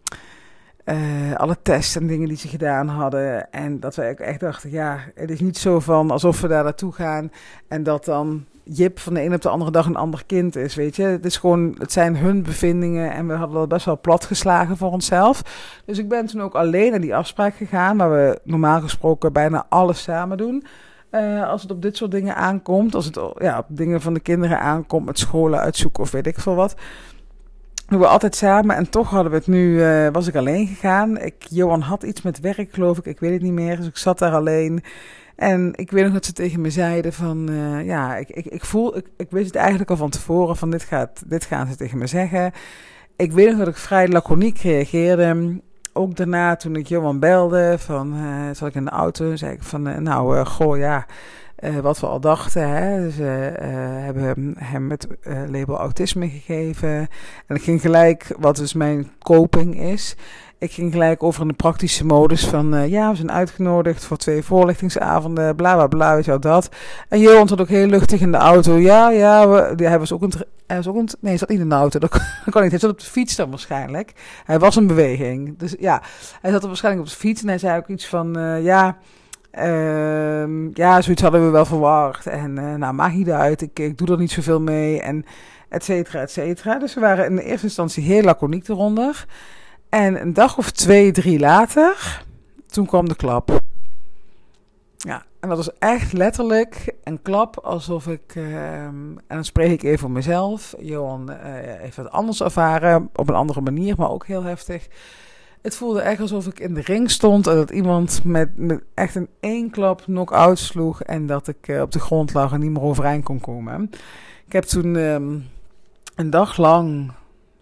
alle 1.37 1.57
tests 1.63 1.97
en 1.97 2.07
dingen 2.07 2.29
die 2.29 2.37
ze 2.37 2.49
gedaan 2.49 2.89
hadden. 2.89 3.51
En 3.51 3.81
dat 3.81 3.95
we 3.95 4.03
echt 4.03 4.41
dachten, 4.41 4.71
ja, 4.71 4.99
het 5.15 5.31
is 5.31 5.41
niet 5.41 5.59
zo 5.59 5.81
van 5.81 6.11
alsof 6.11 6.41
we 6.41 6.49
daar 6.49 6.65
naartoe 6.65 6.93
gaan 6.93 7.33
en 7.69 7.83
dat 7.83 8.05
dan 8.05 8.45
Jip 8.71 8.99
van 8.99 9.15
de 9.15 9.23
een 9.23 9.35
op 9.35 9.43
de 9.43 9.49
andere 9.49 9.71
dag 9.71 9.87
een 9.87 9.97
ander 9.97 10.23
kind 10.27 10.57
is, 10.57 10.75
weet 10.75 10.97
je. 10.97 11.03
Het, 11.03 11.25
is 11.25 11.37
gewoon, 11.37 11.75
het 11.79 11.93
zijn 11.93 12.17
hun 12.17 12.43
bevindingen 12.43 13.13
en 13.13 13.27
we 13.27 13.35
hadden 13.35 13.59
dat 13.59 13.69
best 13.69 13.85
wel 13.85 14.01
plat 14.01 14.25
geslagen 14.25 14.77
voor 14.77 14.91
onszelf. 14.91 15.43
Dus 15.85 15.99
ik 15.99 16.09
ben 16.09 16.27
toen 16.27 16.43
ook 16.43 16.55
alleen 16.55 16.91
naar 16.91 17.01
die 17.01 17.17
afspraak 17.17 17.55
gegaan, 17.55 17.97
waar 17.97 18.11
we 18.11 18.41
normaal 18.45 18.81
gesproken 18.81 19.33
bijna 19.33 19.67
alles 19.69 20.03
samen 20.03 20.37
doen. 20.37 20.65
Uh, 21.11 21.51
als 21.51 21.63
het 21.63 21.71
op 21.71 21.83
dit 21.83 21.97
soort 21.97 22.11
dingen 22.11 22.37
aankomt, 22.37 22.95
als 22.95 23.05
het 23.05 23.21
ja, 23.39 23.59
op 23.59 23.67
dingen 23.69 24.01
van 24.01 24.15
de 24.15 24.21
kinderen 24.21 24.61
aankomt, 24.61 25.07
met 25.07 25.19
scholen 25.19 25.59
uitzoeken 25.59 26.03
of 26.03 26.11
weet 26.11 26.27
ik 26.27 26.41
veel 26.41 26.55
wat 26.55 26.75
doen 27.89 28.01
we 28.01 28.07
altijd 28.07 28.37
samen 28.37 28.77
en 28.77 28.91
toch 28.91 29.11
hadden 29.11 29.31
we 29.31 29.39
het 29.39 29.47
nu, 29.47 29.75
uh, 29.75 30.09
was 30.13 30.27
ik 30.27 30.37
alleen 30.37 30.67
gegaan. 30.67 31.19
Ik, 31.19 31.35
Johan 31.51 31.81
had 31.81 32.03
iets 32.03 32.23
met 32.23 32.41
werk, 32.41 32.69
geloof 32.73 32.99
ik, 32.99 33.05
ik 33.05 33.21
weet 33.21 33.33
het 33.33 33.43
niet 33.43 33.53
meer. 33.53 33.77
Dus 33.77 33.87
ik 33.87 33.97
zat 33.97 34.19
daar 34.19 34.35
alleen. 34.35 34.83
En 35.39 35.73
ik 35.75 35.91
weet 35.91 36.05
nog 36.05 36.13
dat 36.13 36.25
ze 36.25 36.33
tegen 36.33 36.61
me 36.61 36.71
zeiden 36.71 37.13
van, 37.13 37.51
uh, 37.51 37.85
ja, 37.87 38.17
ik, 38.17 38.29
ik, 38.31 38.47
ik 38.47 38.65
voel, 38.65 38.97
ik, 38.97 39.07
ik 39.17 39.31
wist 39.31 39.47
het 39.47 39.55
eigenlijk 39.57 39.91
al 39.91 39.97
van 39.97 40.11
tevoren 40.11 40.57
van 40.57 40.71
dit, 40.71 40.83
gaat, 40.83 41.23
dit 41.27 41.45
gaan 41.45 41.67
ze 41.67 41.77
tegen 41.77 41.99
me 41.99 42.07
zeggen. 42.07 42.53
Ik 43.17 43.33
weet 43.33 43.49
nog 43.49 43.59
dat 43.59 43.69
ik 43.69 43.77
vrij 43.77 44.09
laconiek 44.09 44.59
reageerde. 44.59 45.61
Ook 45.93 46.17
daarna 46.17 46.57
toen 46.57 46.77
ik 46.77 46.87
Johan 46.87 47.19
belde, 47.19 47.75
van, 47.79 48.17
uh, 48.17 48.45
zat 48.53 48.69
ik 48.69 48.75
in 48.75 48.85
de 48.85 48.91
auto, 48.91 49.37
zei 49.37 49.53
ik 49.53 49.63
van, 49.63 50.03
nou, 50.03 50.45
goh, 50.45 50.79
ja, 50.79 51.07
wat 51.83 52.01
we 52.01 52.07
al 52.07 52.21
dachten. 52.21 52.69
Hè. 52.69 53.01
Dus 53.01 53.17
hebben 54.05 54.55
hem 54.59 54.87
met 54.87 55.07
label 55.49 55.79
autisme 55.79 56.29
gegeven. 56.29 57.09
En 57.47 57.57
ik 57.57 57.63
ging 57.63 57.81
gelijk, 57.81 58.35
wat 58.39 58.57
dus 58.57 58.73
mijn 58.73 59.11
coping 59.19 59.81
is. 59.81 60.17
Ik 60.61 60.73
ging 60.73 60.93
gelijk 60.93 61.23
over 61.23 61.43
in 61.43 61.49
de 61.49 61.55
praktische 61.55 62.07
modus 62.07 62.47
van, 62.47 62.75
uh, 62.75 62.89
ja, 62.89 63.11
we 63.11 63.17
zijn 63.17 63.33
uitgenodigd 63.33 64.05
voor 64.05 64.17
twee 64.17 64.43
voorlichtingsavonden, 64.43 65.57
bla 65.57 65.75
bla 65.75 65.87
bla, 65.87 66.15
weet 66.15 66.25
je 66.25 66.39
dat. 66.39 66.69
En 67.09 67.21
Johan 67.21 67.49
zat 67.49 67.61
ook 67.61 67.69
heel 67.69 67.87
luchtig 67.87 68.21
in 68.21 68.33
de 68.33 68.39
auto. 68.39 68.77
Ja, 68.77 69.11
ja, 69.11 69.49
we, 69.49 69.85
hij 69.85 69.99
was 69.99 70.13
ook 70.13 70.23
een, 70.23 70.33
hij 70.67 70.77
was 70.77 70.89
ook 70.89 70.97
een, 70.97 71.09
nee, 71.21 71.31
hij 71.31 71.37
zat 71.37 71.49
niet 71.49 71.61
in 71.61 71.69
de 71.69 71.75
auto, 71.75 71.99
dat, 72.09 72.11
dat 72.11 72.21
kan 72.51 72.63
niet. 72.63 72.71
Hij 72.71 72.81
zat 72.81 72.91
op 72.91 72.99
de 72.99 73.05
fiets 73.05 73.37
dan 73.37 73.51
waarschijnlijk. 73.51 74.13
Hij 74.45 74.59
was 74.59 74.77
een 74.77 74.87
beweging. 74.87 75.59
Dus 75.59 75.75
ja, 75.79 76.03
hij 76.41 76.51
zat 76.51 76.63
er 76.63 76.69
waarschijnlijk 76.69 77.07
op 77.07 77.13
de 77.13 77.19
fiets 77.19 77.43
en 77.43 77.49
hij 77.49 77.59
zei 77.59 77.79
ook 77.79 77.89
iets 77.89 78.07
van, 78.07 78.39
uh, 78.39 78.65
ja... 78.65 78.97
Uh, 79.59 80.73
ja, 80.75 81.01
zoiets 81.01 81.23
hadden 81.23 81.45
we 81.45 81.51
wel 81.51 81.65
verwacht. 81.65 82.27
En 82.27 82.57
uh, 82.57 82.75
nou, 82.75 82.95
maakt 82.95 83.15
niet 83.15 83.31
uit. 83.31 83.63
Ik, 83.63 83.79
ik 83.79 83.99
doe 83.99 84.09
er 84.09 84.19
niet 84.19 84.31
zoveel 84.31 84.61
mee. 84.61 85.03
En 85.03 85.25
et 85.69 85.85
cetera, 85.85 86.21
et 86.21 86.31
cetera. 86.31 86.79
Dus 86.79 86.95
we 86.95 87.01
waren 87.01 87.25
in 87.25 87.37
de 87.37 87.43
eerste 87.43 87.67
instantie 87.67 88.03
heel 88.03 88.23
laconiek 88.23 88.69
eronder. 88.69 89.27
En 89.89 90.21
een 90.21 90.33
dag 90.33 90.59
of 90.59 90.71
twee, 90.71 91.13
drie 91.13 91.39
later, 91.39 92.25
toen 92.67 92.87
kwam 92.87 93.09
de 93.09 93.17
klap. 93.17 93.61
Ja, 94.97 95.25
en 95.41 95.49
dat 95.49 95.57
was 95.59 95.79
echt 95.79 96.13
letterlijk 96.13 96.95
een 97.05 97.23
klap 97.23 97.59
alsof 97.59 98.07
ik, 98.07 98.35
uh, 98.35 98.85
en 98.85 99.21
dan 99.27 99.45
spreek 99.45 99.71
ik 99.71 99.83
even 99.83 99.99
voor 99.99 100.11
mezelf. 100.11 100.75
Johan 100.79 101.31
uh, 101.31 101.37
heeft 101.63 101.97
het 101.97 102.11
anders 102.11 102.43
ervaren, 102.43 103.11
op 103.15 103.29
een 103.29 103.35
andere 103.35 103.61
manier, 103.61 103.95
maar 103.99 104.11
ook 104.11 104.27
heel 104.27 104.43
heftig. 104.43 104.89
Het 105.63 105.77
voelde 105.77 106.01
echt 106.01 106.21
alsof 106.21 106.47
ik 106.47 106.61
in 106.61 106.75
de 106.75 106.81
ring 106.81 107.11
stond 107.11 107.47
en 107.47 107.55
dat 107.55 107.71
iemand 107.71 108.25
met, 108.25 108.57
met 108.57 108.83
echt 108.95 109.15
een 109.15 109.29
één 109.41 109.71
klap 109.71 110.03
knock-out 110.03 110.59
sloeg 110.59 111.03
en 111.03 111.27
dat 111.27 111.49
ik 111.49 111.69
uh, 111.69 111.81
op 111.81 111.93
de 111.93 112.01
grond 112.01 112.33
lag 112.35 112.53
en 112.53 112.61
niet 112.61 112.71
meer 112.71 112.83
overeind 112.83 113.25
kon 113.25 113.41
komen. 113.41 113.91
Ik 114.47 114.53
heb 114.53 114.65
toen 114.65 114.95
um, 114.95 115.47
een 116.15 116.31
dag 116.31 116.57
lang, 116.57 117.13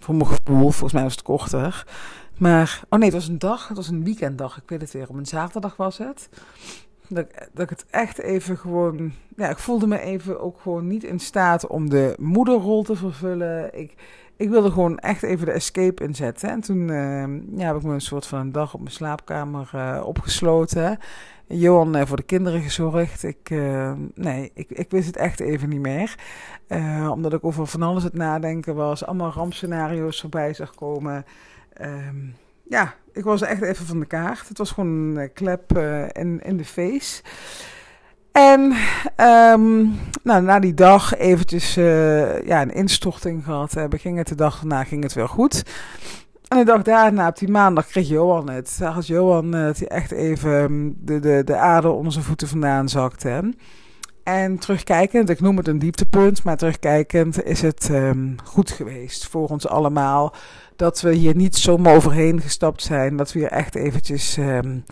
voor 0.07 0.15
mijn 0.15 0.29
gevoel, 0.29 0.71
volgens 0.71 0.93
mij 0.93 1.03
was 1.03 1.13
het 1.13 1.23
korter, 1.23 1.87
maar, 2.39 2.81
oh 2.89 2.99
nee, 2.99 3.09
het 3.09 3.19
was 3.19 3.29
een 3.29 3.39
dag, 3.39 3.69
het 3.69 3.77
was 3.77 3.89
een 3.89 4.05
weekenddag, 4.05 4.57
ik 4.57 4.63
weet 4.67 4.81
het 4.81 4.93
weer, 4.93 5.09
op 5.09 5.17
een 5.17 5.27
zaterdag 5.27 5.77
was 5.77 5.99
het. 5.99 6.29
Dat, 7.09 7.27
dat 7.53 7.63
ik 7.63 7.71
het 7.71 7.87
echt 7.91 8.19
even 8.19 8.59
gewoon, 8.59 9.13
ja, 9.37 9.49
ik 9.49 9.59
voelde 9.59 9.87
me 9.87 10.01
even 10.01 10.41
ook 10.41 10.61
gewoon 10.61 10.87
niet 10.87 11.05
in 11.05 11.19
staat 11.19 11.67
om 11.67 11.91
de 11.91 12.15
moederrol 12.19 12.83
te 12.83 12.97
vervullen. 12.97 13.79
Ik, 13.79 13.95
ik 14.37 14.49
wilde 14.49 14.71
gewoon 14.71 14.99
echt 14.99 15.23
even 15.23 15.47
de 15.47 15.53
escape 15.53 16.05
inzetten. 16.05 16.49
En 16.49 16.61
toen 16.61 16.89
uh, 16.89 17.59
ja, 17.59 17.67
heb 17.67 17.77
ik 17.77 17.83
me 17.83 17.95
een 17.95 18.01
soort 18.01 18.27
van 18.27 18.39
een 18.39 18.53
dag 18.53 18.75
op 18.75 18.81
mijn 18.81 18.93
slaapkamer 18.93 19.71
uh, 19.75 20.03
opgesloten. 20.05 20.99
Johan 21.47 21.97
uh, 21.97 22.07
voor 22.07 22.17
de 22.17 22.23
kinderen 22.23 22.61
gezorgd. 22.61 23.23
Ik, 23.23 23.51
uh, 23.51 23.93
nee, 24.15 24.51
ik, 24.55 24.71
ik 24.71 24.91
wist 24.91 25.07
het 25.07 25.17
echt 25.17 25.41
even 25.41 25.69
niet 25.69 25.81
meer. 25.81 26.15
omdat 27.11 27.33
ik 27.33 27.45
over 27.45 27.67
van 27.67 27.83
alles 27.83 28.03
het 28.03 28.15
nadenken 28.15 28.75
was. 28.75 29.07
Allemaal 29.07 29.33
rampscenario's 29.33 30.21
voorbij 30.21 30.55
zag 30.55 30.75
komen. 30.75 31.25
Um, 31.81 32.35
ja, 32.69 32.95
ik 33.13 33.25
was 33.25 33.43
echt 33.43 33.63
even 33.63 33.87
van 33.87 34.01
de 34.01 34.07
kaart. 34.07 34.49
Het 34.49 34.59
was 34.59 34.71
gewoon 34.71 34.89
een 34.89 35.19
eh, 35.19 35.29
klep 35.35 35.77
uh, 35.77 36.03
in, 36.13 36.41
in 36.43 36.57
de 36.57 36.65
face. 36.65 37.23
En 38.33 38.61
um, 39.17 39.99
nou, 40.23 40.43
na 40.43 40.59
die 40.59 40.75
dag 40.75 41.17
eventjes 41.17 41.77
uh, 41.77 42.43
ja, 42.47 42.63
een 42.63 42.75
instorting 42.75 43.45
gehad 43.45 43.73
hebben, 43.73 43.99
ging 43.99 44.19
het 44.19 44.29
de 44.29 44.35
dag 44.35 44.59
daarna 44.59 44.85
ging 44.85 45.03
het 45.03 45.13
weer 45.13 45.29
goed. 45.29 45.63
En 46.49 46.59
de 46.59 46.65
dag 46.65 46.83
daarna, 46.83 47.29
op 47.29 47.39
die 47.39 47.51
maandag, 47.51 47.87
kreeg 47.87 48.09
Johan 48.09 48.51
het. 48.51 48.69
Zag 48.69 48.97
als 48.97 49.07
Johan 49.07 49.53
hij 49.53 49.89
echt 49.89 50.11
even 50.11 50.61
ehm, 50.61 50.91
de, 50.97 51.21
de, 51.21 51.43
de 51.45 51.57
aarde 51.57 51.89
onder 51.89 52.13
zijn 52.13 52.25
voeten 52.25 52.49
vandaan 52.49 52.89
zakte. 52.89 53.53
En 54.27 54.59
terugkijkend, 54.59 55.31
ik 55.31 55.41
noem 55.41 55.57
het 55.57 55.69
een 55.69 55.79
dieptepunt, 55.79 56.43
maar 56.43 56.57
terugkijkend 56.57 57.45
is 57.45 57.63
het 57.63 57.89
um, 57.89 58.37
goed 58.45 58.71
geweest 58.71 59.27
voor 59.27 59.49
ons 59.49 59.69
allemaal 59.69 60.35
dat 60.77 61.01
we 61.01 61.13
hier 61.13 61.37
niet 61.37 61.57
zomaar 61.57 61.95
overheen 61.95 62.41
gestapt 62.41 62.83
zijn. 62.83 63.17
Dat 63.17 63.33
we 63.33 63.39
hier 63.39 63.49
echt 63.49 63.75
eventjes 63.75 64.37
um, 64.37 64.85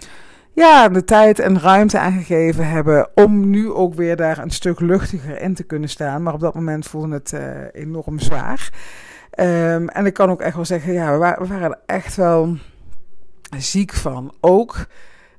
ja, 0.53 0.88
de 0.88 1.05
tijd 1.05 1.38
en 1.38 1.61
ruimte 1.61 1.99
aangegeven 1.99 2.69
hebben 2.69 3.08
om 3.15 3.50
nu 3.50 3.71
ook 3.71 3.95
weer 3.95 4.17
daar 4.17 4.39
een 4.39 4.50
stuk 4.50 4.80
luchtiger 4.80 5.41
in 5.41 5.54
te 5.54 5.65
kunnen 5.65 5.89
staan. 5.89 6.23
Maar 6.23 6.35
op 6.35 6.41
dat 6.41 6.54
moment 6.54 6.87
voelde 6.87 7.15
het 7.15 7.32
uh, 7.32 7.41
enorm 7.73 8.19
zwaar. 8.19 8.71
Um, 9.39 9.89
en 9.89 10.06
ik 10.06 10.15
kan 10.15 10.30
ook 10.30 10.41
echt 10.41 10.56
wel 10.56 10.65
zeggen, 10.65 10.93
ja, 10.93 11.13
we, 11.13 11.19
waren, 11.19 11.43
we 11.43 11.49
waren 11.49 11.71
er 11.71 11.80
echt 11.87 12.17
wel 12.17 12.56
ziek 13.58 13.93
van. 13.93 14.35
Ook, 14.41 14.87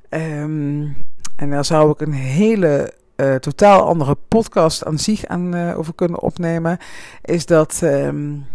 en 0.10 0.96
daar 1.38 1.66
zou 1.66 1.92
ik 1.92 2.02
een 2.02 2.14
hele 2.14 2.94
uh, 3.16 3.36
totaal 3.36 3.88
andere 3.88 4.18
podcast 4.28 4.86
aan 4.86 5.00
zich 5.00 5.26
aan 5.26 5.56
uh, 5.56 5.78
over 5.78 5.96
kunnen 5.96 6.22
opnemen, 6.22 6.78
is 7.22 7.46
dat 7.46 7.80
um, 7.84 8.46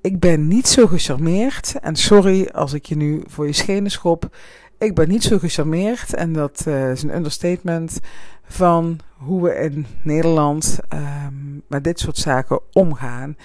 ik 0.00 0.20
ben 0.20 0.48
niet 0.48 0.68
zo 0.68 0.86
gecharmeerd. 0.86 1.74
En 1.80 1.96
sorry 1.96 2.48
als 2.52 2.72
ik 2.72 2.86
je 2.86 2.96
nu 2.96 3.22
voor 3.26 3.46
je 3.46 3.52
schenen 3.52 3.90
schop. 3.90 4.36
Ik 4.78 4.94
ben 4.94 5.08
niet 5.08 5.22
zo 5.22 5.38
gecharmeerd. 5.38 6.14
En 6.14 6.32
dat 6.32 6.64
uh, 6.68 6.90
is 6.90 7.02
een 7.02 7.14
understatement 7.14 8.00
van 8.44 8.98
hoe 9.16 9.42
we 9.42 9.54
in 9.54 9.86
Nederland 10.02 10.78
um, 10.88 11.62
met 11.68 11.84
dit 11.84 12.00
soort 12.00 12.16
zaken 12.16 12.60
omgaan. 12.72 13.36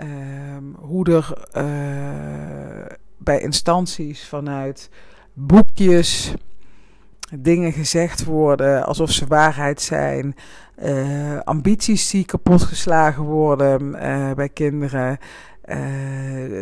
Um, 0.00 0.76
hoe 0.78 1.04
er 1.04 1.32
bij 3.18 3.40
instanties 3.40 4.24
vanuit 4.24 4.90
boekjes 5.32 6.34
dingen 7.38 7.72
gezegd 7.72 8.24
worden 8.24 8.86
alsof 8.86 9.10
ze 9.10 9.26
waarheid 9.26 9.80
zijn. 9.80 10.34
Uh, 10.84 11.40
ambities 11.40 12.10
die 12.10 12.24
kapotgeslagen 12.24 13.22
worden 13.22 13.90
bij 14.34 14.48
kinderen. 14.48 15.18
Uh, 15.64 15.76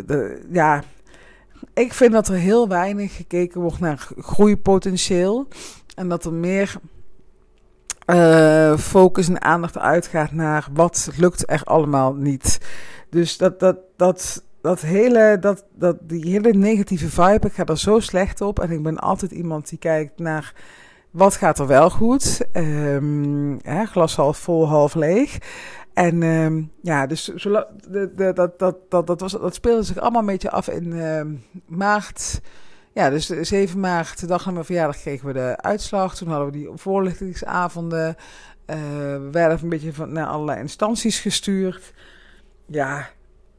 de, 0.06 0.46
ja, 0.50 0.82
ik 1.74 1.94
vind 1.94 2.12
dat 2.12 2.28
er 2.28 2.34
heel 2.34 2.68
weinig 2.68 3.16
gekeken 3.16 3.60
wordt 3.60 3.80
naar 3.80 4.08
groeipotentieel. 4.18 5.48
En 5.94 6.08
dat 6.08 6.24
er 6.24 6.32
meer 6.32 6.76
focus 8.78 9.28
en 9.28 9.42
aandacht 9.42 9.78
uitgaat 9.78 10.32
naar 10.32 10.68
wat 10.72 11.10
lukt 11.16 11.50
er 11.50 11.62
allemaal 11.64 12.14
niet. 12.14 12.60
Dus 13.10 13.36
dat, 13.36 13.60
dat, 13.60 13.76
dat, 13.96 14.44
dat 14.60 14.80
hele, 14.80 15.36
dat, 15.40 15.64
dat, 15.74 15.96
die 16.02 16.30
hele 16.30 16.52
negatieve 16.52 17.08
vibe, 17.08 17.46
ik 17.46 17.52
ga 17.52 17.64
er 17.64 17.78
zo 17.78 18.00
slecht 18.00 18.40
op. 18.40 18.58
En 18.58 18.70
ik 18.70 18.82
ben 18.82 18.98
altijd 18.98 19.30
iemand 19.30 19.68
die 19.68 19.78
kijkt 19.78 20.18
naar 20.18 20.54
wat 21.10 21.36
gaat 21.36 21.58
er 21.58 21.66
wel 21.66 21.90
goed. 21.90 22.46
Um, 22.52 23.58
glas 23.64 24.16
half 24.16 24.38
vol, 24.38 24.68
half 24.68 24.94
leeg. 24.94 25.38
En 25.94 26.22
um, 26.22 26.72
ja, 26.82 27.06
dus 27.06 27.24
zo, 27.24 27.64
de, 27.88 28.12
de, 28.16 28.32
dat, 28.32 28.58
dat, 28.58 28.76
dat, 28.88 29.06
dat, 29.06 29.20
was, 29.20 29.32
dat 29.32 29.54
speelde 29.54 29.82
zich 29.82 29.98
allemaal 29.98 30.20
een 30.20 30.26
beetje 30.26 30.50
af 30.50 30.68
in 30.68 30.86
uh, 30.86 31.22
maart. 31.66 32.40
Ja, 32.92 33.10
dus 33.10 33.26
7 33.26 33.80
maart, 33.80 34.20
de 34.20 34.26
dag 34.26 34.46
na 34.46 34.52
mijn 34.52 34.64
verjaardag, 34.64 35.00
kregen 35.00 35.26
we 35.26 35.32
de 35.32 35.56
uitslag. 35.56 36.16
Toen 36.16 36.28
hadden 36.28 36.46
we 36.46 36.52
die 36.52 36.68
voorlichtingsavonden. 36.74 38.16
Uh, 38.66 38.76
we 39.12 39.28
werden 39.32 39.58
een 39.62 39.68
beetje 39.68 39.92
van, 39.92 40.12
naar 40.12 40.26
allerlei 40.26 40.60
instanties 40.60 41.20
gestuurd. 41.20 41.92
Ja, 42.66 43.08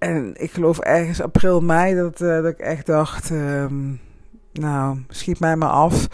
en 0.01 0.33
ik 0.41 0.51
geloof 0.51 0.79
ergens 0.79 1.21
april, 1.21 1.61
mei 1.61 1.95
dat, 1.95 2.21
uh, 2.21 2.27
dat 2.27 2.45
ik 2.45 2.59
echt 2.59 2.85
dacht... 2.85 3.29
Um, 3.29 3.99
nou, 4.53 4.97
schiet 5.07 5.39
mij 5.39 5.55
maar 5.55 5.69
af 5.69 6.07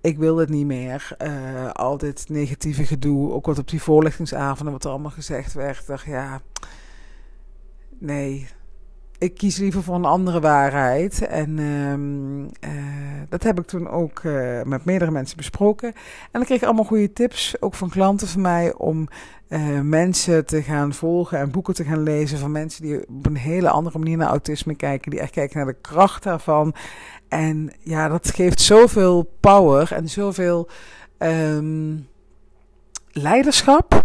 ik 0.00 0.18
wil 0.18 0.36
het 0.36 0.48
niet 0.48 0.66
meer. 0.66 1.16
Uh, 1.22 1.70
al 1.72 1.98
dit 1.98 2.28
negatieve 2.28 2.86
gedoe, 2.86 3.32
ook 3.32 3.46
wat 3.46 3.58
op 3.58 3.68
die 3.68 3.82
voorlichtingsavonden, 3.82 4.72
wat 4.72 4.84
er 4.84 4.90
allemaal 4.90 5.10
gezegd 5.10 5.52
werd. 5.52 5.86
dacht, 5.86 6.06
ja, 6.06 6.40
nee, 7.98 8.48
ik 9.18 9.34
kies 9.34 9.56
liever 9.56 9.82
voor 9.82 9.94
een 9.94 10.04
andere 10.04 10.40
waarheid. 10.40 11.26
En 11.26 11.58
um, 11.58 12.40
uh, 12.40 12.70
dat 13.28 13.42
heb 13.42 13.58
ik 13.58 13.66
toen 13.66 13.88
ook 13.88 14.22
uh, 14.22 14.62
met 14.62 14.84
meerdere 14.84 15.10
mensen 15.10 15.36
besproken. 15.36 15.92
En 16.30 16.40
ik 16.40 16.46
kreeg 16.46 16.62
allemaal 16.62 16.84
goede 16.84 17.12
tips, 17.12 17.60
ook 17.60 17.74
van 17.74 17.88
klanten 17.88 18.28
van 18.28 18.40
mij, 18.40 18.74
om 18.74 19.08
uh, 19.48 19.80
mensen 19.80 20.46
te 20.46 20.62
gaan 20.62 20.92
volgen 20.92 21.38
en 21.38 21.50
boeken 21.50 21.74
te 21.74 21.84
gaan 21.84 22.02
lezen 22.02 22.38
van 22.38 22.52
mensen 22.52 22.82
die 22.82 23.08
op 23.08 23.26
een 23.26 23.36
hele 23.36 23.68
andere 23.68 23.98
manier 23.98 24.16
naar 24.16 24.28
autisme 24.28 24.74
kijken, 24.74 25.10
die 25.10 25.20
echt 25.20 25.32
kijken 25.32 25.56
naar 25.56 25.66
de 25.66 25.80
kracht 25.80 26.22
daarvan. 26.22 26.74
En 27.28 27.72
ja, 27.80 28.08
dat 28.08 28.34
geeft 28.34 28.60
zoveel 28.60 29.30
power 29.40 29.92
en 29.92 30.08
zoveel 30.08 30.68
um, 31.18 32.06
leiderschap. 33.12 34.02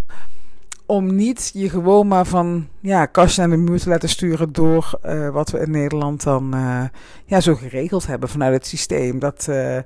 Om 0.85 1.15
niet 1.15 1.51
je 1.53 1.69
gewoon 1.69 2.07
maar 2.07 2.25
van 2.25 2.67
ja, 2.79 3.05
kastje 3.05 3.41
naar 3.41 3.57
de 3.57 3.63
muur 3.63 3.79
te 3.79 3.89
laten 3.89 4.09
sturen 4.09 4.53
door 4.53 4.99
uh, 5.05 5.29
wat 5.29 5.49
we 5.49 5.59
in 5.59 5.71
Nederland 5.71 6.23
dan 6.23 6.55
uh, 6.55 6.83
ja, 7.25 7.41
zo 7.41 7.55
geregeld 7.55 8.07
hebben 8.07 8.29
vanuit 8.29 8.53
het 8.53 8.67
systeem. 8.67 9.19
Dat, 9.19 9.45
uh, 9.49 9.77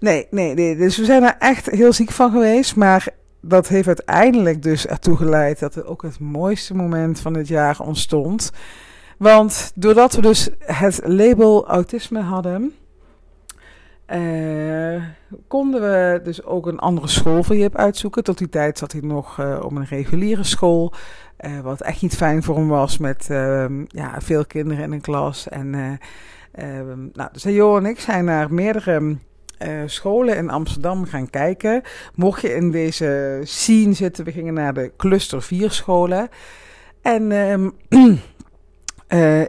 nee, 0.00 0.26
nee, 0.30 0.54
nee, 0.54 0.76
dus 0.76 0.96
we 0.96 1.04
zijn 1.04 1.22
er 1.22 1.36
echt 1.38 1.70
heel 1.70 1.92
ziek 1.92 2.10
van 2.10 2.30
geweest. 2.30 2.76
Maar 2.76 3.08
dat 3.40 3.68
heeft 3.68 3.86
uiteindelijk 3.86 4.62
dus 4.62 4.86
ertoe 4.86 5.16
geleid 5.16 5.58
dat 5.58 5.74
er 5.74 5.86
ook 5.86 6.02
het 6.02 6.18
mooiste 6.18 6.74
moment 6.74 7.20
van 7.20 7.34
het 7.34 7.48
jaar 7.48 7.80
ontstond. 7.80 8.52
Want 9.18 9.72
doordat 9.74 10.14
we 10.14 10.22
dus 10.22 10.48
het 10.58 11.00
label 11.04 11.66
autisme 11.66 12.20
hadden, 12.20 12.74
eh, 14.06 15.02
konden 15.48 15.80
we 15.80 16.20
dus 16.24 16.44
ook 16.44 16.66
een 16.66 16.78
andere 16.78 17.08
school 17.08 17.42
voor 17.42 17.56
Jip 17.56 17.76
uitzoeken. 17.76 18.24
Tot 18.24 18.38
die 18.38 18.48
tijd 18.48 18.78
zat 18.78 18.92
hij 18.92 19.00
nog 19.00 19.38
uh, 19.40 19.60
op 19.62 19.70
een 19.70 19.86
reguliere 19.86 20.44
school. 20.44 20.92
Uh, 21.40 21.60
wat 21.60 21.80
echt 21.80 22.02
niet 22.02 22.16
fijn 22.16 22.42
voor 22.42 22.56
hem 22.56 22.68
was 22.68 22.98
met 22.98 23.30
ehm, 23.30 23.84
ja, 23.88 24.20
veel 24.20 24.46
kinderen 24.46 24.84
in 24.84 24.92
een 24.92 25.00
klas. 25.00 25.48
En, 25.48 25.98
ehm, 26.52 26.98
nou, 27.12 27.28
dus 27.32 27.44
en 27.44 27.86
ik 27.86 28.00
zijn 28.00 28.24
naar 28.24 28.52
meerdere 28.52 29.16
scholen 29.86 30.36
in 30.36 30.50
Amsterdam 30.50 31.04
gaan 31.04 31.30
kijken. 31.30 31.82
Mocht 32.14 32.40
je 32.40 32.54
in 32.54 32.70
deze 32.70 33.40
scene 33.44 33.92
zitten, 33.92 34.24
we 34.24 34.32
gingen 34.32 34.54
naar 34.54 34.74
de 34.74 34.92
cluster 34.96 35.42
4 35.42 35.70
scholen. 35.70 36.28
En 37.02 37.32
ehm, 37.32 37.70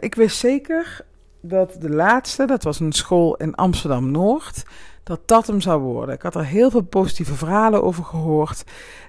ik 0.00 0.14
wist 0.14 0.38
zeker 0.38 1.05
dat 1.48 1.76
de 1.80 1.90
laatste, 1.90 2.46
dat 2.46 2.62
was 2.62 2.80
een 2.80 2.92
school 2.92 3.36
in 3.36 3.54
Amsterdam 3.54 4.10
Noord, 4.10 4.64
dat 5.02 5.20
dat 5.24 5.46
hem 5.46 5.60
zou 5.60 5.80
worden. 5.80 6.14
Ik 6.14 6.22
had 6.22 6.34
er 6.34 6.44
heel 6.44 6.70
veel 6.70 6.82
positieve 6.82 7.34
verhalen 7.34 7.82
over 7.82 8.04
gehoord. 8.04 8.64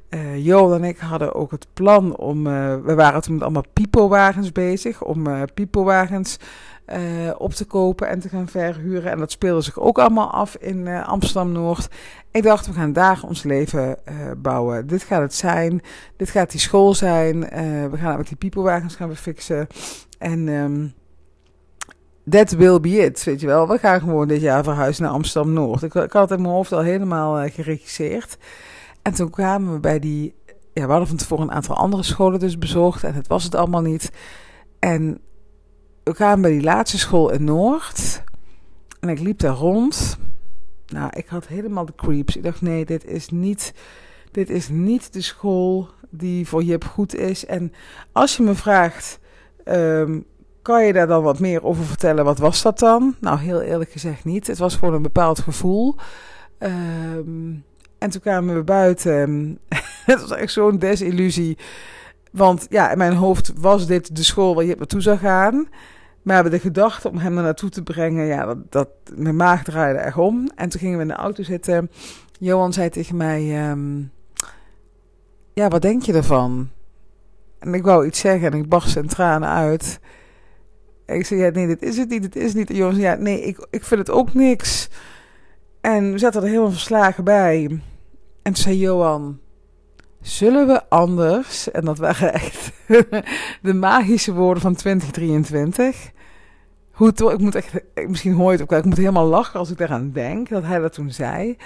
Uh, 0.10 0.46
Joel 0.46 0.74
en 0.74 0.84
ik 0.84 0.98
hadden 0.98 1.36
ook 1.36 1.52
het 1.52 1.68
plan 1.74 2.18
om. 2.18 2.48
Uh, 2.48 2.76
we 2.76 2.96
waren 2.96 3.22
toen 3.22 3.34
met 3.34 3.44
allemaal 3.44 3.66
pipowagens 3.74 4.52
bezig. 4.52 5.04
Om 5.04 5.28
uh, 5.28 5.42
op 7.38 7.54
te 7.54 7.66
kopen 7.66 8.08
en 8.08 8.20
te 8.20 8.30
gaan 8.30 8.48
verhuren. 8.48 9.12
En 9.12 9.18
dat 9.18 9.32
speelde 9.32 9.62
zich 9.62 9.80
ook 9.80 10.00
allemaal 10.00 10.32
af 10.32 10.56
in 10.56 10.88
Amsterdam 10.88 11.52
Noord. 11.52 11.88
Ik 12.32 12.44
dacht, 12.44 12.68
we 12.68 12.74
gaan 12.74 12.94
daar 12.94 13.20
ons 13.24 13.44
leven 13.44 13.98
bouwen. 14.38 14.88
Dit 14.88 15.04
gaat 15.04 15.22
het 15.22 15.34
zijn. 15.34 15.82
Dit 16.18 16.30
gaat 16.30 16.52
die 16.52 16.60
school 16.60 16.94
zijn. 16.94 17.40
we 17.90 17.98
gaan 17.98 18.18
met 18.18 18.28
die 18.28 18.38
pipowagens 18.38 18.96
gaan 18.96 19.10
we 19.10 19.16
fixen. 19.16 19.68
En. 20.18 20.48
Um, 20.48 20.94
that 22.30 22.52
will 22.52 22.80
be 22.80 22.90
it, 22.90 23.24
weet 23.24 23.40
je 23.40 23.48
wel. 23.48 23.68
We 23.68 23.78
gaan 23.78 24.00
gewoon 24.00 24.28
dit 24.28 24.42
jaar 24.42 24.64
verhuizen 24.64 25.04
naar 25.04 25.12
Amsterdam-Noord. 25.12 25.84
Ik, 25.84 25.94
ik, 25.94 26.12
had 26.12 26.32
in 26.32 26.42
mijn 26.42 26.54
hoofd 26.54 26.72
al 26.72 26.82
helemaal 26.82 27.44
uh, 27.44 27.52
geregisseerd. 27.52 28.38
En 29.02 29.14
toen 29.14 29.30
kwamen 29.30 29.74
we 29.74 29.80
bij 29.80 30.00
die... 30.00 30.36
Ja, 30.74 30.86
we 30.86 30.90
hadden 30.90 31.08
van 31.08 31.18
tevoren 31.18 31.44
een 31.44 31.54
aantal 31.54 31.76
andere 31.76 32.04
scholen 32.04 32.40
dus 32.40 32.58
bezocht. 32.58 33.04
En 33.04 33.14
het 33.14 33.28
was 33.28 33.44
het 33.44 33.56
allemaal 33.56 33.82
niet. 33.82 34.12
En 34.80 35.20
we 36.04 36.14
kwamen 36.14 36.42
bij 36.42 36.52
die 36.52 36.62
laatste 36.62 36.98
school 36.98 37.32
in 37.32 37.44
Noord. 37.44 38.24
En 39.00 39.10
ik 39.10 39.20
liep 39.20 39.40
daar 39.40 39.56
rond. 39.56 40.18
Nou, 40.88 41.10
ik 41.14 41.28
had 41.28 41.48
helemaal 41.48 41.86
de 41.86 41.96
creeps. 41.96 42.36
Ik 42.36 42.44
dacht, 42.44 42.62
nee, 42.62 42.86
dit 42.86 43.06
is 43.06 43.30
niet... 43.30 43.74
Dit 44.32 44.50
is 44.50 44.70
niet 44.70 45.14
de 45.14 45.22
school 45.22 45.90
die 46.10 46.48
voor 46.48 46.64
Jip 46.64 46.84
goed 46.84 47.16
is. 47.16 47.46
En 47.46 47.74
als 48.12 48.38
je 48.38 48.44
me 48.44 48.56
vraagt... 48.56 49.20
Um, 49.66 50.26
kan 50.68 50.86
je 50.86 50.94
daar 50.94 51.08
dan 51.08 51.24
wat 51.24 51.40
meer 51.40 51.64
over 51.64 51.84
vertellen? 51.84 52.26
Wat 52.26 52.38
was 52.38 52.62
dat 52.62 52.80
dan? 52.80 53.16
Nou, 53.20 53.40
heel 53.40 53.62
eerlijk 53.62 53.92
gezegd 53.92 54.26
niet. 54.26 54.48
Het 54.48 54.58
was 54.58 54.76
gewoon 54.76 54.94
een 54.94 55.02
bepaald 55.02 55.40
gevoel. 55.40 55.96
Ehm, 56.58 57.54
en 57.98 58.10
toen 58.10 58.22
kwamen 58.22 58.56
we 58.56 58.64
buiten. 58.64 59.60
het 60.06 60.22
was 60.22 60.32
echt 60.32 60.52
zo'n 60.52 60.78
desillusie. 60.78 61.58
Want 62.32 62.68
ja, 62.70 62.92
in 62.92 62.98
mijn 62.98 63.14
hoofd 63.14 63.54
was 63.60 63.88
dit 63.88 64.16
de 64.16 64.24
school 64.24 64.56
waar 64.56 64.64
je 64.64 64.76
naartoe 64.78 65.02
zou 65.02 65.18
gaan. 65.18 65.68
Maar 66.22 66.50
de 66.50 66.60
gedachte 66.60 67.10
om 67.10 67.18
hem 67.18 67.38
er 67.38 67.44
naartoe 67.44 67.70
te 67.70 67.84
brengen, 67.84 68.26
ja, 68.26 68.46
dat, 68.46 68.72
dat, 68.72 68.90
mijn 69.16 69.36
maag 69.36 69.64
draaide 69.64 70.00
echt 70.00 70.18
om. 70.18 70.50
En 70.56 70.70
toen 70.70 70.80
gingen 70.80 70.96
we 70.98 71.02
in 71.02 71.10
de 71.10 71.14
auto 71.14 71.44
zitten. 71.44 71.92
Johan 72.40 72.74
zei 72.74 72.90
tegen 72.90 73.18
mij: 73.18 73.70
ehm, 73.70 74.02
Ja, 75.54 75.68
wat 75.68 75.82
denk 75.82 76.04
je 76.04 76.14
ervan? 76.14 76.70
En 77.60 77.74
ik 77.74 77.84
wou 77.84 78.06
iets 78.06 78.20
zeggen 78.20 78.52
en 78.52 78.58
ik 78.58 78.70
barst 78.70 78.96
in 78.96 79.08
tranen 79.08 79.50
uit. 79.50 80.00
Ik 81.16 81.26
zei, 81.26 81.42
ja, 81.42 81.50
nee, 81.50 81.68
dit 81.68 81.82
is 81.82 81.98
het 81.98 82.10
niet, 82.10 82.22
dit 82.22 82.36
is 82.36 82.54
niet. 82.54 82.70
En 82.70 82.96
ja, 82.96 83.16
nee, 83.16 83.42
ik, 83.42 83.68
ik 83.70 83.84
vind 83.84 84.00
het 84.00 84.10
ook 84.10 84.34
niks. 84.34 84.90
En 85.82 86.12
we 86.12 86.18
zaten 86.18 86.42
er 86.42 86.48
helemaal 86.48 86.72
verslagen 86.72 87.24
bij. 87.24 87.64
En 88.42 88.54
toen 88.54 88.56
zei 88.56 88.78
Johan, 88.78 89.40
zullen 90.22 90.68
we 90.68 90.90
anders... 90.90 91.72
En 91.72 91.86
dat 91.86 91.98
waren 91.98 92.34
echt 92.34 92.72
de 93.62 93.74
magische 93.74 94.34
woorden 94.34 94.62
van 94.62 94.76
2023. 94.76 96.12
Hoe 96.92 97.08
het, 97.08 97.20
ik 97.20 97.40
moet 97.40 97.56
echt, 97.56 97.74
misschien 98.08 98.34
hoor 98.34 98.46
je 98.46 98.52
het 98.52 98.62
ook 98.62 98.70
wel, 98.70 98.80
ik 98.80 98.86
moet 98.86 98.98
helemaal 98.98 99.28
lachen 99.28 99.60
als 99.60 99.72
ik 99.72 99.78
daaraan 99.78 100.12
denk, 100.12 100.50
dat 100.50 100.64
hij 100.64 100.80
dat 100.80 100.94
toen 100.94 101.12
zei. 101.12 101.58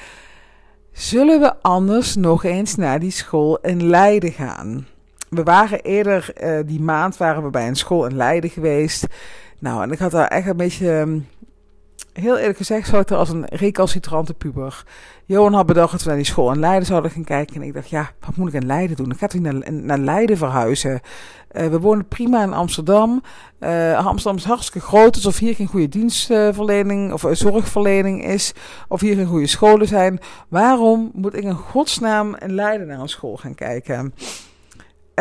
Zullen 0.91 1.39
we 1.39 1.61
anders 1.61 2.15
nog 2.15 2.43
eens 2.43 2.75
naar 2.75 2.99
die 2.99 3.11
school 3.11 3.57
in 3.57 3.87
Leiden 3.87 4.31
gaan? 4.31 4.87
We 5.31 5.43
waren 5.43 5.81
eerder 5.81 6.33
uh, 6.43 6.59
die 6.65 6.81
maand 6.81 7.17
waren 7.17 7.43
we 7.43 7.49
bij 7.49 7.67
een 7.67 7.75
school 7.75 8.05
in 8.05 8.15
Leiden 8.15 8.49
geweest. 8.49 9.07
Nou, 9.59 9.83
en 9.83 9.91
ik 9.91 9.99
had 9.99 10.11
daar 10.11 10.27
echt 10.27 10.47
een 10.47 10.57
beetje, 10.57 10.91
ehm, 10.91 11.19
heel 12.13 12.37
eerlijk 12.37 12.57
gezegd, 12.57 12.87
zat 12.87 13.09
er 13.09 13.17
als 13.17 13.29
een 13.29 13.45
recalcitrante 13.45 14.33
puber. 14.33 14.83
Johan 15.25 15.53
had 15.53 15.65
bedacht 15.65 15.91
dat 15.91 16.01
we 16.01 16.07
naar 16.07 16.17
die 16.17 16.25
school 16.25 16.51
in 16.51 16.59
Leiden 16.59 16.85
zouden 16.85 17.11
gaan 17.11 17.23
kijken. 17.23 17.55
En 17.55 17.61
ik 17.61 17.73
dacht, 17.73 17.89
ja, 17.89 18.11
wat 18.19 18.35
moet 18.35 18.47
ik 18.47 18.61
in 18.61 18.65
Leiden 18.65 18.95
doen? 18.95 19.11
Ik 19.11 19.17
ga 19.17 19.27
toch 19.27 19.41
naar, 19.41 19.73
naar 19.73 19.97
Leiden 19.97 20.37
verhuizen? 20.37 20.99
Uh, 21.51 21.67
we 21.67 21.79
wonen 21.79 22.07
prima 22.07 22.43
in 22.43 22.53
Amsterdam. 22.53 23.21
Uh, 23.59 24.05
Amsterdam 24.05 24.35
is 24.37 24.43
hartstikke 24.43 24.87
groot, 24.87 25.15
alsof 25.15 25.37
hier 25.37 25.55
geen 25.55 25.67
goede 25.67 25.89
dienstverlening 25.89 27.13
of 27.13 27.25
zorgverlening 27.31 28.25
is. 28.25 28.53
Of 28.87 29.01
hier 29.01 29.15
geen 29.15 29.25
goede 29.25 29.47
scholen 29.47 29.87
zijn. 29.87 30.19
Waarom 30.47 31.11
moet 31.13 31.35
ik 31.35 31.43
in 31.43 31.53
godsnaam 31.53 32.35
in 32.35 32.53
Leiden 32.53 32.87
naar 32.87 32.99
een 32.99 33.09
school 33.09 33.37
gaan 33.37 33.55
kijken? 33.55 34.13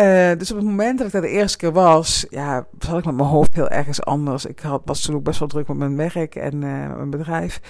Uh, 0.01 0.39
dus 0.39 0.51
op 0.51 0.57
het 0.57 0.67
moment 0.67 0.99
dat 0.99 1.07
ik 1.07 1.13
daar 1.13 1.23
de 1.23 1.29
eerste 1.29 1.59
keer 1.59 1.73
was, 1.73 2.27
ja, 2.31 2.67
zat 2.79 2.99
ik 2.99 3.05
met 3.05 3.15
mijn 3.15 3.29
hoofd 3.29 3.55
heel 3.55 3.69
ergens 3.69 4.03
anders. 4.03 4.45
Ik 4.45 4.61
had, 4.61 4.83
was 4.85 5.03
toen 5.03 5.15
ook 5.15 5.25
best 5.25 5.39
wel 5.39 5.49
druk 5.49 5.69
met 5.69 5.77
mijn 5.77 5.97
werk 5.97 6.35
en 6.35 6.55
uh, 6.55 6.97
mijn 6.97 7.11
bedrijf. 7.11 7.61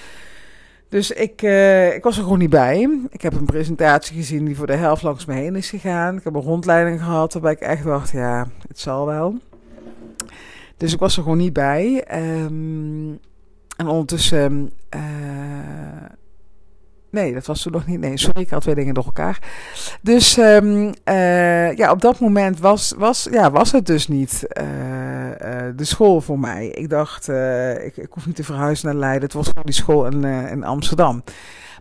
Dus 0.89 1.11
ik, 1.11 1.43
uh, 1.43 1.95
ik 1.95 2.03
was 2.03 2.17
er 2.17 2.23
gewoon 2.23 2.39
niet 2.39 2.51
bij. 2.51 3.01
Ik 3.11 3.23
heb 3.23 3.33
een 3.33 3.45
presentatie 3.45 4.17
gezien 4.17 4.45
die 4.45 4.57
voor 4.57 4.67
de 4.67 4.77
helft 4.77 5.03
langs 5.03 5.25
me 5.25 5.35
heen 5.35 5.57
is 5.57 5.71
gegaan. 5.71 6.17
Ik 6.17 6.25
heb 6.25 6.35
een 6.35 6.41
rondleiding 6.41 7.01
gehad 7.01 7.33
waarbij 7.33 7.53
ik 7.53 7.61
echt 7.61 7.85
dacht, 7.85 8.11
ja, 8.11 8.49
het 8.69 8.79
zal 8.79 9.07
wel. 9.07 9.39
Dus 10.77 10.93
ik 10.93 10.99
was 10.99 11.17
er 11.17 11.23
gewoon 11.23 11.39
niet 11.39 11.53
bij. 11.53 12.05
Um, 12.45 13.19
en 13.77 13.87
ondertussen 13.87 14.73
Nee, 17.11 17.35
dat 17.35 17.47
was 17.47 17.63
toen 17.63 17.73
nog 17.73 17.87
niet. 17.87 18.01
Nee, 18.01 18.19
sorry, 18.19 18.41
ik 18.41 18.51
had 18.51 18.63
twee 18.63 18.75
dingen 18.75 18.95
door 18.95 19.05
elkaar. 19.05 19.39
Dus 20.03 20.37
um, 20.37 20.93
uh, 21.05 21.77
ja, 21.77 21.91
op 21.91 22.01
dat 22.01 22.21
moment 22.21 22.61
was, 22.61 22.95
was, 22.99 23.29
ja, 23.31 23.51
was 23.51 23.73
het 23.73 23.87
dus 23.87 24.09
niet 24.09 24.47
uh, 24.61 24.65
uh, 24.65 25.33
de 25.77 25.85
school 25.85 26.21
voor 26.21 26.39
mij. 26.39 26.67
Ik 26.67 26.89
dacht, 26.89 27.29
ik, 27.85 27.97
ik 27.97 28.09
hoef 28.11 28.27
niet 28.27 28.37
te 28.37 28.45
verhuizen 28.45 28.87
naar 28.87 28.97
Leiden. 28.97 29.23
Het 29.23 29.33
was 29.33 29.49
gewoon 29.49 29.65
die 29.65 29.75
school 29.75 30.07
in, 30.07 30.25
in 30.25 30.65
Amsterdam. 30.65 31.23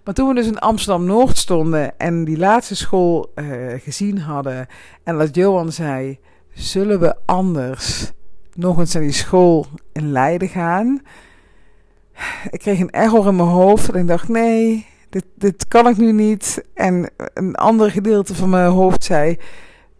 Maar 0.04 0.14
toen 0.14 0.28
we 0.28 0.34
dus 0.34 0.48
in 0.48 0.60
Amsterdam-Noord 0.60 1.38
stonden 1.38 1.98
en 1.98 2.24
die 2.24 2.38
laatste 2.38 2.76
school 2.76 3.34
gezien 3.78 4.20
hadden... 4.20 4.68
en 5.04 5.18
dat 5.18 5.36
Johan 5.36 5.72
zei, 5.72 6.20
zullen 6.54 7.00
we 7.00 7.16
anders 7.26 8.12
nog 8.54 8.80
eens 8.80 8.94
naar 8.94 9.04
die 9.04 9.12
school 9.12 9.66
in 9.92 10.12
Leiden 10.12 10.48
gaan... 10.48 11.02
Ik 12.50 12.60
kreeg 12.60 12.80
een 12.80 12.92
error 12.92 13.28
in 13.28 13.36
mijn 13.36 13.48
hoofd 13.48 13.90
en 13.90 14.00
ik 14.00 14.08
dacht, 14.08 14.28
nee, 14.28 14.88
dit, 15.10 15.26
dit 15.36 15.68
kan 15.68 15.88
ik 15.88 15.98
nu 15.98 16.12
niet. 16.12 16.64
En 16.74 17.10
een 17.34 17.56
ander 17.56 17.92
gedeelte 17.92 18.36
van 18.36 18.50
mijn 18.50 18.72
hoofd 18.72 19.04
zei, 19.04 19.38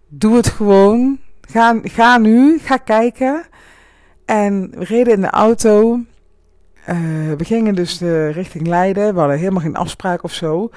doe 0.08 0.36
het 0.36 0.48
gewoon. 0.48 1.20
Ga, 1.42 1.80
ga 1.84 2.18
nu, 2.18 2.60
ga 2.60 2.78
kijken. 2.78 3.44
En 4.26 4.72
we 4.78 4.84
reden 4.84 5.14
in 5.14 5.22
de 5.22 5.30
auto. 5.30 6.00
Uh, 6.90 7.34
we 7.38 7.46
gingen 7.46 7.76
dus 7.76 8.02
richting 8.32 8.68
Leiden. 8.68 9.14
We 9.14 9.20
hadden 9.20 9.38
helemaal 9.38 9.62
geen 9.62 9.76
afspraak 9.76 10.24
of 10.24 10.34
zo. 10.34 10.70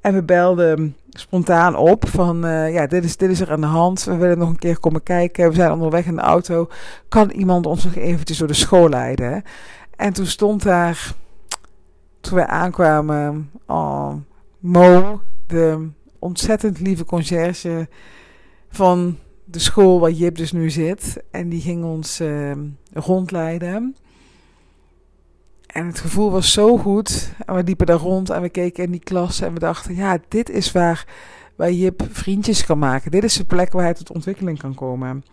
En 0.00 0.14
we 0.14 0.22
belden 0.22 0.96
spontaan 1.08 1.76
op 1.76 2.08
van, 2.08 2.46
uh, 2.46 2.72
ja, 2.72 2.86
dit 2.86 3.04
is, 3.04 3.16
dit 3.16 3.30
is 3.30 3.40
er 3.40 3.50
aan 3.50 3.60
de 3.60 3.66
hand. 3.66 4.04
We 4.04 4.16
willen 4.16 4.38
nog 4.38 4.48
een 4.48 4.58
keer 4.58 4.80
komen 4.80 5.02
kijken. 5.02 5.48
We 5.48 5.54
zijn 5.54 5.72
onderweg 5.72 6.06
in 6.06 6.14
de 6.14 6.20
auto. 6.20 6.68
Kan 7.08 7.30
iemand 7.30 7.66
ons 7.66 7.84
nog 7.84 7.94
eventjes 7.94 8.38
door 8.38 8.48
de 8.48 8.54
school 8.54 8.88
leiden? 8.88 9.42
En 9.96 10.12
toen 10.12 10.26
stond 10.26 10.62
daar 10.62 11.14
toen 12.28 12.36
wij 12.36 12.46
aankwamen, 12.46 13.50
oh, 13.66 14.14
Mo, 14.58 15.20
de 15.46 15.88
ontzettend 16.18 16.80
lieve 16.80 17.04
conciërge 17.04 17.88
van 18.68 19.18
de 19.44 19.58
school 19.58 20.00
waar 20.00 20.10
Jip 20.10 20.36
dus 20.36 20.52
nu 20.52 20.70
zit. 20.70 21.22
En 21.30 21.48
die 21.48 21.60
ging 21.60 21.84
ons 21.84 22.20
uh, 22.20 22.52
rondleiden. 22.92 23.96
En 25.66 25.86
het 25.86 25.98
gevoel 25.98 26.30
was 26.30 26.52
zo 26.52 26.76
goed. 26.76 27.32
En 27.46 27.54
we 27.54 27.62
liepen 27.62 27.86
daar 27.86 27.98
rond 27.98 28.30
en 28.30 28.42
we 28.42 28.48
keken 28.48 28.84
in 28.84 28.90
die 28.90 29.04
klas 29.04 29.40
en 29.40 29.52
we 29.52 29.58
dachten, 29.58 29.94
ja, 29.94 30.18
dit 30.28 30.50
is 30.50 30.72
waar, 30.72 31.06
waar 31.56 31.72
Jip 31.72 32.02
vriendjes 32.10 32.64
kan 32.64 32.78
maken. 32.78 33.10
Dit 33.10 33.24
is 33.24 33.36
de 33.36 33.44
plek 33.44 33.72
waar 33.72 33.84
hij 33.84 33.94
tot 33.94 34.12
ontwikkeling 34.12 34.58
kan 34.58 34.74
komen. 34.74 35.24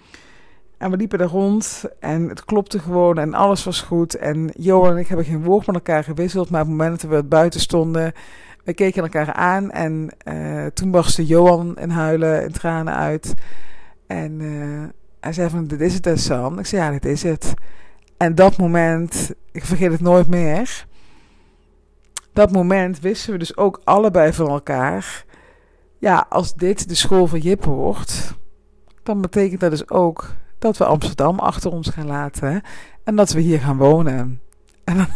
En 0.77 0.91
we 0.91 0.97
liepen 0.97 1.17
daar 1.17 1.27
rond 1.27 1.83
en 1.99 2.29
het 2.29 2.45
klopte 2.45 2.79
gewoon 2.79 3.17
en 3.17 3.33
alles 3.33 3.63
was 3.63 3.81
goed. 3.81 4.15
En 4.15 4.51
Johan 4.57 4.91
en 4.91 4.97
ik 4.97 5.07
hebben 5.07 5.25
geen 5.25 5.43
woord 5.43 5.65
met 5.65 5.75
elkaar 5.75 6.03
gewisseld, 6.03 6.49
maar 6.49 6.61
op 6.61 6.67
het 6.67 6.77
moment 6.77 7.01
dat 7.01 7.09
we 7.09 7.23
buiten 7.23 7.59
stonden, 7.59 8.13
we 8.63 8.73
keken 8.73 9.03
elkaar 9.03 9.33
aan. 9.33 9.71
En 9.71 10.09
uh, 10.27 10.65
toen 10.65 10.91
barstte 10.91 11.25
Johan 11.25 11.77
in 11.77 11.89
huilen, 11.89 12.43
in 12.43 12.51
tranen 12.51 12.95
uit. 12.95 13.33
En 14.07 14.39
uh, 14.39 14.83
hij 15.19 15.33
zei 15.33 15.49
van, 15.49 15.67
dit 15.67 15.81
is 15.81 15.93
het 15.93 16.19
Sam. 16.19 16.59
Ik 16.59 16.65
zei, 16.65 16.81
ja, 16.81 16.91
dit 16.91 17.05
is 17.05 17.23
het. 17.23 17.53
En 18.17 18.35
dat 18.35 18.57
moment, 18.57 19.31
ik 19.51 19.65
vergeet 19.65 19.91
het 19.91 20.01
nooit 20.01 20.27
meer. 20.27 20.85
dat 22.33 22.51
moment 22.51 22.99
wisten 22.99 23.31
we 23.31 23.37
dus 23.39 23.57
ook 23.57 23.81
allebei 23.83 24.33
van 24.33 24.47
elkaar. 24.47 25.25
Ja, 25.97 26.25
als 26.29 26.55
dit 26.55 26.89
de 26.89 26.95
school 26.95 27.27
van 27.27 27.39
Jip 27.39 27.63
wordt, 27.63 28.33
dan 29.03 29.21
betekent 29.21 29.59
dat 29.59 29.71
dus 29.71 29.89
ook 29.89 30.33
dat 30.65 30.77
we 30.77 30.85
Amsterdam 30.85 31.39
achter 31.39 31.71
ons 31.71 31.89
gaan 31.89 32.07
laten. 32.07 32.61
En 33.03 33.15
dat 33.15 33.31
we 33.31 33.39
hier 33.39 33.59
gaan 33.59 33.77
wonen. 33.77 34.41
En, 34.83 35.07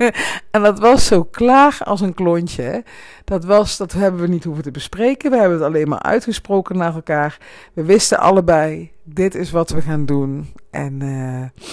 en 0.50 0.62
dat 0.62 0.78
was 0.78 1.06
zo 1.06 1.24
klaar 1.24 1.78
als 1.84 2.00
een 2.00 2.14
klontje. 2.14 2.84
Dat, 3.24 3.44
was, 3.44 3.76
dat 3.76 3.92
hebben 3.92 4.20
we 4.20 4.26
niet 4.26 4.44
hoeven 4.44 4.62
te 4.62 4.70
bespreken. 4.70 5.30
We 5.30 5.36
hebben 5.36 5.58
het 5.58 5.66
alleen 5.66 5.88
maar 5.88 6.02
uitgesproken 6.02 6.76
naar 6.76 6.94
elkaar. 6.94 7.38
We 7.72 7.84
wisten 7.84 8.18
allebei, 8.18 8.90
dit 9.02 9.34
is 9.34 9.50
wat 9.50 9.70
we 9.70 9.82
gaan 9.82 10.06
doen. 10.06 10.52
En 10.70 11.02
uh, 11.02 11.64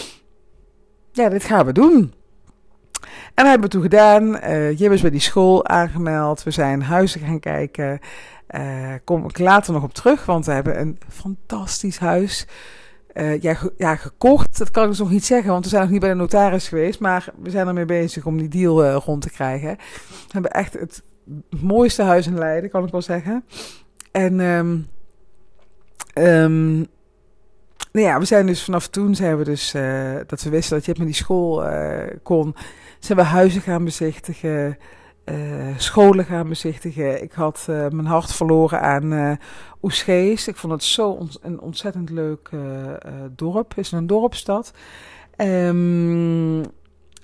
ja, 1.12 1.30
dit 1.30 1.44
gaan 1.44 1.66
we 1.66 1.72
doen. 1.72 2.14
En 3.34 3.44
dat 3.44 3.46
hebben 3.46 3.70
we 3.70 3.76
toen 3.76 3.82
gedaan. 3.82 4.36
Uh, 4.36 4.78
Jim 4.78 4.92
is 4.92 5.02
bij 5.02 5.10
die 5.10 5.20
school 5.20 5.66
aangemeld. 5.68 6.44
We 6.44 6.52
zijn 6.52 6.82
huizen 6.82 7.22
gaan 7.22 7.40
kijken. 7.40 8.00
Uh, 8.50 8.94
kom 9.04 9.26
ik 9.26 9.40
later 9.40 9.74
nog 9.74 9.84
op 9.84 9.94
terug, 9.94 10.26
want 10.26 10.46
we 10.46 10.52
hebben 10.52 10.80
een 10.80 11.00
fantastisch 11.10 11.98
huis. 11.98 12.48
Uh, 13.18 13.42
ja, 13.42 13.58
ja, 13.78 13.96
gekocht, 13.96 14.58
dat 14.58 14.72
kan 14.72 14.84
ik 14.84 14.90
dus 14.90 15.00
nog 15.00 15.10
niet 15.10 15.26
zeggen, 15.26 15.52
want 15.52 15.64
we 15.64 15.70
zijn 15.70 15.82
nog 15.82 15.92
niet 15.92 16.00
bij 16.00 16.10
de 16.10 16.16
notaris 16.16 16.68
geweest. 16.68 17.00
Maar 17.00 17.34
we 17.42 17.50
zijn 17.50 17.68
ermee 17.68 17.86
bezig 17.86 18.26
om 18.26 18.38
die 18.38 18.48
deal 18.48 18.86
uh, 18.86 18.96
rond 19.06 19.22
te 19.22 19.30
krijgen. 19.30 19.78
We 20.06 20.30
hebben 20.30 20.52
echt 20.52 20.74
het 20.74 21.04
mooiste 21.62 22.04
huis 22.04 22.28
in 22.28 22.38
Leiden, 22.38 22.70
kan 22.70 22.86
ik 22.86 22.92
wel 22.92 23.02
zeggen. 23.02 23.44
En 24.12 24.40
um, 24.40 24.88
um, 26.14 26.76
nou 27.92 28.06
ja, 28.06 28.20
we 28.20 28.26
zijn 28.26 28.46
dus 28.46 28.64
vanaf 28.64 28.88
toen 28.88 29.16
zijn 29.16 29.38
we 29.38 29.44
dus, 29.44 29.74
uh, 29.76 30.16
dat 30.28 30.44
we 30.44 30.50
wisten 30.50 30.78
dat 30.78 30.86
je 30.86 30.94
met 30.98 31.08
die 31.08 31.16
school 31.16 31.64
kon, 32.24 32.56
zijn 33.00 33.18
we 33.18 33.24
huizen 33.24 33.62
gaan 33.62 33.84
bezichtigen. 33.84 34.78
Uh, 35.26 35.78
scholen 35.78 36.26
gaan 36.26 36.50
bezichtigen. 36.50 37.24
Ik 37.24 37.32
had 37.32 37.68
uh, 37.70 37.88
mijn 37.90 38.06
hart 38.06 38.34
verloren 38.34 38.82
aan 38.82 39.14
uh. 39.14 39.32
Ik 40.26 40.56
vond 40.56 40.74
het 40.74 40.84
zo 40.84 41.28
een 41.42 41.60
ontzettend 41.60 42.10
leuk 42.10 42.50
dorp. 43.32 43.70
Het 43.70 43.78
is 43.78 43.92
een 43.92 44.08
dorpstad. 44.08 44.74
Um, 45.38 46.62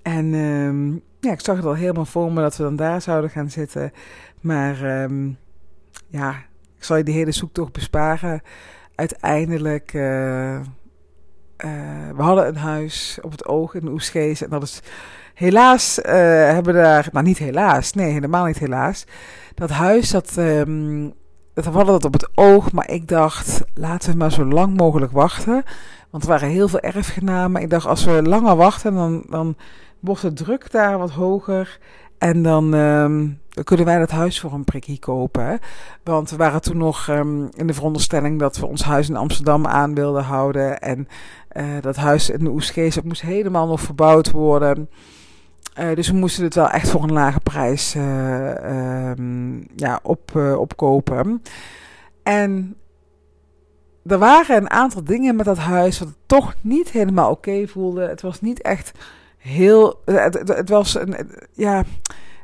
en 0.01 0.33
um, 0.33 1.01
ja, 1.19 1.31
ik 1.31 1.41
zag 1.41 1.55
het 1.55 1.65
al 1.65 1.75
helemaal 1.75 2.05
voor 2.05 2.31
me 2.31 2.41
dat 2.41 2.57
we 2.57 2.63
dan 2.63 2.75
daar 2.75 3.01
zouden 3.01 3.29
gaan 3.29 3.49
zitten. 3.49 3.91
Maar 4.41 5.03
um, 5.03 5.37
ja, 6.07 6.29
ik 6.77 6.83
zal 6.83 6.97
je 6.97 7.03
die 7.03 7.13
hele 7.13 7.31
zoektocht 7.31 7.71
besparen. 7.71 8.41
Uiteindelijk, 8.95 9.91
we 9.91 10.61
hadden 12.17 12.47
een 12.47 12.57
huis 12.57 13.19
op 13.21 13.31
het 13.31 13.45
oog 13.45 13.73
in 13.73 13.87
Oesgees. 13.87 14.43
En 14.43 14.49
dat 14.49 14.63
is 14.63 14.81
Helaas 15.41 15.99
uh, 15.99 16.13
hebben 16.53 16.73
daar, 16.73 17.09
nou 17.11 17.25
niet 17.25 17.37
helaas, 17.37 17.93
nee, 17.93 18.11
helemaal 18.11 18.45
niet 18.45 18.59
helaas. 18.59 19.05
Dat 19.55 19.69
huis, 19.69 20.09
dat, 20.09 20.35
um, 20.37 21.13
dat 21.53 21.65
we 21.65 21.71
hadden 21.71 21.93
dat 21.93 22.05
op 22.05 22.13
het 22.13 22.29
oog, 22.35 22.71
maar 22.71 22.89
ik 22.89 23.07
dacht, 23.07 23.61
laten 23.73 24.11
we 24.11 24.17
maar 24.17 24.31
zo 24.31 24.45
lang 24.45 24.77
mogelijk 24.77 25.11
wachten. 25.11 25.63
Want 26.09 26.23
er 26.23 26.29
waren 26.29 26.49
heel 26.49 26.67
veel 26.67 26.79
erfgenamen. 26.79 27.61
Ik 27.61 27.69
dacht, 27.69 27.85
als 27.85 28.05
we 28.05 28.23
langer 28.23 28.55
wachten, 28.55 28.93
dan, 28.93 29.23
dan 29.29 29.55
wordt 29.99 30.21
de 30.21 30.33
druk 30.33 30.71
daar 30.71 30.97
wat 30.97 31.11
hoger. 31.11 31.79
En 32.17 32.43
dan, 32.43 32.73
um, 32.73 33.39
dan 33.49 33.63
kunnen 33.63 33.85
wij 33.85 33.99
dat 33.99 34.11
huis 34.11 34.39
voor 34.39 34.53
een 34.53 34.63
prikkie 34.63 34.99
kopen. 34.99 35.59
Want 36.03 36.29
we 36.29 36.35
waren 36.35 36.61
toen 36.61 36.77
nog 36.77 37.07
um, 37.07 37.49
in 37.53 37.67
de 37.67 37.73
veronderstelling 37.73 38.39
dat 38.39 38.57
we 38.57 38.65
ons 38.65 38.83
huis 38.83 39.09
in 39.09 39.15
Amsterdam 39.15 39.67
aan 39.67 39.95
wilden 39.95 40.23
houden. 40.23 40.79
En 40.79 41.07
uh, 41.53 41.63
dat 41.81 41.95
huis 41.95 42.29
in 42.29 42.43
de 42.43 42.49
Oesgees, 42.49 42.95
dat 42.95 43.03
moest 43.03 43.21
helemaal 43.21 43.67
nog 43.67 43.81
verbouwd 43.81 44.31
worden. 44.31 44.89
Uh, 45.79 45.95
dus 45.95 46.09
we 46.09 46.15
moesten 46.15 46.43
het 46.43 46.55
wel 46.55 46.69
echt 46.69 46.89
voor 46.89 47.03
een 47.03 47.13
lage 47.13 47.39
prijs 47.39 47.95
uh, 47.95 49.11
um, 49.17 49.67
ja, 49.75 49.99
op, 50.03 50.31
uh, 50.35 50.59
opkopen. 50.59 51.41
En 52.23 52.75
er 54.05 54.17
waren 54.17 54.57
een 54.57 54.69
aantal 54.69 55.03
dingen 55.03 55.35
met 55.35 55.45
dat 55.45 55.57
huis 55.57 55.99
wat 55.99 56.13
toch 56.25 56.55
niet 56.61 56.89
helemaal 56.89 57.31
oké 57.31 57.67
voelde. 57.67 58.07
Het 58.07 58.21
was 58.21 58.41
niet 58.41 58.61
echt 58.61 58.91
heel. 59.37 60.01
Het, 60.05 60.33
het, 60.33 60.47
het, 60.47 60.69
was 60.69 60.95
een. 60.95 61.15
Ja, 61.53 61.83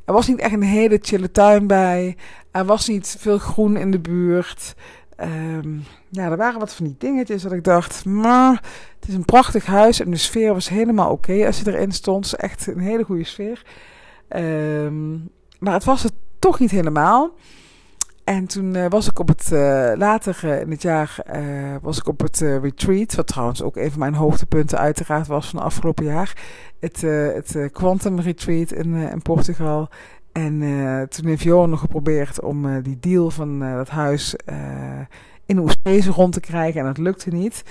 er 0.06 0.14
was 0.14 0.28
niet 0.28 0.40
echt 0.40 0.54
een 0.54 0.64
hele 0.64 1.00
chille 1.02 1.32
tuin 1.32 1.68
bij. 1.68 2.18
Er 2.52 2.66
was 2.66 2.88
niet 2.88 3.16
veel 3.20 3.38
groen 3.38 3.78
in 3.78 3.92
de 3.92 4.00
buurt. 4.00 4.76
Um, 5.22 5.84
ja, 6.10 6.30
er 6.32 6.38
waren 6.38 6.60
wat 6.60 6.74
van 6.74 6.86
die 6.86 6.96
dingetjes 6.98 7.42
dat 7.42 7.52
ik 7.52 7.64
dacht, 7.64 8.06
maar 8.06 8.64
het 9.00 9.10
is 9.10 9.14
een 9.14 9.26
prachtig 9.26 9.66
huis 9.66 10.00
en 10.02 10.12
de 10.12 10.18
sfeer 10.18 10.54
was 10.54 10.70
helemaal 10.70 11.12
oké 11.12 11.46
als 11.46 11.60
je 11.60 11.74
erin 11.74 11.92
stond. 11.92 12.34
Echt 12.34 12.68
een 12.68 12.80
hele 12.80 13.04
goede 13.04 13.24
sfeer. 13.24 13.66
Um, 14.30 15.30
maar 15.60 15.74
het 15.74 15.84
was 15.84 16.04
het 16.04 16.14
toch 16.40 16.60
niet 16.60 16.72
helemaal. 16.72 17.32
En 18.24 18.46
toen 18.48 18.76
uh, 18.76 18.86
was 18.90 19.08
ik 19.08 19.20
op 19.20 19.28
het, 19.28 19.50
uh, 19.54 19.92
later 19.96 20.40
uh, 20.46 20.62
in 20.62 20.72
het 20.72 20.82
jaar, 20.82 21.20
was 21.82 21.98
ik 21.98 22.08
op 22.08 22.20
het 22.20 22.40
retreat, 22.40 23.16
wat 23.16 23.28
trouwens 23.28 23.62
ook 23.62 23.76
een 23.76 23.92
van 23.92 24.00
mijn 24.00 24.14
hoogtepunten 24.14 24.78
uiteraard 24.78 25.28
was 25.28 25.50
van 25.50 25.60
afgelopen 25.60 26.06
jaar. 26.06 26.38
Het, 26.80 27.02
het 27.02 27.70
Quantum 27.72 28.20
Retreat 28.20 28.72
in, 28.72 28.94
in 28.94 29.22
Portugal. 29.22 29.90
En 30.38 30.60
toen 31.10 31.26
heeft 31.26 31.44
Johan 31.44 31.70
nog 31.70 31.80
geprobeerd 31.80 32.42
om 32.42 32.82
die 32.82 33.00
deal 33.00 33.32
van 33.32 33.60
dat 33.60 33.90
huis 33.90 34.36
in 35.46 35.60
Oespezen 35.60 36.14
rond 36.14 36.34
te 36.34 36.40
krijgen. 36.40 36.80
En 36.80 36.86
dat 36.86 36.98
lukte 36.98 37.30
niet. 37.30 37.64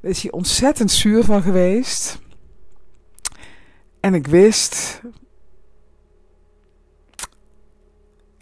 Daar 0.00 0.10
is 0.10 0.22
hij 0.22 0.30
ontzettend 0.30 0.90
zuur 0.90 1.24
van 1.24 1.42
geweest. 1.42 2.20
En 4.00 4.14
ik 4.14 4.26
wist, 4.26 5.00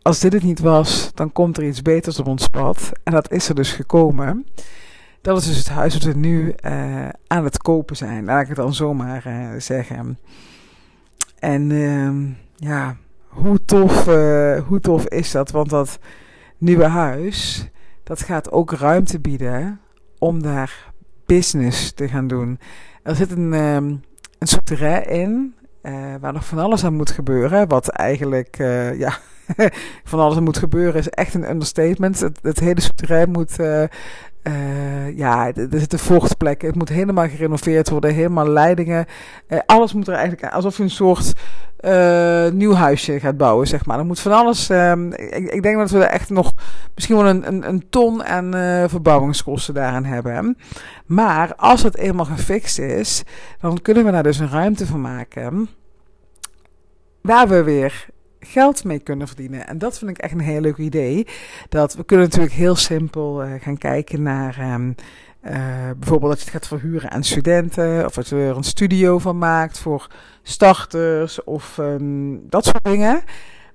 als 0.03 0.21
dit 0.21 0.33
het 0.33 0.43
niet 0.43 0.61
was, 0.61 1.11
dan 1.14 1.33
komt 1.33 1.57
er 1.57 1.67
iets 1.67 1.83
beters 1.83 2.19
op 2.19 2.27
ons 2.27 2.49
pad. 2.49 2.93
En 3.03 3.12
dat 3.12 3.31
is 3.31 3.49
er 3.49 3.55
dus 3.55 3.73
gekomen. 3.73 4.47
Dat 5.21 5.38
is 5.38 5.47
dus 5.47 5.57
het 5.57 5.69
huis 5.69 5.93
dat 5.93 6.03
we 6.03 6.19
nu 6.19 6.55
aan 7.27 7.45
het 7.45 7.59
kopen 7.59 7.97
zijn. 7.97 8.25
Laat 8.25 8.43
ik 8.43 8.49
het 8.49 8.57
dan 8.57 8.75
zomaar 8.75 9.55
zeggen. 9.59 10.19
En 11.38 11.71
uh, 11.71 12.37
ja, 12.57 12.97
hoe 13.38 13.64
tof, 13.64 14.09
uh, 14.09 14.61
hoe 14.66 14.81
tof 14.81 15.07
is 15.07 15.31
dat? 15.31 15.51
Want 15.51 15.70
dat 15.70 15.98
nieuwe 16.59 16.87
huis, 16.87 17.68
dat 18.03 18.22
gaat 18.22 18.51
ook 18.51 18.72
ruimte 18.72 19.20
bieden 19.20 19.81
om 20.18 20.42
daar 20.42 20.92
business 21.27 21.92
te 21.92 22.09
gaan 22.09 22.27
doen. 22.27 22.59
Er 23.03 23.14
zit 23.14 23.31
een, 23.31 23.53
um, 23.53 24.01
een 24.38 24.46
souterrain 24.46 25.09
in, 25.09 25.55
uh, 25.83 26.14
waar 26.20 26.33
nog 26.33 26.44
van 26.44 26.59
alles 26.59 26.85
aan 26.85 26.94
moet 26.94 27.11
gebeuren. 27.11 27.68
Wat 27.68 27.88
eigenlijk, 27.88 28.59
uh, 28.59 28.98
ja, 28.98 29.18
van 30.05 30.20
alles 30.20 30.37
aan 30.37 30.42
moet 30.42 30.59
gebeuren 30.59 31.01
is 31.01 31.09
echt 31.09 31.35
een 31.35 31.51
understatement. 31.51 32.20
Het, 32.20 32.38
het 32.42 32.61
hele 32.61 32.81
souterrain 32.81 33.31
moet 33.31 33.57
uh, 34.42 35.16
ja, 35.16 35.46
er 35.55 35.68
zitten 35.70 35.98
vochtplekken. 35.98 36.68
Het 36.68 36.77
moet 36.77 36.88
helemaal 36.88 37.29
gerenoveerd 37.29 37.90
worden. 37.90 38.14
Helemaal 38.14 38.48
leidingen. 38.48 39.07
Uh, 39.48 39.59
alles 39.66 39.92
moet 39.92 40.09
er 40.09 40.14
eigenlijk 40.14 40.53
alsof 40.53 40.77
je 40.77 40.83
een 40.83 40.90
soort 40.90 41.33
uh, 41.81 42.48
nieuw 42.48 42.72
huisje 42.72 43.20
gaat 43.20 43.37
bouwen, 43.37 43.66
zeg 43.66 43.87
maar. 43.87 43.98
Er 43.98 44.07
moet 44.07 44.20
van 44.20 44.33
alles. 44.33 44.68
Um, 44.68 45.12
ik, 45.12 45.53
ik, 45.53 45.62
denk 45.62 45.77
dat 45.77 45.90
we 45.90 45.98
er 45.98 46.11
echt 46.11 46.31
nog 46.31 46.53
misschien 46.94 47.16
wel 47.16 47.27
een, 47.27 47.46
een, 47.46 47.68
een 47.68 47.87
ton 47.90 48.24
aan 48.24 48.51
verbouwingskosten 48.88 49.74
daaraan 49.74 50.05
hebben. 50.05 50.57
Maar 51.07 51.55
als 51.55 51.83
het 51.83 51.96
eenmaal 51.96 52.24
gefixt 52.24 52.79
is, 52.79 53.22
dan 53.61 53.83
kunnen 53.83 54.05
we 54.05 54.11
daar 54.11 54.22
dus 54.22 54.38
een 54.38 54.51
ruimte 54.51 54.87
van 54.87 55.01
maken. 55.01 55.68
Waar 57.20 57.48
we 57.48 57.62
weer 57.62 58.07
geld 58.40 58.85
mee 58.85 58.98
kunnen 58.98 59.27
verdienen. 59.27 59.66
En 59.66 59.79
dat 59.79 59.98
vind 59.98 60.11
ik 60.11 60.18
echt 60.18 60.33
een 60.33 60.40
heel 60.40 60.61
leuk 60.61 60.77
idee. 60.77 61.27
Dat 61.68 61.94
we 61.94 62.05
kunnen 62.05 62.27
natuurlijk 62.27 62.55
heel 62.55 62.77
simpel 62.77 63.44
uh, 63.44 63.53
gaan 63.61 63.79
kijken 63.79 64.22
naar 64.22 64.72
um, 64.72 64.94
bijvoorbeeld 65.98 66.31
dat 66.31 66.38
je 66.38 66.44
het 66.44 66.55
gaat 66.55 66.66
verhuren 66.66 67.11
aan 67.11 67.24
studenten. 67.24 68.05
Of 68.05 68.14
dat 68.14 68.29
je 68.29 68.37
er 68.37 68.57
een 68.57 68.64
studio 68.64 69.18
van 69.18 69.38
maakt 69.38 69.79
voor 69.79 70.11
starters 70.42 71.44
of 71.44 71.79
um, 71.79 72.48
dat 72.48 72.64
soort 72.64 72.85
dingen. 72.85 73.22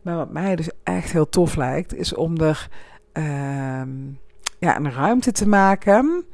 Maar 0.02 0.16
wat 0.16 0.32
mij 0.32 0.56
dus 0.56 0.70
echt 0.84 1.12
heel 1.12 1.30
tof 1.30 1.56
lijkt, 1.56 1.96
is 1.96 2.14
om 2.14 2.38
er 2.38 2.68
um, 3.14 4.20
ja, 4.60 4.78
een 4.78 4.92
ruimte 4.92 5.32
te 5.32 5.48
maken 5.48 6.26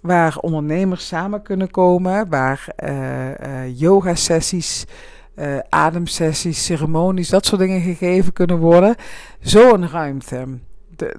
waar 0.00 0.38
ondernemers 0.38 1.06
samen 1.06 1.42
kunnen 1.42 1.70
komen, 1.70 2.28
waar 2.28 2.66
uh, 2.84 3.78
yoga 3.78 4.14
sessies 4.14 4.84
uh, 5.38 5.58
ademsessies, 5.68 6.64
ceremonies, 6.64 7.28
dat 7.28 7.46
soort 7.46 7.60
dingen 7.60 7.80
gegeven 7.80 8.32
kunnen 8.32 8.58
worden. 8.58 8.94
Zo'n 9.40 9.88
ruimte. 9.88 10.46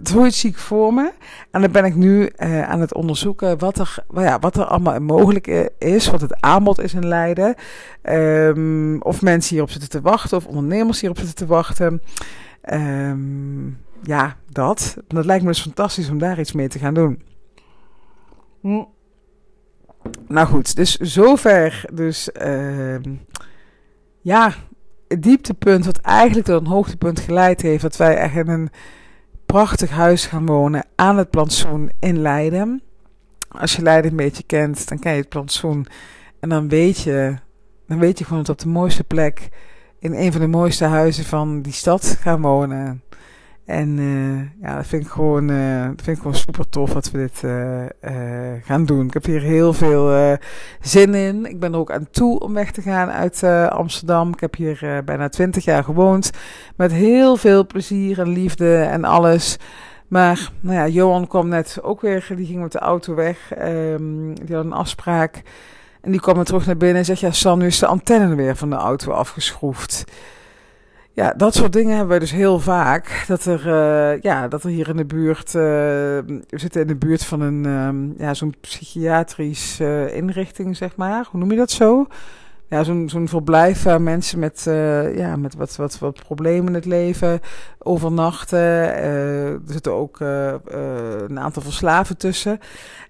Zoiets 0.04 0.40
zie 0.40 0.50
ik 0.50 0.58
voor 0.58 0.94
me. 0.94 1.12
En 1.52 1.62
dan 1.62 1.72
ben 1.72 1.86
ik 1.86 1.96
nu 1.96 2.32
uh, 2.38 2.70
aan 2.70 2.80
het 2.80 2.94
onderzoeken 2.94 3.58
wat 3.58 3.80
er, 3.80 3.96
ja, 4.14 4.40
wat 4.40 4.58
er 4.58 4.66
allemaal 4.66 5.00
mogelijk 5.00 5.72
is, 5.78 6.10
wat 6.10 6.22
het 6.22 6.42
aanbod 6.42 6.80
is 6.82 6.94
in 6.94 7.08
Leiden. 7.08 7.56
Um, 8.04 9.02
of 9.02 9.22
mensen 9.22 9.50
hierop 9.50 9.72
zitten 9.72 9.90
te 9.90 10.02
wachten, 10.02 10.38
of 10.38 10.46
ondernemers 10.46 11.00
hierop 11.00 11.18
zitten 11.18 11.36
te 11.36 11.46
wachten. 11.46 12.02
Um, 12.74 13.80
ja, 14.04 14.36
dat. 14.50 14.98
Dat 15.08 15.26
lijkt 15.26 15.44
me 15.44 15.50
dus 15.50 15.62
fantastisch 15.62 16.10
om 16.10 16.18
daar 16.18 16.40
iets 16.40 16.52
mee 16.52 16.68
te 16.68 16.80
gaan 16.80 16.94
doen. 16.94 17.22
Hm. 18.62 18.84
Nou 20.28 20.48
goed, 20.48 20.76
dus 20.76 20.96
zover 20.96 21.86
dus... 21.94 22.30
Uh, 22.42 22.96
ja, 24.28 24.54
het 25.08 25.24
dieptepunt 25.24 25.86
wat 25.86 25.98
eigenlijk 25.98 26.46
tot 26.46 26.62
een 26.62 26.68
hoogtepunt 26.68 27.20
geleid 27.20 27.62
heeft. 27.62 27.82
Dat 27.82 27.98
wij 27.98 28.16
echt 28.16 28.36
in 28.36 28.48
een 28.48 28.70
prachtig 29.46 29.90
huis 29.90 30.26
gaan 30.26 30.46
wonen 30.46 30.86
aan 30.96 31.18
het 31.18 31.30
plantsoen 31.30 31.92
in 32.00 32.22
Leiden. 32.22 32.82
Als 33.48 33.76
je 33.76 33.82
Leiden 33.82 34.12
een 34.12 34.18
beetje 34.18 34.44
kent, 34.44 34.88
dan 34.88 35.00
ken 35.00 35.12
je 35.12 35.20
het 35.20 35.30
plantsoen. 35.30 35.88
En 36.40 36.50
dan 36.50 36.70
weet 36.70 36.98
je, 36.98 37.36
dan 37.88 38.00
weet 38.00 38.18
je 38.18 38.26
gewoon 38.26 38.44
dat 38.44 38.50
op 38.50 38.60
de 38.60 38.68
mooiste 38.68 39.04
plek 39.04 39.50
in 40.00 40.14
een 40.14 40.32
van 40.32 40.42
de 40.42 40.48
mooiste 40.48 40.86
huizen 40.86 41.26
van 41.26 41.62
die 41.62 41.74
stad 41.74 42.18
gaan 42.20 42.42
wonen. 42.42 43.02
En 43.68 43.98
uh, 43.98 44.62
ja, 44.62 44.76
dat 44.76 44.88
vind 44.88 45.04
ik 45.04 45.10
gewoon, 45.10 45.48
dat 45.48 46.02
vind 46.04 46.18
ik 46.18 46.18
gewoon 46.18 46.36
super 46.36 46.70
tof 46.70 46.94
dat 46.94 47.12
we 47.12 47.18
dit 47.18 47.42
uh, 47.46 47.84
gaan 48.64 48.86
doen. 48.86 49.06
Ik 49.06 49.14
heb 49.14 49.26
hier 49.26 49.42
heel 49.42 49.74
veel 49.74 50.38
zin 50.82 51.14
in. 51.14 51.46
Ik 51.46 51.60
ben 51.60 51.74
er 51.74 51.80
ook 51.80 51.92
aan 51.92 52.10
toe 52.12 52.40
om 52.40 52.54
weg 52.54 52.72
te 52.72 52.82
gaan 52.82 53.10
uit 53.10 53.44
Amsterdam. 53.70 54.34
Ik 54.34 54.40
heb 54.40 54.56
hier 54.56 55.02
bijna 55.06 55.30
twintig 55.30 55.64
jaar 55.64 55.84
gewoond. 55.84 56.32
Met 56.76 56.92
heel 56.92 57.36
veel 57.36 57.66
plezier 57.66 58.20
en 58.20 58.30
liefde 58.30 58.78
en 58.78 59.04
alles. 59.04 59.58
Maar 60.08 60.52
nou 60.60 60.76
ja, 60.78 60.88
Johan 60.88 61.28
kwam 61.28 61.48
net 61.48 61.80
ook 61.82 62.02
weer, 62.02 62.26
die 62.36 62.46
ging 62.46 62.62
met 62.62 62.72
de 62.72 62.80
auto 62.80 63.16
weg. 63.16 63.52
Um, 63.62 64.46
die 64.46 64.56
had 64.56 64.66
een 64.66 64.74
afspraak. 64.74 65.42
En 66.02 66.12
die 66.12 66.22
kwam 66.22 66.38
er 66.38 66.46
terug 66.46 66.66
naar 66.66 66.78
binnen 66.78 66.98
en 66.98 67.06
zegt, 67.06 67.20
ja 67.20 67.32
San, 67.32 67.60
nu 67.60 67.66
is 67.66 67.80
de 67.80 67.86
antenne 67.86 68.36
weer 68.36 68.56
van 68.56 68.70
de 68.70 68.76
auto 68.76 69.12
afgeschroefd. 69.12 70.04
Ja, 71.18 71.34
dat 71.38 71.56
soort 71.56 71.74
dingen 71.74 71.96
hebben 71.96 72.14
we 72.14 72.20
dus 72.20 72.32
heel 72.32 72.60
vaak. 72.60 73.24
Dat 73.28 73.46
er, 73.46 73.68
uh, 73.68 74.22
ja, 74.22 74.48
dat 74.48 74.64
er 74.64 74.70
hier 74.70 74.90
in 74.90 74.98
de 74.98 75.06
buurt, 75.06 75.48
uh, 75.48 75.54
we 75.54 76.42
zitten 76.50 76.82
in 76.82 76.88
de 76.88 76.96
buurt 76.96 77.24
van 77.24 77.42
een, 77.42 77.66
um, 77.66 78.14
ja, 78.18 78.34
zo'n 78.34 78.54
psychiatrisch 78.62 79.80
uh, 79.80 80.16
inrichting, 80.16 80.78
zeg 80.78 80.96
maar. 80.96 81.28
Hoe 81.32 81.40
noem 81.40 81.52
je 81.52 81.58
dat 81.58 81.72
zo? 81.72 82.08
Ja, 82.70 82.84
zo'n 82.84 83.10
zo'n 83.10 83.28
verblijf 83.28 83.84
waar 83.84 84.02
mensen 84.02 84.40
met, 84.40 84.62
ja, 85.16 85.36
met 85.36 85.56
wat, 85.56 85.76
wat, 85.76 86.00
wat 86.00 86.24
problemen 86.24 86.68
in 86.68 86.74
het 86.74 86.86
leven 86.86 87.40
overnachten. 87.78 88.60
er 88.60 89.60
zitten 89.66 89.94
ook 89.94 90.20
een 90.20 91.40
aantal 91.40 91.62
verslaven 91.62 92.18
tussen. 92.18 92.60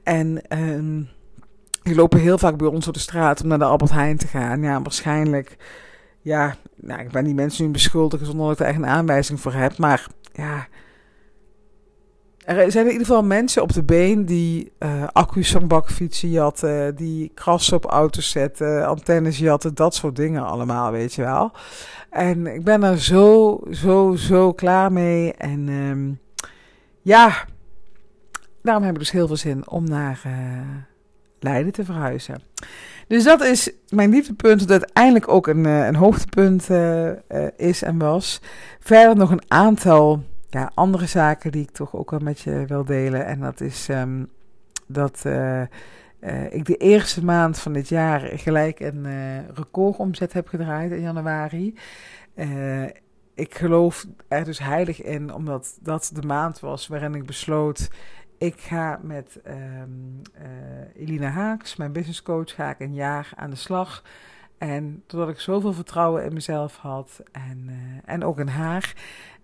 En 0.04 0.41
ehm, 0.48 1.02
die 1.84 1.96
lopen 1.96 2.20
heel 2.20 2.38
vaak 2.38 2.58
bij 2.58 2.67
ons 2.67 2.86
door 2.86 2.93
de 2.93 3.00
straat 3.00 3.41
om 3.41 3.48
naar 3.48 3.60
de 3.60 3.65
Albert 3.65 3.91
Heijn 3.91 4.17
te 4.17 4.28
gaan. 4.28 4.62
Ja, 4.62 4.82
waarschijnlijk 4.82 5.58
ja, 6.28 6.56
nou, 6.76 7.02
ik 7.02 7.12
ben 7.12 7.24
die 7.24 7.34
mensen 7.34 7.66
nu 7.66 7.72
beschuldigen 7.72 8.26
zonder 8.26 8.46
dat 8.46 8.54
ik 8.54 8.60
er 8.60 8.66
echt 8.66 8.78
een 8.78 8.86
aanwijzing 8.86 9.40
voor 9.40 9.54
heb. 9.54 9.78
Maar 9.78 10.08
ja, 10.34 10.68
er 12.46 12.72
zijn 12.72 12.86
in 12.86 12.92
ieder 12.92 13.08
geval 13.08 13.24
mensen 13.24 13.62
op 13.62 13.74
de 13.74 13.84
been 13.84 14.26
die 14.26 14.72
uh, 14.80 15.08
accu's 15.12 15.52
van 15.52 15.68
bakfietsen 15.68 16.30
jatten, 16.30 16.96
die 16.96 17.32
krassen 17.34 17.76
op 17.76 17.86
auto's 17.86 18.30
zetten, 18.30 18.88
antennes 18.88 19.38
jatten, 19.38 19.76
dat 19.76 19.96
soort 19.96 20.16
dingen 20.16 20.44
allemaal, 20.44 20.92
weet 20.92 21.13
je 21.13 21.22
wel. 21.22 21.52
En 22.10 22.48
ik 22.48 22.63
ben 22.63 22.84
er 22.84 23.00
zo, 23.00 23.60
zo, 23.72 24.16
zo 24.16 24.54
klaar 24.54 24.92
mee. 24.92 25.34
En 25.34 25.68
um, 25.70 26.20
ja, 27.02 27.46
daarom 28.62 28.84
heb 28.84 28.94
ik 28.94 29.00
dus 29.00 29.12
heel 29.12 29.28
veel 29.28 29.36
zin 29.36 29.70
om 29.70 29.84
naar 29.84 30.22
uh, 30.28 30.34
Leiden 31.39 31.73
te 31.73 31.86
verhuizen. 31.86 32.41
Dus 33.08 33.23
dat 33.23 33.41
is 33.41 33.71
mijn 33.89 34.10
liefdepunt, 34.10 34.60
dat 34.60 34.69
uiteindelijk 34.69 35.28
ook 35.28 35.47
een, 35.47 35.65
eh, 35.65 35.86
een 35.86 35.95
hoogtepunt 35.95 36.69
uh, 36.69 37.06
uh, 37.06 37.13
is 37.58 37.82
en 37.82 37.97
was. 37.97 38.41
Verder 38.80 39.15
nog 39.15 39.32
een 39.32 39.43
aantal 39.52 40.23
ja, 40.50 40.71
andere 40.73 41.06
zaken 41.06 41.52
die 41.52 41.62
ik 41.62 41.71
toch 41.71 41.95
ook 41.95 42.12
wel 42.12 42.19
met 42.19 42.39
je 42.39 42.65
wil 42.67 42.86
delen. 42.86 43.26
En 43.26 43.39
dat 43.39 43.62
is 43.62 43.88
um, 43.89 44.30
dat 44.88 45.26
ik 46.50 46.65
de 46.65 46.78
eerste 46.78 47.26
maand 47.26 47.60
van 47.60 47.73
dit 47.73 47.89
jaar 47.89 48.19
gelijk 48.19 48.80
een 48.80 49.08
recordomzet 49.54 50.34
heb 50.34 50.47
gedraaid 50.47 50.91
in 50.91 51.02
januari. 51.02 51.73
ik 53.36 53.56
geloof 53.56 54.06
er 54.28 54.45
dus 54.45 54.60
heilig 54.60 55.02
in, 55.02 55.34
omdat 55.34 55.78
dat 55.82 56.12
de 56.13 56.28
maand 56.28 56.60
was 56.60 56.88
waarin 56.88 57.15
ik 57.15 57.26
besloot 57.26 57.89
ik 58.38 58.56
ga 58.58 59.00
met 59.02 59.39
um, 59.47 60.21
uh, 60.41 61.04
Elina 61.04 61.30
Haaks, 61.30 61.76
mijn 61.76 61.91
businesscoach, 61.91 62.56
ga 62.56 62.69
ik 62.69 62.80
een 62.80 62.93
jaar 62.93 63.30
aan 63.36 63.50
de 63.50 63.56
slag. 63.56 64.04
En 64.58 65.04
doordat 65.08 65.30
ik 65.30 65.39
zoveel 65.39 65.73
vertrouwen 65.73 66.26
in 66.26 66.34
mezelf 66.34 66.76
had 66.76 67.21
en, 67.32 67.65
uh, 67.69 67.76
en 68.06 68.23
ook 68.23 68.39
in 68.39 68.47
haar, 68.47 68.93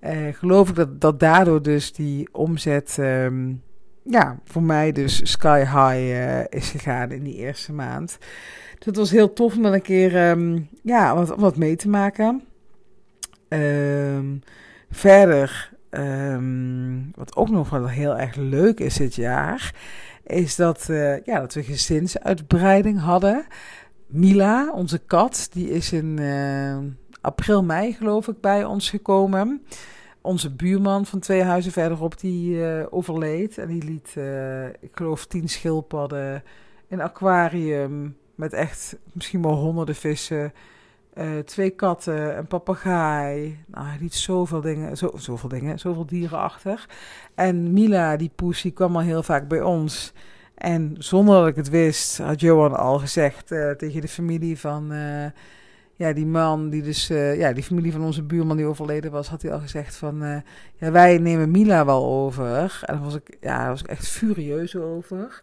uh, 0.01 0.33
geloof 0.33 0.69
ik 0.69 0.75
dat, 0.75 1.01
dat 1.01 1.19
daardoor 1.19 1.61
dus 1.61 1.93
die 1.93 2.29
omzet, 2.31 2.97
um, 2.99 3.63
ja, 4.03 4.39
voor 4.43 4.63
mij 4.63 4.91
dus 4.91 5.31
sky 5.31 5.59
high 5.59 6.45
is 6.49 6.69
gegaan 6.69 7.11
in 7.11 7.23
die 7.23 7.35
eerste 7.35 7.73
maand. 7.73 8.17
Het 8.79 8.95
was 8.95 9.11
heel 9.11 9.33
tof 9.33 9.57
om 9.57 9.65
een 9.65 9.81
keer 9.81 10.29
um, 10.29 10.69
ja, 10.81 11.15
wat, 11.15 11.35
wat 11.35 11.57
mee 11.57 11.75
te 11.75 11.89
maken. 11.89 12.43
verder 14.89 15.72
Um, 15.97 17.11
wat 17.15 17.35
ook 17.35 17.49
nog 17.49 17.69
wel 17.69 17.87
heel 17.87 18.17
erg 18.17 18.35
leuk 18.35 18.79
is 18.79 18.95
dit 18.95 19.15
jaar, 19.15 19.75
is 20.23 20.55
dat, 20.55 20.87
uh, 20.89 21.23
ja, 21.23 21.39
dat 21.39 21.53
we 21.53 21.63
gezinsuitbreiding 21.63 22.99
hadden. 22.99 23.45
Mila, 24.07 24.71
onze 24.71 24.97
kat, 24.97 25.47
die 25.51 25.69
is 25.69 25.91
in 25.91 26.17
uh, 26.19 26.77
april, 27.21 27.63
mei 27.63 27.93
geloof 27.93 28.27
ik 28.27 28.41
bij 28.41 28.65
ons 28.65 28.89
gekomen. 28.89 29.63
Onze 30.21 30.55
buurman 30.55 31.05
van 31.05 31.19
twee 31.19 31.43
huizen 31.43 31.71
verderop, 31.71 32.19
die 32.19 32.55
uh, 32.55 32.85
overleed. 32.89 33.57
En 33.57 33.67
die 33.67 33.83
liet, 33.83 34.15
ik 34.79 34.91
geloof, 34.91 35.25
tien 35.25 35.49
schildpadden, 35.49 36.43
een 36.89 37.01
aquarium 37.01 38.17
met 38.35 38.53
echt 38.53 38.95
misschien 39.11 39.41
wel 39.41 39.55
honderden 39.55 39.95
vissen 39.95 40.53
uh, 41.17 41.39
twee 41.39 41.69
katten, 41.69 42.37
een 42.37 42.47
papegaai. 42.47 43.63
Nou, 43.67 43.87
liet 43.99 44.13
zoveel 44.13 44.61
dingen, 44.61 44.97
zo, 44.97 45.11
zoveel 45.15 45.49
dingen, 45.49 45.79
zoveel 45.79 46.05
dieren 46.05 46.37
achter. 46.39 46.85
En 47.35 47.73
Mila, 47.73 48.17
die 48.17 48.31
poes, 48.35 48.61
die 48.61 48.71
kwam 48.71 48.95
al 48.95 49.01
heel 49.01 49.23
vaak 49.23 49.47
bij 49.47 49.61
ons. 49.61 50.13
En 50.55 50.95
zonder 50.97 51.39
dat 51.39 51.47
ik 51.47 51.55
het 51.55 51.69
wist, 51.69 52.17
had 52.17 52.39
Johan 52.39 52.77
al 52.77 52.99
gezegd 52.99 53.51
uh, 53.51 53.71
tegen 53.71 54.01
de 54.01 54.07
familie 54.07 54.59
van... 54.59 54.93
Uh, 54.93 55.25
ja, 55.95 56.13
die 56.13 56.25
man, 56.25 56.69
die 56.69 56.81
dus, 56.81 57.07
ja, 57.07 57.53
die 57.53 57.63
familie 57.63 57.91
van 57.91 58.03
onze 58.03 58.23
buurman 58.23 58.57
die 58.57 58.65
overleden 58.65 59.11
was, 59.11 59.27
had 59.27 59.41
hij 59.41 59.53
al 59.53 59.59
gezegd 59.59 59.95
van, 59.95 60.43
ja, 60.75 60.91
wij 60.91 61.17
nemen 61.17 61.51
Mila 61.51 61.85
wel 61.85 62.05
over. 62.05 62.79
En 62.85 62.93
daar 62.93 63.03
was 63.03 63.15
ik, 63.15 63.37
ja, 63.41 63.57
daar 63.57 63.69
was 63.69 63.81
ik 63.81 63.87
echt 63.87 64.07
furieus 64.07 64.75
over. 64.75 65.41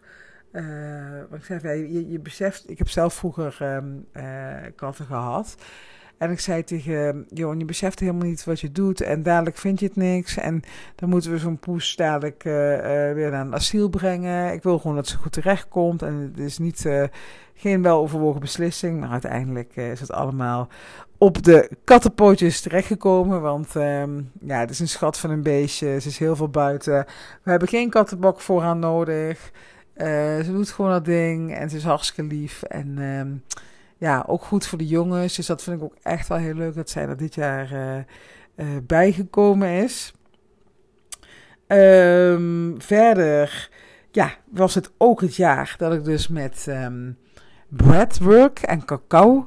Wat 1.29 1.39
ik 1.49 1.61
je, 1.61 2.09
je 2.09 2.19
beseft, 2.19 2.69
ik 2.69 2.77
heb 2.77 2.89
zelf 2.89 3.13
vroeger 3.13 3.57
um, 3.61 4.05
uh, 4.13 4.23
katten 4.75 5.05
gehad. 5.05 5.55
En 6.17 6.31
ik 6.31 6.39
zei 6.39 6.63
tegen 6.63 7.25
Johan, 7.29 7.59
je 7.59 7.65
beseft 7.65 7.99
helemaal 7.99 8.27
niet 8.27 8.43
wat 8.43 8.59
je 8.59 8.71
doet. 8.71 9.01
En 9.01 9.23
dadelijk 9.23 9.57
vind 9.57 9.79
je 9.79 9.85
het 9.85 9.95
niks. 9.95 10.37
En 10.37 10.61
dan 10.95 11.09
moeten 11.09 11.31
we 11.31 11.37
zo'n 11.37 11.59
poes 11.59 11.95
dadelijk 11.95 12.43
uh, 12.43 12.53
weer 13.13 13.31
naar 13.31 13.45
een 13.45 13.53
asiel 13.53 13.89
brengen. 13.89 14.53
Ik 14.53 14.63
wil 14.63 14.79
gewoon 14.79 14.95
dat 14.95 15.07
ze 15.07 15.17
goed 15.17 15.31
terechtkomt. 15.31 16.01
En 16.01 16.31
het 16.33 16.39
is 16.39 16.57
niet, 16.57 16.85
geen 17.53 17.81
weloverwogen 17.81 18.39
beslissing. 18.39 18.99
Maar 18.99 19.09
uiteindelijk 19.09 19.75
is 19.75 19.99
het 19.99 20.11
allemaal 20.11 20.67
op 21.17 21.43
de 21.43 21.69
kattenpootjes 21.83 22.61
terechtgekomen. 22.61 23.41
Want 23.41 23.75
um, 23.75 24.31
ja, 24.39 24.59
het 24.59 24.69
is 24.69 24.79
een 24.79 24.87
schat 24.87 25.17
van 25.17 25.29
een 25.29 25.43
beestje. 25.43 25.99
Ze 25.99 26.07
is 26.07 26.17
heel 26.17 26.35
veel 26.35 26.49
buiten. 26.49 27.05
We 27.43 27.49
hebben 27.49 27.67
geen 27.67 27.89
kattenbak 27.89 28.39
voor 28.39 28.61
haar 28.61 28.75
nodig. 28.75 29.51
Uh, 30.01 30.07
ze 30.43 30.51
doet 30.51 30.69
gewoon 30.69 30.91
dat 30.91 31.05
ding 31.05 31.53
en 31.53 31.69
ze 31.69 31.75
is 31.75 31.83
hartstikke 31.83 32.35
lief. 32.35 32.63
En 32.63 32.97
um, 32.97 33.43
ja, 33.97 34.23
ook 34.27 34.43
goed 34.43 34.67
voor 34.67 34.77
de 34.77 34.87
jongens. 34.87 35.35
Dus 35.35 35.45
dat 35.45 35.63
vind 35.63 35.77
ik 35.77 35.83
ook 35.83 35.95
echt 36.01 36.27
wel 36.27 36.37
heel 36.37 36.53
leuk 36.53 36.75
dat 36.75 36.89
zij 36.89 37.07
er 37.07 37.17
dit 37.17 37.35
jaar 37.35 37.73
uh, 37.73 37.95
uh, 38.55 38.77
bijgekomen 38.83 39.69
is. 39.69 40.13
Um, 41.67 42.75
verder, 42.77 43.69
ja, 44.11 44.31
was 44.49 44.75
het 44.75 44.91
ook 44.97 45.21
het 45.21 45.35
jaar 45.35 45.75
dat 45.77 45.93
ik 45.93 46.03
dus 46.03 46.27
met 46.27 46.65
um, 46.69 47.17
breadwork 47.67 48.59
en 48.59 48.85
cacao 48.85 49.45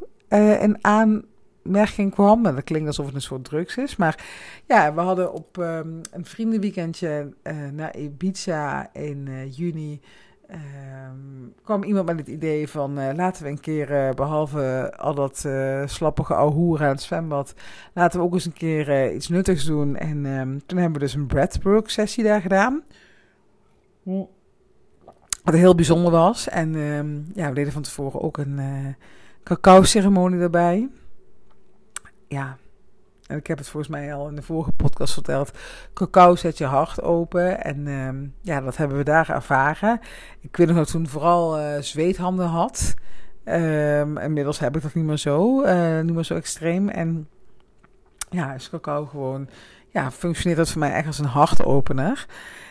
in 0.61 0.79
aanmerking 0.81 2.13
kwam. 2.13 2.47
En 2.47 2.55
dat 2.55 2.65
klinkt 2.65 2.87
alsof 2.87 3.07
het 3.07 3.15
een 3.15 3.21
soort 3.21 3.45
drugs 3.45 3.77
is. 3.77 3.97
Maar 3.97 4.25
ja, 4.67 4.95
we 4.95 5.01
hadden 5.01 5.33
op 5.33 5.57
een 5.57 6.25
vriendenweekendje 6.25 7.35
naar 7.73 7.97
Ibiza 7.97 8.93
in 8.93 9.49
juni 9.51 10.01
Um, 10.51 11.55
kwam 11.63 11.83
iemand 11.83 12.07
met 12.07 12.19
het 12.19 12.29
idee 12.29 12.69
van 12.69 12.99
uh, 12.99 13.11
laten 13.15 13.43
we 13.43 13.49
een 13.49 13.61
keer, 13.61 13.91
uh, 13.91 14.11
behalve 14.11 14.95
al 14.97 15.15
dat 15.15 15.45
uh, 15.47 15.87
slappige 15.87 16.35
ahoer 16.35 16.83
aan 16.83 16.89
het 16.89 17.03
zwembad, 17.03 17.55
laten 17.93 18.21
we 18.21 18.27
ook 18.27 18.33
eens 18.33 18.45
een 18.45 18.53
keer 18.53 19.13
iets 19.15 19.29
nuttigs 19.29 19.65
doen. 19.65 19.97
En 19.97 20.25
um, 20.27 20.67
toen 20.67 20.79
hebben 20.79 20.99
we 21.01 21.07
dus 21.07 21.15
een 21.15 21.27
breathwork 21.27 21.91
sessie 21.91 22.25
daar 22.25 22.41
gedaan. 22.41 22.83
Wat 25.45 25.55
heel 25.55 25.75
bijzonder 25.75 26.13
was. 26.13 26.49
En 26.49 26.75
um, 26.75 27.31
ja, 27.35 27.49
we 27.49 27.55
deden 27.55 27.73
van 27.73 27.83
tevoren 27.83 28.23
ook 28.23 28.39
een 28.39 28.61
cacao 29.43 29.83
ceremonie 29.83 30.41
erbij. 30.41 30.89
Ja, 32.29 32.57
en 33.27 33.37
ik 33.37 33.47
heb 33.47 33.59
het 33.59 33.69
volgens 33.69 33.93
mij 33.93 34.15
al 34.15 34.29
in 34.29 34.35
de 34.35 34.43
vorige 34.43 34.73
podcast 34.73 35.13
verteld. 35.13 35.51
Cacao 35.95 36.37
zet 36.37 36.59
je 36.59 36.65
hart 36.65 37.03
open. 37.03 37.65
En 37.65 37.87
uh, 37.87 38.29
ja, 38.41 38.61
dat 38.61 38.77
hebben 38.77 38.97
we 38.97 39.05
daar 39.05 39.29
ervaren. 39.29 40.01
Ik 40.41 40.57
weet 40.57 40.67
nog 40.67 40.77
dat 40.77 40.91
toen 40.91 41.09
vooral 41.09 41.59
uh, 41.59 41.67
zweethanden 41.81 42.47
had. 42.47 42.95
Um, 43.45 44.19
inmiddels 44.19 44.59
heb 44.59 44.77
ik 44.77 44.83
dat 44.83 44.95
niet 44.95 45.05
meer 45.05 45.17
zo. 45.17 45.63
Uh, 45.63 46.01
niet 46.01 46.15
meer 46.15 46.25
zo 46.25 46.35
extreem. 46.35 46.89
En 46.89 47.29
ja, 48.31 48.55
is 48.55 48.71
cacao 48.71 49.07
gewoon, 49.07 49.49
ja, 49.89 50.11
functioneert 50.11 50.59
dat 50.59 50.71
voor 50.71 50.81
mij 50.81 50.93
echt 50.93 51.07
als 51.07 51.19
een 51.19 51.25
hartopener. 51.25 52.27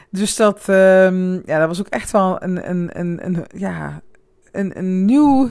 Dus 0.10 0.36
dat, 0.36 0.70
ehm, 0.70 1.34
ja, 1.34 1.60
dat 1.60 1.68
was 1.68 1.80
ook 1.80 1.88
echt 1.88 2.12
wel 2.12 2.43
een, 2.43 2.70
een, 2.70 2.99
een, 2.99 3.26
een 3.26 3.45
ja, 3.56 4.01
een, 4.51 4.78
een 4.78 5.06
nieuw, 5.06 5.49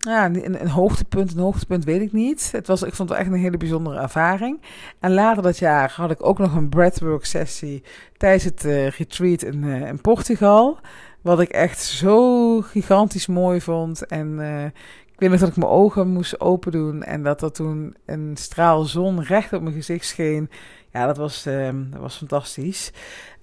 ja, 0.00 0.24
een, 0.26 0.60
een 0.60 0.68
hoogtepunt. 0.68 1.32
Een 1.32 1.40
hoogtepunt 1.40 1.84
weet 1.84 2.00
ik 2.00 2.12
niet. 2.12 2.48
Het 2.52 2.66
was, 2.66 2.82
ik 2.82 2.94
vond 2.94 3.08
het 3.08 3.18
echt 3.18 3.28
een 3.28 3.34
hele 3.34 3.56
bijzondere 3.56 4.00
ervaring. 4.00 4.60
En 5.00 5.12
later 5.12 5.42
dat 5.42 5.58
jaar 5.58 5.92
had 5.96 6.10
ik 6.10 6.26
ook 6.26 6.38
nog 6.38 6.54
een 6.54 6.68
breathwork 6.68 7.24
sessie 7.24 7.82
tijdens 8.16 8.44
het 8.44 8.64
uh, 8.64 8.88
retreat 8.88 9.42
in, 9.42 9.62
uh, 9.62 9.86
in 9.88 10.00
Portugal. 10.00 10.78
Wat 11.20 11.40
ik 11.40 11.48
echt 11.48 11.80
zo 11.80 12.60
gigantisch 12.60 13.26
mooi 13.26 13.60
vond. 13.60 14.06
En 14.06 14.38
uh, 14.38 14.64
ik 14.64 15.16
weet 15.16 15.30
nog 15.30 15.40
dat 15.40 15.48
ik 15.48 15.56
mijn 15.56 15.70
ogen 15.70 16.08
moest 16.08 16.40
open 16.40 16.72
doen. 16.72 17.02
En 17.02 17.22
dat 17.22 17.42
er 17.42 17.52
toen 17.52 17.96
een 18.06 18.36
straal 18.36 18.84
zon 18.84 19.22
recht 19.22 19.52
op 19.52 19.62
mijn 19.62 19.74
gezicht 19.74 20.06
scheen. 20.06 20.50
Ja, 20.92 21.06
dat 21.06 21.16
was, 21.16 21.46
um, 21.46 21.88
dat 21.90 22.00
was 22.00 22.16
fantastisch. 22.16 22.92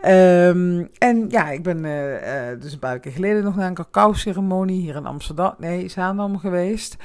Um, 0.05 0.89
en 0.97 1.25
ja, 1.29 1.49
ik 1.49 1.63
ben 1.63 1.83
uh, 1.83 2.11
uh, 2.11 2.61
dus 2.61 2.73
een 2.73 2.79
paar 2.79 2.93
weken 2.93 3.11
geleden 3.11 3.43
nog 3.43 3.55
naar 3.55 3.67
een 3.67 3.73
cacao-ceremonie 3.73 4.81
hier 4.81 4.95
in 4.95 5.05
Amsterdam, 5.05 5.53
nee, 5.57 5.87
Zaandam 5.87 6.39
geweest. 6.39 6.95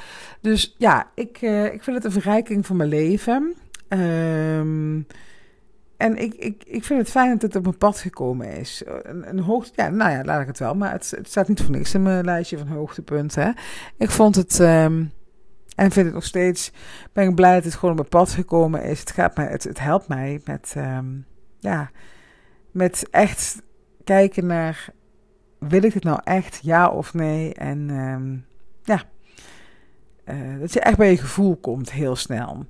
Dus 0.40 0.74
ja, 0.78 1.10
ik, 1.14 1.42
uh, 1.42 1.64
ik 1.64 1.82
vind 1.82 1.96
het 1.96 2.04
een 2.04 2.20
verrijking 2.20 2.66
van 2.66 2.76
mijn 2.76 2.88
leven. 2.88 3.54
Um, 3.88 5.06
en 5.96 6.16
ik, 6.16 6.34
ik, 6.34 6.62
ik 6.66 6.84
vind 6.84 7.00
het 7.00 7.10
fijn 7.10 7.30
dat 7.30 7.42
het 7.42 7.56
op 7.56 7.62
mijn 7.62 7.78
pad 7.78 7.98
gekomen 7.98 8.56
is. 8.56 8.82
Een, 9.02 9.28
een 9.28 9.40
hoogte, 9.40 9.72
ja, 9.76 9.88
nou 9.88 10.10
ja, 10.10 10.24
laat 10.24 10.40
ik 10.40 10.46
het 10.46 10.58
wel. 10.58 10.74
Maar 10.74 10.92
het, 10.92 11.18
staat 11.22 11.48
niet 11.48 11.60
voor 11.60 11.70
niks 11.70 11.94
in 11.94 12.02
mijn 12.02 12.24
lijstje 12.24 12.58
van 12.58 12.66
hoogtepunten. 12.66 13.54
Ik 13.96 14.10
vond 14.10 14.36
het, 14.36 14.60
en 15.76 15.90
vind 15.90 16.06
het 16.06 16.14
nog 16.14 16.24
steeds, 16.24 16.72
ben 17.12 17.28
ik 17.28 17.34
blij 17.34 17.54
dat 17.54 17.64
het 17.64 17.74
gewoon 17.74 17.90
op 17.90 17.96
mijn 17.96 18.08
pad 18.08 18.30
gekomen 18.30 18.82
is. 18.82 19.00
Het, 19.00 19.10
gaat 19.10 19.36
mij, 19.36 19.46
het, 19.46 19.64
het 19.64 19.80
helpt 19.80 20.08
mij 20.08 20.40
met, 20.44 20.74
um, 20.76 21.26
ja, 21.58 21.90
met 22.70 23.08
echt 23.10 23.62
kijken 24.04 24.46
naar, 24.46 24.88
wil 25.58 25.82
ik 25.82 25.94
het 25.94 26.04
nou 26.04 26.20
echt, 26.24 26.58
ja 26.62 26.88
of 26.88 27.14
nee? 27.14 27.54
En 27.54 27.90
um, 27.90 28.44
ja, 28.82 29.02
uh, 30.24 30.60
dat 30.60 30.72
je 30.72 30.80
echt 30.80 30.96
bij 30.96 31.10
je 31.10 31.16
gevoel 31.16 31.56
komt 31.56 31.92
heel 31.92 32.16
snel. 32.16 32.66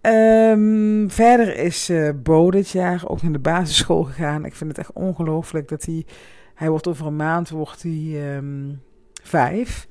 Um, 0.00 1.10
verder 1.10 1.56
is 1.56 1.90
uh, 1.90 2.10
Bo 2.22 2.50
dit 2.50 2.70
jaar 2.70 3.02
ook 3.06 3.22
naar 3.22 3.32
de 3.32 3.38
basisschool 3.38 4.02
gegaan. 4.02 4.44
Ik 4.44 4.54
vind 4.54 4.70
het 4.70 4.78
echt 4.78 4.92
ongelooflijk 4.92 5.68
dat 5.68 5.84
hij, 5.84 6.06
hij 6.54 6.70
wordt 6.70 6.86
over 6.86 7.06
een 7.06 7.16
maand 7.16 7.48
wordt 7.48 7.82
hij 7.82 8.42
vijf. 9.22 9.86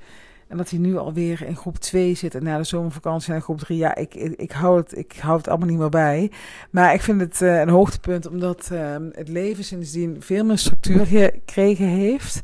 En 0.48 0.58
dat 0.58 0.70
hij 0.70 0.80
nu 0.80 0.98
alweer 0.98 1.44
in 1.46 1.56
groep 1.56 1.78
2 1.78 2.16
zit 2.16 2.36
en 2.36 2.44
na 2.44 2.58
de 2.58 2.64
zomervakantie 2.64 3.32
naar 3.32 3.42
groep 3.42 3.60
3. 3.60 3.78
Ja, 3.78 3.96
ik, 3.96 4.14
ik, 4.16 4.52
hou 4.52 4.78
het, 4.78 4.98
ik 4.98 5.16
hou 5.20 5.38
het 5.38 5.48
allemaal 5.48 5.68
niet 5.68 5.78
meer 5.78 5.90
bij. 5.90 6.32
Maar 6.70 6.94
ik 6.94 7.02
vind 7.02 7.22
het 7.22 7.42
uh, 7.42 7.60
een 7.60 7.70
hoogtepunt 7.70 8.28
omdat 8.28 8.70
uh, 8.74 8.96
het 9.12 9.30
leven 9.30 9.64
sindsdien 9.64 10.16
veel 10.20 10.46
meer 10.46 10.58
structuur 10.58 11.06
gekregen 11.06 11.88
heeft. 11.88 12.42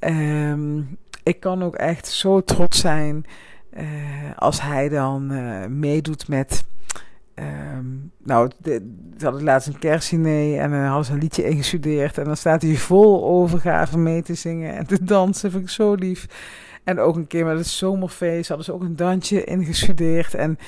Um, 0.00 0.98
ik 1.22 1.40
kan 1.40 1.62
ook 1.62 1.74
echt 1.74 2.06
zo 2.06 2.40
trots 2.40 2.80
zijn 2.80 3.26
uh, 3.76 3.84
als 4.36 4.62
hij 4.62 4.88
dan 4.88 5.26
meedoet 5.78 6.28
met 6.28 6.64
Um, 7.40 8.12
nou, 8.22 8.50
ze 8.62 8.80
hadden 9.24 9.42
laatst 9.42 9.68
een 9.68 9.78
kerstdiner 9.78 10.58
en 10.58 10.70
dan 10.70 10.80
hadden 10.80 11.04
ze 11.04 11.12
een 11.12 11.18
liedje 11.18 11.48
ingestudeerd. 11.48 12.18
En 12.18 12.24
dan 12.24 12.36
staat 12.36 12.62
hij 12.62 12.74
vol 12.74 13.24
overgave 13.24 13.98
mee 13.98 14.22
te 14.22 14.34
zingen 14.34 14.76
en 14.76 14.86
te 14.86 15.04
dansen. 15.04 15.50
Vind 15.50 15.62
ik 15.62 15.70
zo 15.70 15.94
lief. 15.94 16.26
En 16.88 16.98
ook 16.98 17.16
een 17.16 17.26
keer 17.26 17.44
met 17.44 17.58
het 17.58 17.66
zomerfeest 17.66 18.48
hadden 18.48 18.66
ze 18.66 18.72
ook 18.72 18.82
een 18.82 18.96
dansje 18.96 19.44
ingestudeerd. 19.44 20.34
En 20.34 20.58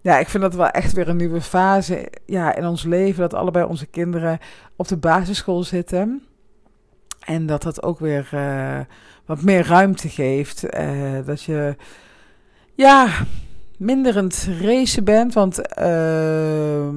ja, 0.00 0.18
ik 0.18 0.28
vind 0.28 0.42
dat 0.42 0.54
wel 0.54 0.68
echt 0.68 0.92
weer 0.92 1.08
een 1.08 1.16
nieuwe 1.16 1.40
fase 1.40 2.08
ja, 2.26 2.54
in 2.54 2.66
ons 2.66 2.82
leven. 2.82 3.20
Dat 3.20 3.34
allebei 3.34 3.64
onze 3.64 3.86
kinderen 3.86 4.38
op 4.76 4.88
de 4.88 4.96
basisschool 4.96 5.62
zitten. 5.62 6.22
En 7.20 7.46
dat 7.46 7.62
dat 7.62 7.82
ook 7.82 7.98
weer 7.98 8.30
uh, 8.34 8.80
wat 9.24 9.42
meer 9.42 9.66
ruimte 9.66 10.08
geeft. 10.08 10.74
Uh, 10.74 11.26
dat 11.26 11.42
je, 11.42 11.76
ja, 12.74 13.08
minder 13.78 14.16
aan 14.16 14.24
het 14.24 14.48
racen 14.60 15.04
bent. 15.04 15.34
Want 15.34 15.58
uh, 15.78 16.88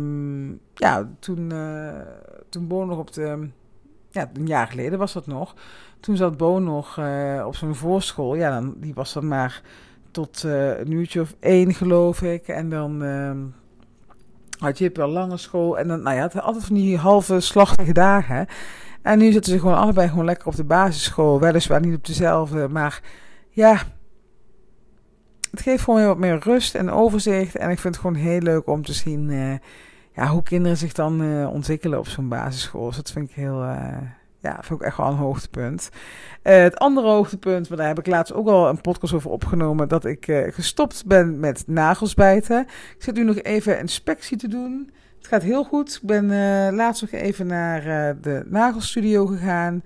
ja, 0.74 1.10
toen, 1.20 1.50
uh, 1.54 2.00
toen 2.50 2.68
Bo 2.68 2.86
nog 2.86 2.98
op 2.98 3.14
de. 3.14 3.50
Ja, 4.12 4.30
een 4.34 4.48
jaar 4.48 4.68
geleden 4.68 5.00
was 5.00 5.14
dat 5.14 5.28
nog. 5.28 5.56
Toen 6.08 6.18
zat 6.18 6.38
Bo 6.38 6.60
nog 6.60 6.98
uh, 6.98 7.44
op 7.46 7.56
zo'n 7.56 7.76
voorschool. 7.76 8.36
Ja, 8.36 8.50
dan, 8.50 8.74
die 8.78 8.94
was 8.94 9.14
dan 9.14 9.28
maar 9.28 9.62
tot 10.12 10.44
een 10.44 10.92
uurtje 10.92 11.22
of 11.22 11.36
één, 11.40 11.74
geloof 11.74 12.22
ik. 12.22 12.48
En 12.48 12.70
dan 12.70 13.04
ehm, 13.04 13.38
had 14.60 14.78
je 14.78 14.90
wel 14.94 15.08
lange 15.08 15.38
school. 15.38 15.80
En 15.80 15.88
dan, 15.88 16.02
nou 16.02 16.16
ja, 16.16 16.22
het 16.22 16.42
altijd 16.42 16.66
van 16.66 16.76
die 16.76 16.98
halve 16.98 17.40
slachtige 17.40 17.94
dagen. 17.94 18.48
En 19.02 19.18
nu 19.20 19.32
zitten 19.32 19.52
ze 19.52 19.60
gewoon 19.60 19.78
allebei 19.78 20.08
gewoon 20.10 20.26
lekker 20.26 20.48
op 20.48 20.56
de 20.56 20.64
basisschool. 20.64 21.40
Weliswaar 21.40 21.82
niet 21.82 21.96
op 21.96 22.06
dezelfde, 22.06 22.68
maar 22.68 23.02
ja, 23.50 23.78
het 25.52 25.62
geeft 25.62 25.84
gewoon 25.84 26.00
heel 26.00 26.08
wat 26.08 26.18
meer 26.18 26.40
rust 26.40 26.76
en 26.76 26.90
overzicht. 26.90 27.56
En 27.56 27.70
ik 27.70 27.80
vind 27.80 27.96
het 27.96 28.04
gewoon 28.04 28.22
heel 28.22 28.42
leuk 28.42 28.68
om 28.68 28.86
te 28.86 28.94
zien 28.94 29.30
uh, 29.30 29.56
ja, 30.12 30.28
hoe 30.28 30.44
kinderen 30.44 30.78
zich 30.78 30.94
dan 30.94 31.48
ontwikkelen 31.48 32.00
op 32.00 32.08
zo'n 32.08 32.30
basisschool. 32.30 32.86
Dus 32.86 32.96
dat 32.96 33.12
vind 33.12 33.30
ik 33.30 33.36
heel, 33.36 33.64
ja, 34.42 34.58
vind 34.62 34.80
ik 34.80 34.86
echt 34.86 34.98
wel 34.98 35.08
een 35.08 35.16
hoogtepunt. 35.16 35.90
het 36.42 36.78
andere 36.78 37.08
hoogtepunt, 37.08 37.70
maar 37.70 37.78
daar 37.78 37.88
heb 37.88 38.00
ik 38.00 38.08
laatst 38.08 38.34
ook 38.34 38.48
al 38.48 38.70
een 38.70 38.82
podcast 38.82 39.14
over 39.14 39.32
opgenomen, 39.32 39.88
dat 39.88 40.06
ik 40.06 40.26
gestopt 40.50 41.06
ben 41.06 41.40
met 41.40 41.64
nagels 41.68 42.14
bijten. 42.14 42.60
Ik 42.98 43.04
zit 43.04 43.16
nu 43.16 43.24
nog 43.24 43.38
even 43.38 43.80
inspectie 43.80 44.38
te 44.38 44.48
doen. 44.48 44.92
Het 45.18 45.28
gaat 45.28 45.44
heel 45.44 45.64
goed. 45.64 46.00
Ik 46.02 46.08
ben 46.08 46.26
laatst 46.76 47.02
nog 47.02 47.12
even 47.12 47.48
naar 47.48 48.16
de 48.22 48.44
nagelstudio 48.46 49.26
gegaan. 49.26 49.84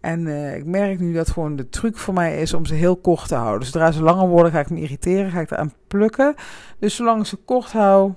En 0.00 0.26
ik 0.56 0.64
merk 0.64 1.00
nu 1.00 1.12
dat 1.12 1.30
gewoon 1.30 1.56
de 1.56 1.68
truc 1.68 1.96
voor 1.96 2.14
mij 2.14 2.40
is 2.40 2.54
om 2.54 2.66
ze 2.66 2.74
heel 2.74 2.96
kort 2.96 3.28
te 3.28 3.34
houden. 3.34 3.66
Zodra 3.68 3.92
ze 3.92 4.02
langer 4.02 4.28
worden, 4.28 4.52
ga 4.52 4.60
ik 4.60 4.70
me 4.70 4.80
irriteren, 4.80 5.30
ga 5.30 5.40
ik 5.40 5.50
eraan 5.50 5.72
plukken. 5.88 6.34
Dus 6.78 6.94
zolang 6.94 7.20
ik 7.20 7.26
ze 7.26 7.36
kort 7.36 7.72
hou, 7.72 8.12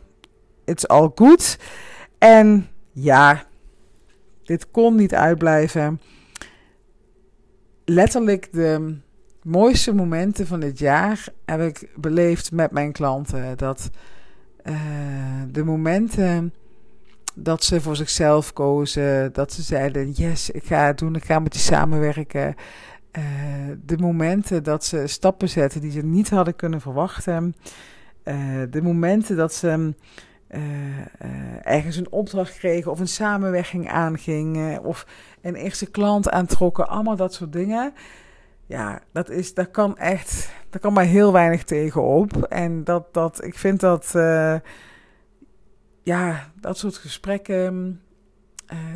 it's 0.65 0.85
all 0.85 1.11
good. 1.15 1.59
En 2.17 2.67
ja, 2.91 3.43
dit 4.47 4.71
kon 4.71 4.95
niet 4.95 5.13
uitblijven. 5.13 6.01
Letterlijk 7.85 8.49
de 8.51 8.97
mooiste 9.43 9.93
momenten 9.93 10.47
van 10.47 10.59
dit 10.59 10.79
jaar 10.79 11.27
heb 11.45 11.61
ik 11.61 11.89
beleefd 11.95 12.51
met 12.51 12.71
mijn 12.71 12.91
klanten. 12.91 13.57
Dat 13.57 13.89
uh, 14.63 14.75
de 15.51 15.63
momenten 15.63 16.53
dat 17.35 17.63
ze 17.63 17.81
voor 17.81 17.95
zichzelf 17.95 18.53
kozen. 18.53 19.33
Dat 19.33 19.53
ze 19.53 19.61
zeiden: 19.61 20.11
Yes, 20.11 20.49
ik 20.49 20.63
ga 20.63 20.85
het 20.85 20.97
doen, 20.97 21.15
ik 21.15 21.25
ga 21.25 21.39
met 21.39 21.53
je 21.53 21.59
samenwerken. 21.59 22.55
Uh, 23.17 23.23
de 23.85 23.97
momenten 23.97 24.63
dat 24.63 24.85
ze 24.85 25.07
stappen 25.07 25.49
zetten 25.49 25.81
die 25.81 25.91
ze 25.91 26.05
niet 26.05 26.29
hadden 26.29 26.55
kunnen 26.55 26.81
verwachten. 26.81 27.55
Uh, 28.23 28.61
de 28.69 28.81
momenten 28.81 29.35
dat 29.35 29.53
ze 29.53 29.93
uh, 30.49 30.61
ergens 31.61 31.95
een 31.95 32.11
opdracht 32.11 32.57
kregen 32.57 32.91
of 32.91 32.99
een 32.99 33.07
samenwerking 33.07 33.89
aanging. 33.89 34.79
of 34.79 35.07
een 35.41 35.55
eerste 35.55 35.91
klant 35.91 36.29
aantrokken. 36.29 36.87
Allemaal 36.87 37.15
dat 37.15 37.33
soort 37.33 37.53
dingen. 37.53 37.93
Ja, 38.65 39.01
dat 39.11 39.29
is, 39.29 39.53
daar 39.53 39.67
kan 39.67 39.97
echt, 39.97 40.51
daar 40.69 40.81
kan 40.81 40.93
maar 40.93 41.03
heel 41.03 41.31
weinig 41.31 41.63
tegenop. 41.63 42.43
En 42.43 42.83
dat, 42.83 43.13
dat, 43.13 43.43
ik 43.43 43.57
vind 43.57 43.79
dat 43.79 44.11
ja, 46.03 46.51
dat 46.59 46.77
soort 46.77 46.97
gesprekken, 46.97 48.01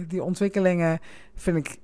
die 0.07 0.23
ontwikkelingen, 0.23 0.99
vind 1.35 1.57
ik 1.57 1.77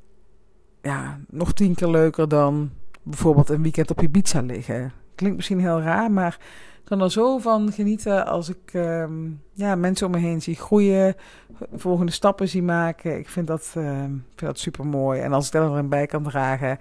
ja, 0.81 1.19
nog 1.27 1.53
tien 1.53 1.75
keer 1.75 1.89
leuker 1.89 2.27
dan 2.27 2.71
bijvoorbeeld 3.03 3.49
een 3.49 3.61
weekend 3.61 3.91
op 3.91 4.01
je 4.01 4.09
pizza 4.09 4.41
liggen. 4.41 4.91
Klinkt 5.15 5.37
misschien 5.37 5.59
heel 5.59 5.81
raar, 5.81 6.11
maar 6.11 6.39
kan 6.87 7.01
er 7.01 7.11
zo 7.11 7.37
van 7.37 7.71
genieten 7.71 8.25
als 8.25 8.49
ik 8.49 8.73
uh, 8.73 9.05
ja, 9.53 9.75
mensen 9.75 10.05
om 10.05 10.11
me 10.11 10.17
heen 10.17 10.41
zie 10.41 10.55
groeien, 10.55 11.15
volgende 11.73 12.11
stappen 12.11 12.47
zie 12.47 12.63
maken. 12.63 13.17
Ik 13.17 13.29
vind 13.29 13.47
dat, 13.47 13.73
uh, 13.77 14.03
dat 14.35 14.59
super 14.59 14.85
mooi. 14.85 15.21
En 15.21 15.33
als 15.33 15.45
ik 15.45 15.51
daar 15.51 15.71
erin 15.71 15.89
bij 15.89 16.05
kan 16.05 16.23
dragen, 16.23 16.77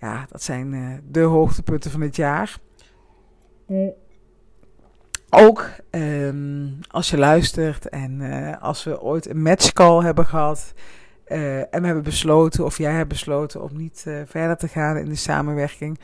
ja, 0.00 0.26
dat 0.30 0.42
zijn 0.42 0.72
uh, 0.72 0.94
de 1.08 1.20
hoogtepunten 1.20 1.90
van 1.90 2.00
het 2.00 2.16
jaar. 2.16 2.58
Ook 5.30 5.70
um, 5.90 6.78
als 6.88 7.10
je 7.10 7.18
luistert 7.18 7.88
en 7.88 8.20
uh, 8.20 8.62
als 8.62 8.84
we 8.84 9.00
ooit 9.00 9.28
een 9.28 9.42
matchcall 9.42 10.04
hebben 10.04 10.26
gehad 10.26 10.72
uh, 11.26 11.58
en 11.58 11.80
we 11.80 11.86
hebben 11.86 12.04
besloten, 12.04 12.64
of 12.64 12.78
jij 12.78 12.92
hebt 12.92 13.08
besloten 13.08 13.62
om 13.62 13.76
niet 13.76 14.06
verder 14.26 14.56
te 14.56 14.68
gaan 14.68 14.96
in 14.96 15.08
de 15.08 15.14
samenwerking. 15.14 16.00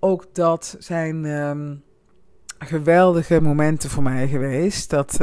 Ook 0.00 0.34
dat 0.34 0.76
zijn 0.78 1.24
geweldige 2.58 3.40
momenten 3.40 3.90
voor 3.90 4.02
mij 4.02 4.28
geweest. 4.28 4.90
Dat, 4.90 5.18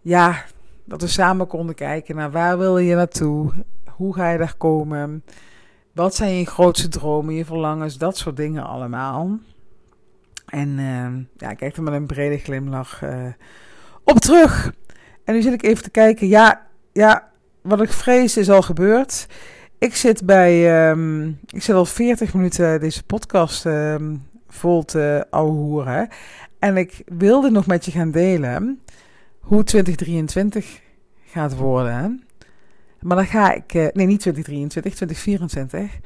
ja, 0.00 0.44
dat 0.84 1.00
we 1.00 1.06
samen 1.06 1.46
konden 1.46 1.74
kijken 1.74 2.16
naar 2.16 2.30
waar 2.30 2.58
wil 2.58 2.78
je 2.78 2.94
naartoe, 2.94 3.52
hoe 3.90 4.14
ga 4.14 4.30
je 4.30 4.38
daar 4.38 4.54
komen, 4.56 5.24
wat 5.92 6.14
zijn 6.14 6.34
je 6.34 6.46
grootste 6.46 6.88
dromen, 6.88 7.34
je 7.34 7.44
verlangens, 7.44 7.98
dat 7.98 8.16
soort 8.16 8.36
dingen 8.36 8.64
allemaal. 8.64 9.38
En 10.46 10.68
uh, 10.68 11.06
ja, 11.36 11.50
ik 11.50 11.56
kijk 11.56 11.76
er 11.76 11.82
met 11.82 11.94
een 11.94 12.06
brede 12.06 12.38
glimlach 12.38 13.02
uh, 13.02 13.26
op 14.04 14.18
terug. 14.18 14.72
En 15.24 15.34
nu 15.34 15.42
zit 15.42 15.52
ik 15.52 15.62
even 15.62 15.82
te 15.82 15.90
kijken. 15.90 16.28
Ja, 16.28 16.66
ja 16.92 17.30
wat 17.60 17.82
ik 17.82 17.92
vrees 17.92 18.36
is 18.36 18.50
al 18.50 18.62
gebeurd. 18.62 19.26
Ik 19.78 19.96
zit 19.96 20.26
bij. 20.26 20.88
Ehm, 20.90 21.28
ik 21.28 21.62
zit 21.62 21.74
al 21.74 21.84
40 21.84 22.34
minuten 22.34 22.80
deze 22.80 23.02
podcast 23.02 23.64
um, 23.64 24.28
vol 24.56 24.84
te 24.84 25.26
ouwehoeren. 25.30 26.08
En 26.58 26.76
ik 26.76 27.02
wilde 27.06 27.50
nog 27.50 27.66
met 27.66 27.84
je 27.84 27.90
gaan 27.90 28.10
delen 28.10 28.80
hoe 29.40 29.64
2023 29.64 30.80
gaat 31.24 31.56
worden. 31.56 32.26
Maar 33.00 33.16
dan 33.16 33.26
ga 33.26 33.52
ik. 33.52 33.74
Uh, 33.74 33.86
nee, 33.92 34.06
niet 34.06 34.20
2023, 34.20 34.94
2024. 34.94 35.98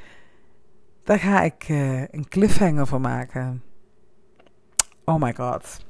Daar 1.04 1.18
ga 1.18 1.42
ik 1.42 1.68
uh, 1.68 2.00
een 2.00 2.28
cliffhanger 2.28 2.86
van 2.86 3.00
maken. 3.00 3.62
Oh 5.04 5.20
my 5.20 5.34
god. 5.34 5.84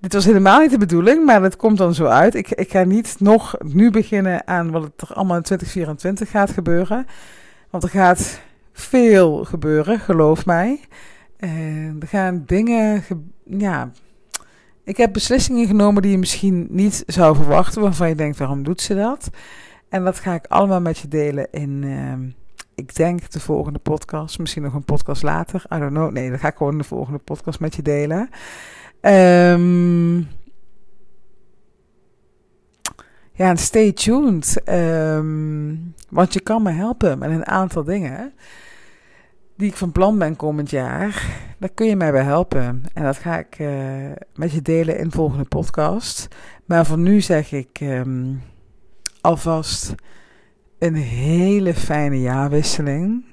Dit 0.00 0.12
was 0.12 0.24
helemaal 0.24 0.60
niet 0.60 0.70
de 0.70 0.78
bedoeling, 0.78 1.24
maar 1.24 1.42
het 1.42 1.56
komt 1.56 1.78
dan 1.78 1.94
zo 1.94 2.04
uit. 2.04 2.34
Ik, 2.34 2.50
ik 2.50 2.70
ga 2.70 2.84
niet 2.84 3.16
nog 3.18 3.56
nu 3.64 3.90
beginnen 3.90 4.46
aan 4.46 4.70
wat 4.70 4.90
er 4.96 5.14
allemaal 5.14 5.36
in 5.36 5.42
2024 5.42 6.30
gaat 6.30 6.50
gebeuren. 6.50 7.06
Want 7.70 7.82
er 7.82 7.90
gaat 7.90 8.40
veel 8.72 9.44
gebeuren, 9.44 9.98
geloof 9.98 10.46
mij. 10.46 10.80
En 11.36 11.96
er 12.00 12.08
gaan 12.08 12.42
dingen. 12.46 13.02
ja. 13.44 13.90
Ik 14.84 14.96
heb 14.96 15.12
beslissingen 15.12 15.66
genomen 15.66 16.02
die 16.02 16.10
je 16.10 16.18
misschien 16.18 16.66
niet 16.70 17.02
zou 17.06 17.36
verwachten, 17.36 17.82
waarvan 17.82 18.08
je 18.08 18.14
denkt: 18.14 18.38
waarom 18.38 18.62
doet 18.62 18.80
ze 18.80 18.94
dat? 18.94 19.30
En 19.88 20.04
dat 20.04 20.18
ga 20.18 20.34
ik 20.34 20.46
allemaal 20.46 20.80
met 20.80 20.98
je 20.98 21.08
delen 21.08 21.48
in. 21.50 21.82
Uh, 21.82 22.12
ik 22.74 22.94
denk 22.94 23.30
de 23.30 23.40
volgende 23.40 23.78
podcast, 23.78 24.38
misschien 24.38 24.62
nog 24.62 24.74
een 24.74 24.84
podcast 24.84 25.22
later. 25.22 25.64
I 25.74 25.78
don't 25.78 25.92
know. 25.92 26.10
Nee, 26.10 26.30
dat 26.30 26.40
ga 26.40 26.48
ik 26.48 26.56
gewoon 26.56 26.72
in 26.72 26.78
de 26.78 26.84
volgende 26.84 27.18
podcast 27.18 27.60
met 27.60 27.74
je 27.74 27.82
delen. 27.82 28.28
Um, 29.00 30.28
ja, 33.32 33.56
stay 33.56 33.92
tuned. 33.92 34.62
Um, 34.68 35.94
want 36.08 36.32
je 36.32 36.40
kan 36.40 36.62
me 36.62 36.70
helpen 36.70 37.18
met 37.18 37.30
een 37.30 37.46
aantal 37.46 37.84
dingen 37.84 38.32
die 39.56 39.68
ik 39.68 39.76
van 39.76 39.92
plan 39.92 40.18
ben 40.18 40.36
komend 40.36 40.70
jaar. 40.70 41.26
Daar 41.58 41.70
kun 41.70 41.86
je 41.86 41.96
mij 41.96 42.12
bij 42.12 42.22
helpen. 42.22 42.82
En 42.92 43.04
dat 43.04 43.16
ga 43.16 43.38
ik 43.38 43.58
uh, 43.58 44.12
met 44.34 44.52
je 44.52 44.62
delen 44.62 44.98
in 44.98 45.04
de 45.04 45.16
volgende 45.16 45.44
podcast. 45.44 46.28
Maar 46.64 46.86
voor 46.86 46.98
nu 46.98 47.20
zeg 47.20 47.52
ik 47.52 47.80
um, 47.80 48.42
alvast 49.20 49.94
een 50.78 50.94
hele 50.94 51.74
fijne 51.74 52.20
jaarwisseling. 52.20 53.24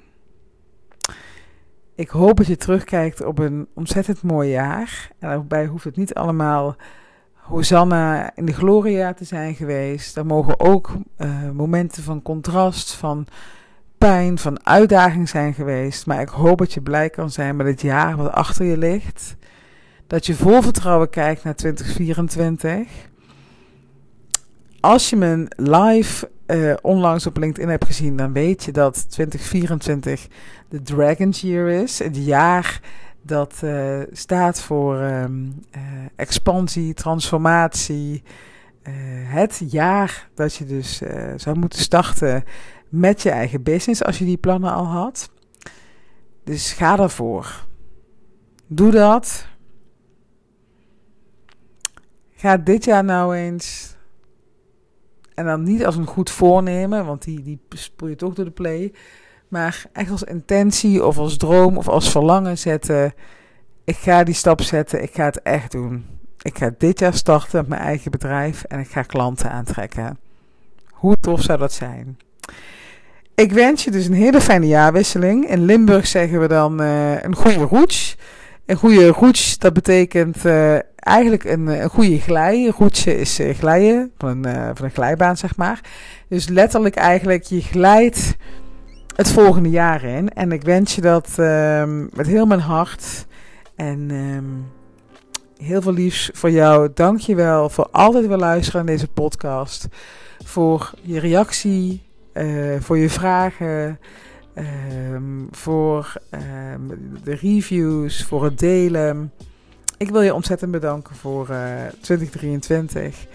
Ik 1.94 2.08
hoop 2.08 2.36
dat 2.36 2.46
je 2.46 2.56
terugkijkt 2.56 3.24
op 3.24 3.38
een 3.38 3.68
ontzettend 3.74 4.22
mooi 4.22 4.50
jaar. 4.50 5.10
En 5.18 5.28
daarbij 5.28 5.66
hoeft 5.66 5.84
het 5.84 5.96
niet 5.96 6.14
allemaal 6.14 6.76
Hosanna 7.32 8.36
in 8.36 8.46
de 8.46 8.52
Gloria 8.52 9.12
te 9.12 9.24
zijn 9.24 9.54
geweest. 9.54 10.16
Er 10.16 10.26
mogen 10.26 10.60
ook 10.60 10.90
uh, 11.18 11.50
momenten 11.50 12.02
van 12.02 12.22
contrast, 12.22 12.92
van 12.92 13.26
van 14.34 14.66
uitdaging 14.66 15.28
zijn 15.28 15.54
geweest. 15.54 16.06
Maar 16.06 16.20
ik 16.20 16.28
hoop 16.28 16.58
dat 16.58 16.72
je 16.72 16.80
blij 16.80 17.10
kan 17.10 17.30
zijn 17.30 17.56
met 17.56 17.66
het 17.66 17.80
jaar 17.80 18.16
wat 18.16 18.32
achter 18.32 18.64
je 18.64 18.78
ligt. 18.78 19.36
Dat 20.06 20.26
je 20.26 20.34
vol 20.34 20.62
vertrouwen 20.62 21.10
kijkt 21.10 21.44
naar 21.44 21.54
2024. 21.54 22.88
Als 24.80 25.10
je 25.10 25.16
mijn 25.16 25.48
live 25.56 26.30
uh, 26.46 26.74
onlangs 26.82 27.26
op 27.26 27.36
LinkedIn 27.36 27.68
hebt 27.68 27.84
gezien, 27.84 28.16
dan 28.16 28.32
weet 28.32 28.64
je 28.64 28.72
dat 28.72 29.10
2024 29.10 30.26
de 30.68 30.82
Dragon's 30.82 31.40
Year 31.40 31.68
is. 31.68 31.98
Het 31.98 32.16
jaar 32.16 32.80
dat 33.22 33.60
uh, 33.64 34.00
staat 34.12 34.60
voor 34.60 34.96
um, 35.00 35.62
uh, 35.76 35.82
expansie, 36.16 36.94
transformatie. 36.94 38.22
het 39.24 39.62
jaar 39.66 40.28
dat 40.34 40.54
je 40.54 40.64
dus 40.64 41.02
zou 41.36 41.58
moeten 41.58 41.78
starten 41.78 42.44
met 42.94 43.22
je 43.22 43.30
eigen 43.30 43.62
business 43.62 44.04
als 44.04 44.18
je 44.18 44.24
die 44.24 44.36
plannen 44.36 44.72
al 44.72 44.86
had. 44.86 45.30
Dus 46.44 46.72
ga 46.72 46.96
daarvoor. 46.96 47.66
Doe 48.66 48.90
dat. 48.90 49.46
Ga 52.34 52.56
dit 52.56 52.84
jaar 52.84 53.04
nou 53.04 53.36
eens 53.36 53.94
en 55.34 55.44
dan 55.44 55.62
niet 55.62 55.86
als 55.86 55.96
een 55.96 56.06
goed 56.06 56.30
voornemen, 56.30 57.06
want 57.06 57.22
die, 57.22 57.42
die 57.42 57.60
spoel 57.68 58.08
je 58.08 58.16
toch 58.16 58.34
door 58.34 58.44
de 58.44 58.50
play. 58.50 58.92
Maar 59.48 59.84
echt 59.92 60.10
als 60.10 60.22
intentie 60.22 61.04
of 61.04 61.18
als 61.18 61.36
droom 61.36 61.76
of 61.76 61.88
als 61.88 62.10
verlangen 62.10 62.58
zetten. 62.58 63.14
Ik 63.84 63.96
ga 63.96 64.24
die 64.24 64.34
stap 64.34 64.60
zetten, 64.60 65.02
ik 65.02 65.14
ga 65.14 65.24
het 65.24 65.42
echt 65.42 65.72
doen. 65.72 66.06
Ik 66.42 66.58
ga 66.58 66.74
dit 66.78 66.98
jaar 66.98 67.14
starten 67.14 67.58
met 67.58 67.68
mijn 67.68 67.80
eigen 67.80 68.10
bedrijf 68.10 68.64
en 68.64 68.78
ik 68.78 68.88
ga 68.88 69.02
klanten 69.02 69.50
aantrekken. 69.50 70.18
Hoe 70.90 71.16
tof 71.20 71.42
zou 71.42 71.58
dat 71.58 71.72
zijn? 71.72 72.18
Ik 73.34 73.52
wens 73.52 73.84
je 73.84 73.90
dus 73.90 74.06
een 74.06 74.12
hele 74.12 74.40
fijne 74.40 74.66
jaarwisseling. 74.66 75.48
In 75.48 75.64
Limburg 75.64 76.06
zeggen 76.06 76.40
we 76.40 76.48
dan 76.48 76.82
uh, 76.82 77.22
een 77.22 77.34
goede 77.34 77.62
roets. 77.62 78.16
Een 78.66 78.76
goede 78.76 79.08
roets, 79.08 79.58
dat 79.58 79.72
betekent 79.72 80.44
uh, 80.44 80.76
eigenlijk 80.94 81.44
een, 81.44 81.66
een 81.66 81.88
goede 81.88 82.20
glij. 82.20 82.72
Roetje 82.78 83.18
is 83.20 83.40
uh, 83.40 83.54
glijden 83.54 84.12
van 84.18 84.44
een, 84.44 84.76
van 84.76 84.84
een 84.84 84.90
glijbaan, 84.90 85.36
zeg 85.36 85.56
maar. 85.56 85.80
Dus 86.28 86.48
letterlijk 86.48 86.94
eigenlijk, 86.94 87.42
je 87.42 87.60
glijdt 87.60 88.36
het 89.16 89.30
volgende 89.30 89.70
jaar 89.70 90.04
in. 90.04 90.28
En 90.28 90.52
ik 90.52 90.62
wens 90.62 90.94
je 90.94 91.00
dat 91.00 91.28
um, 91.38 92.08
met 92.12 92.26
heel 92.26 92.46
mijn 92.46 92.60
hart. 92.60 93.26
En 93.76 94.10
um, 94.10 94.66
heel 95.56 95.82
veel 95.82 95.92
liefs 95.92 96.30
voor 96.32 96.50
jou. 96.50 96.90
Dank 96.94 97.18
je 97.18 97.34
wel 97.34 97.68
voor 97.68 97.88
altijd 97.90 98.26
weer 98.26 98.36
luisteren 98.36 98.84
naar 98.84 98.94
deze 98.94 99.08
podcast. 99.08 99.86
Voor 100.44 100.90
je 101.02 101.20
reactie, 101.20 102.02
voor 102.80 102.98
je 102.98 103.10
vragen... 103.10 103.98
Um, 105.12 105.48
voor 105.50 106.12
um, 106.30 107.18
de 107.24 107.34
reviews, 107.34 108.24
voor 108.24 108.44
het 108.44 108.58
delen. 108.58 109.32
Ik 109.96 110.10
wil 110.10 110.20
je 110.20 110.34
ontzettend 110.34 110.70
bedanken 110.70 111.14
voor 111.14 111.50
uh, 111.50 111.82
2023. 112.00 113.26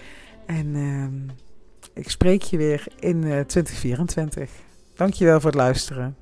En 0.46 0.74
um, 0.74 1.30
ik 1.94 2.10
spreek 2.10 2.42
je 2.42 2.56
weer 2.56 2.86
in 2.98 3.16
uh, 3.16 3.40
2024. 3.40 4.50
Dankjewel 4.94 5.40
voor 5.40 5.50
het 5.50 5.58
luisteren. 5.58 6.16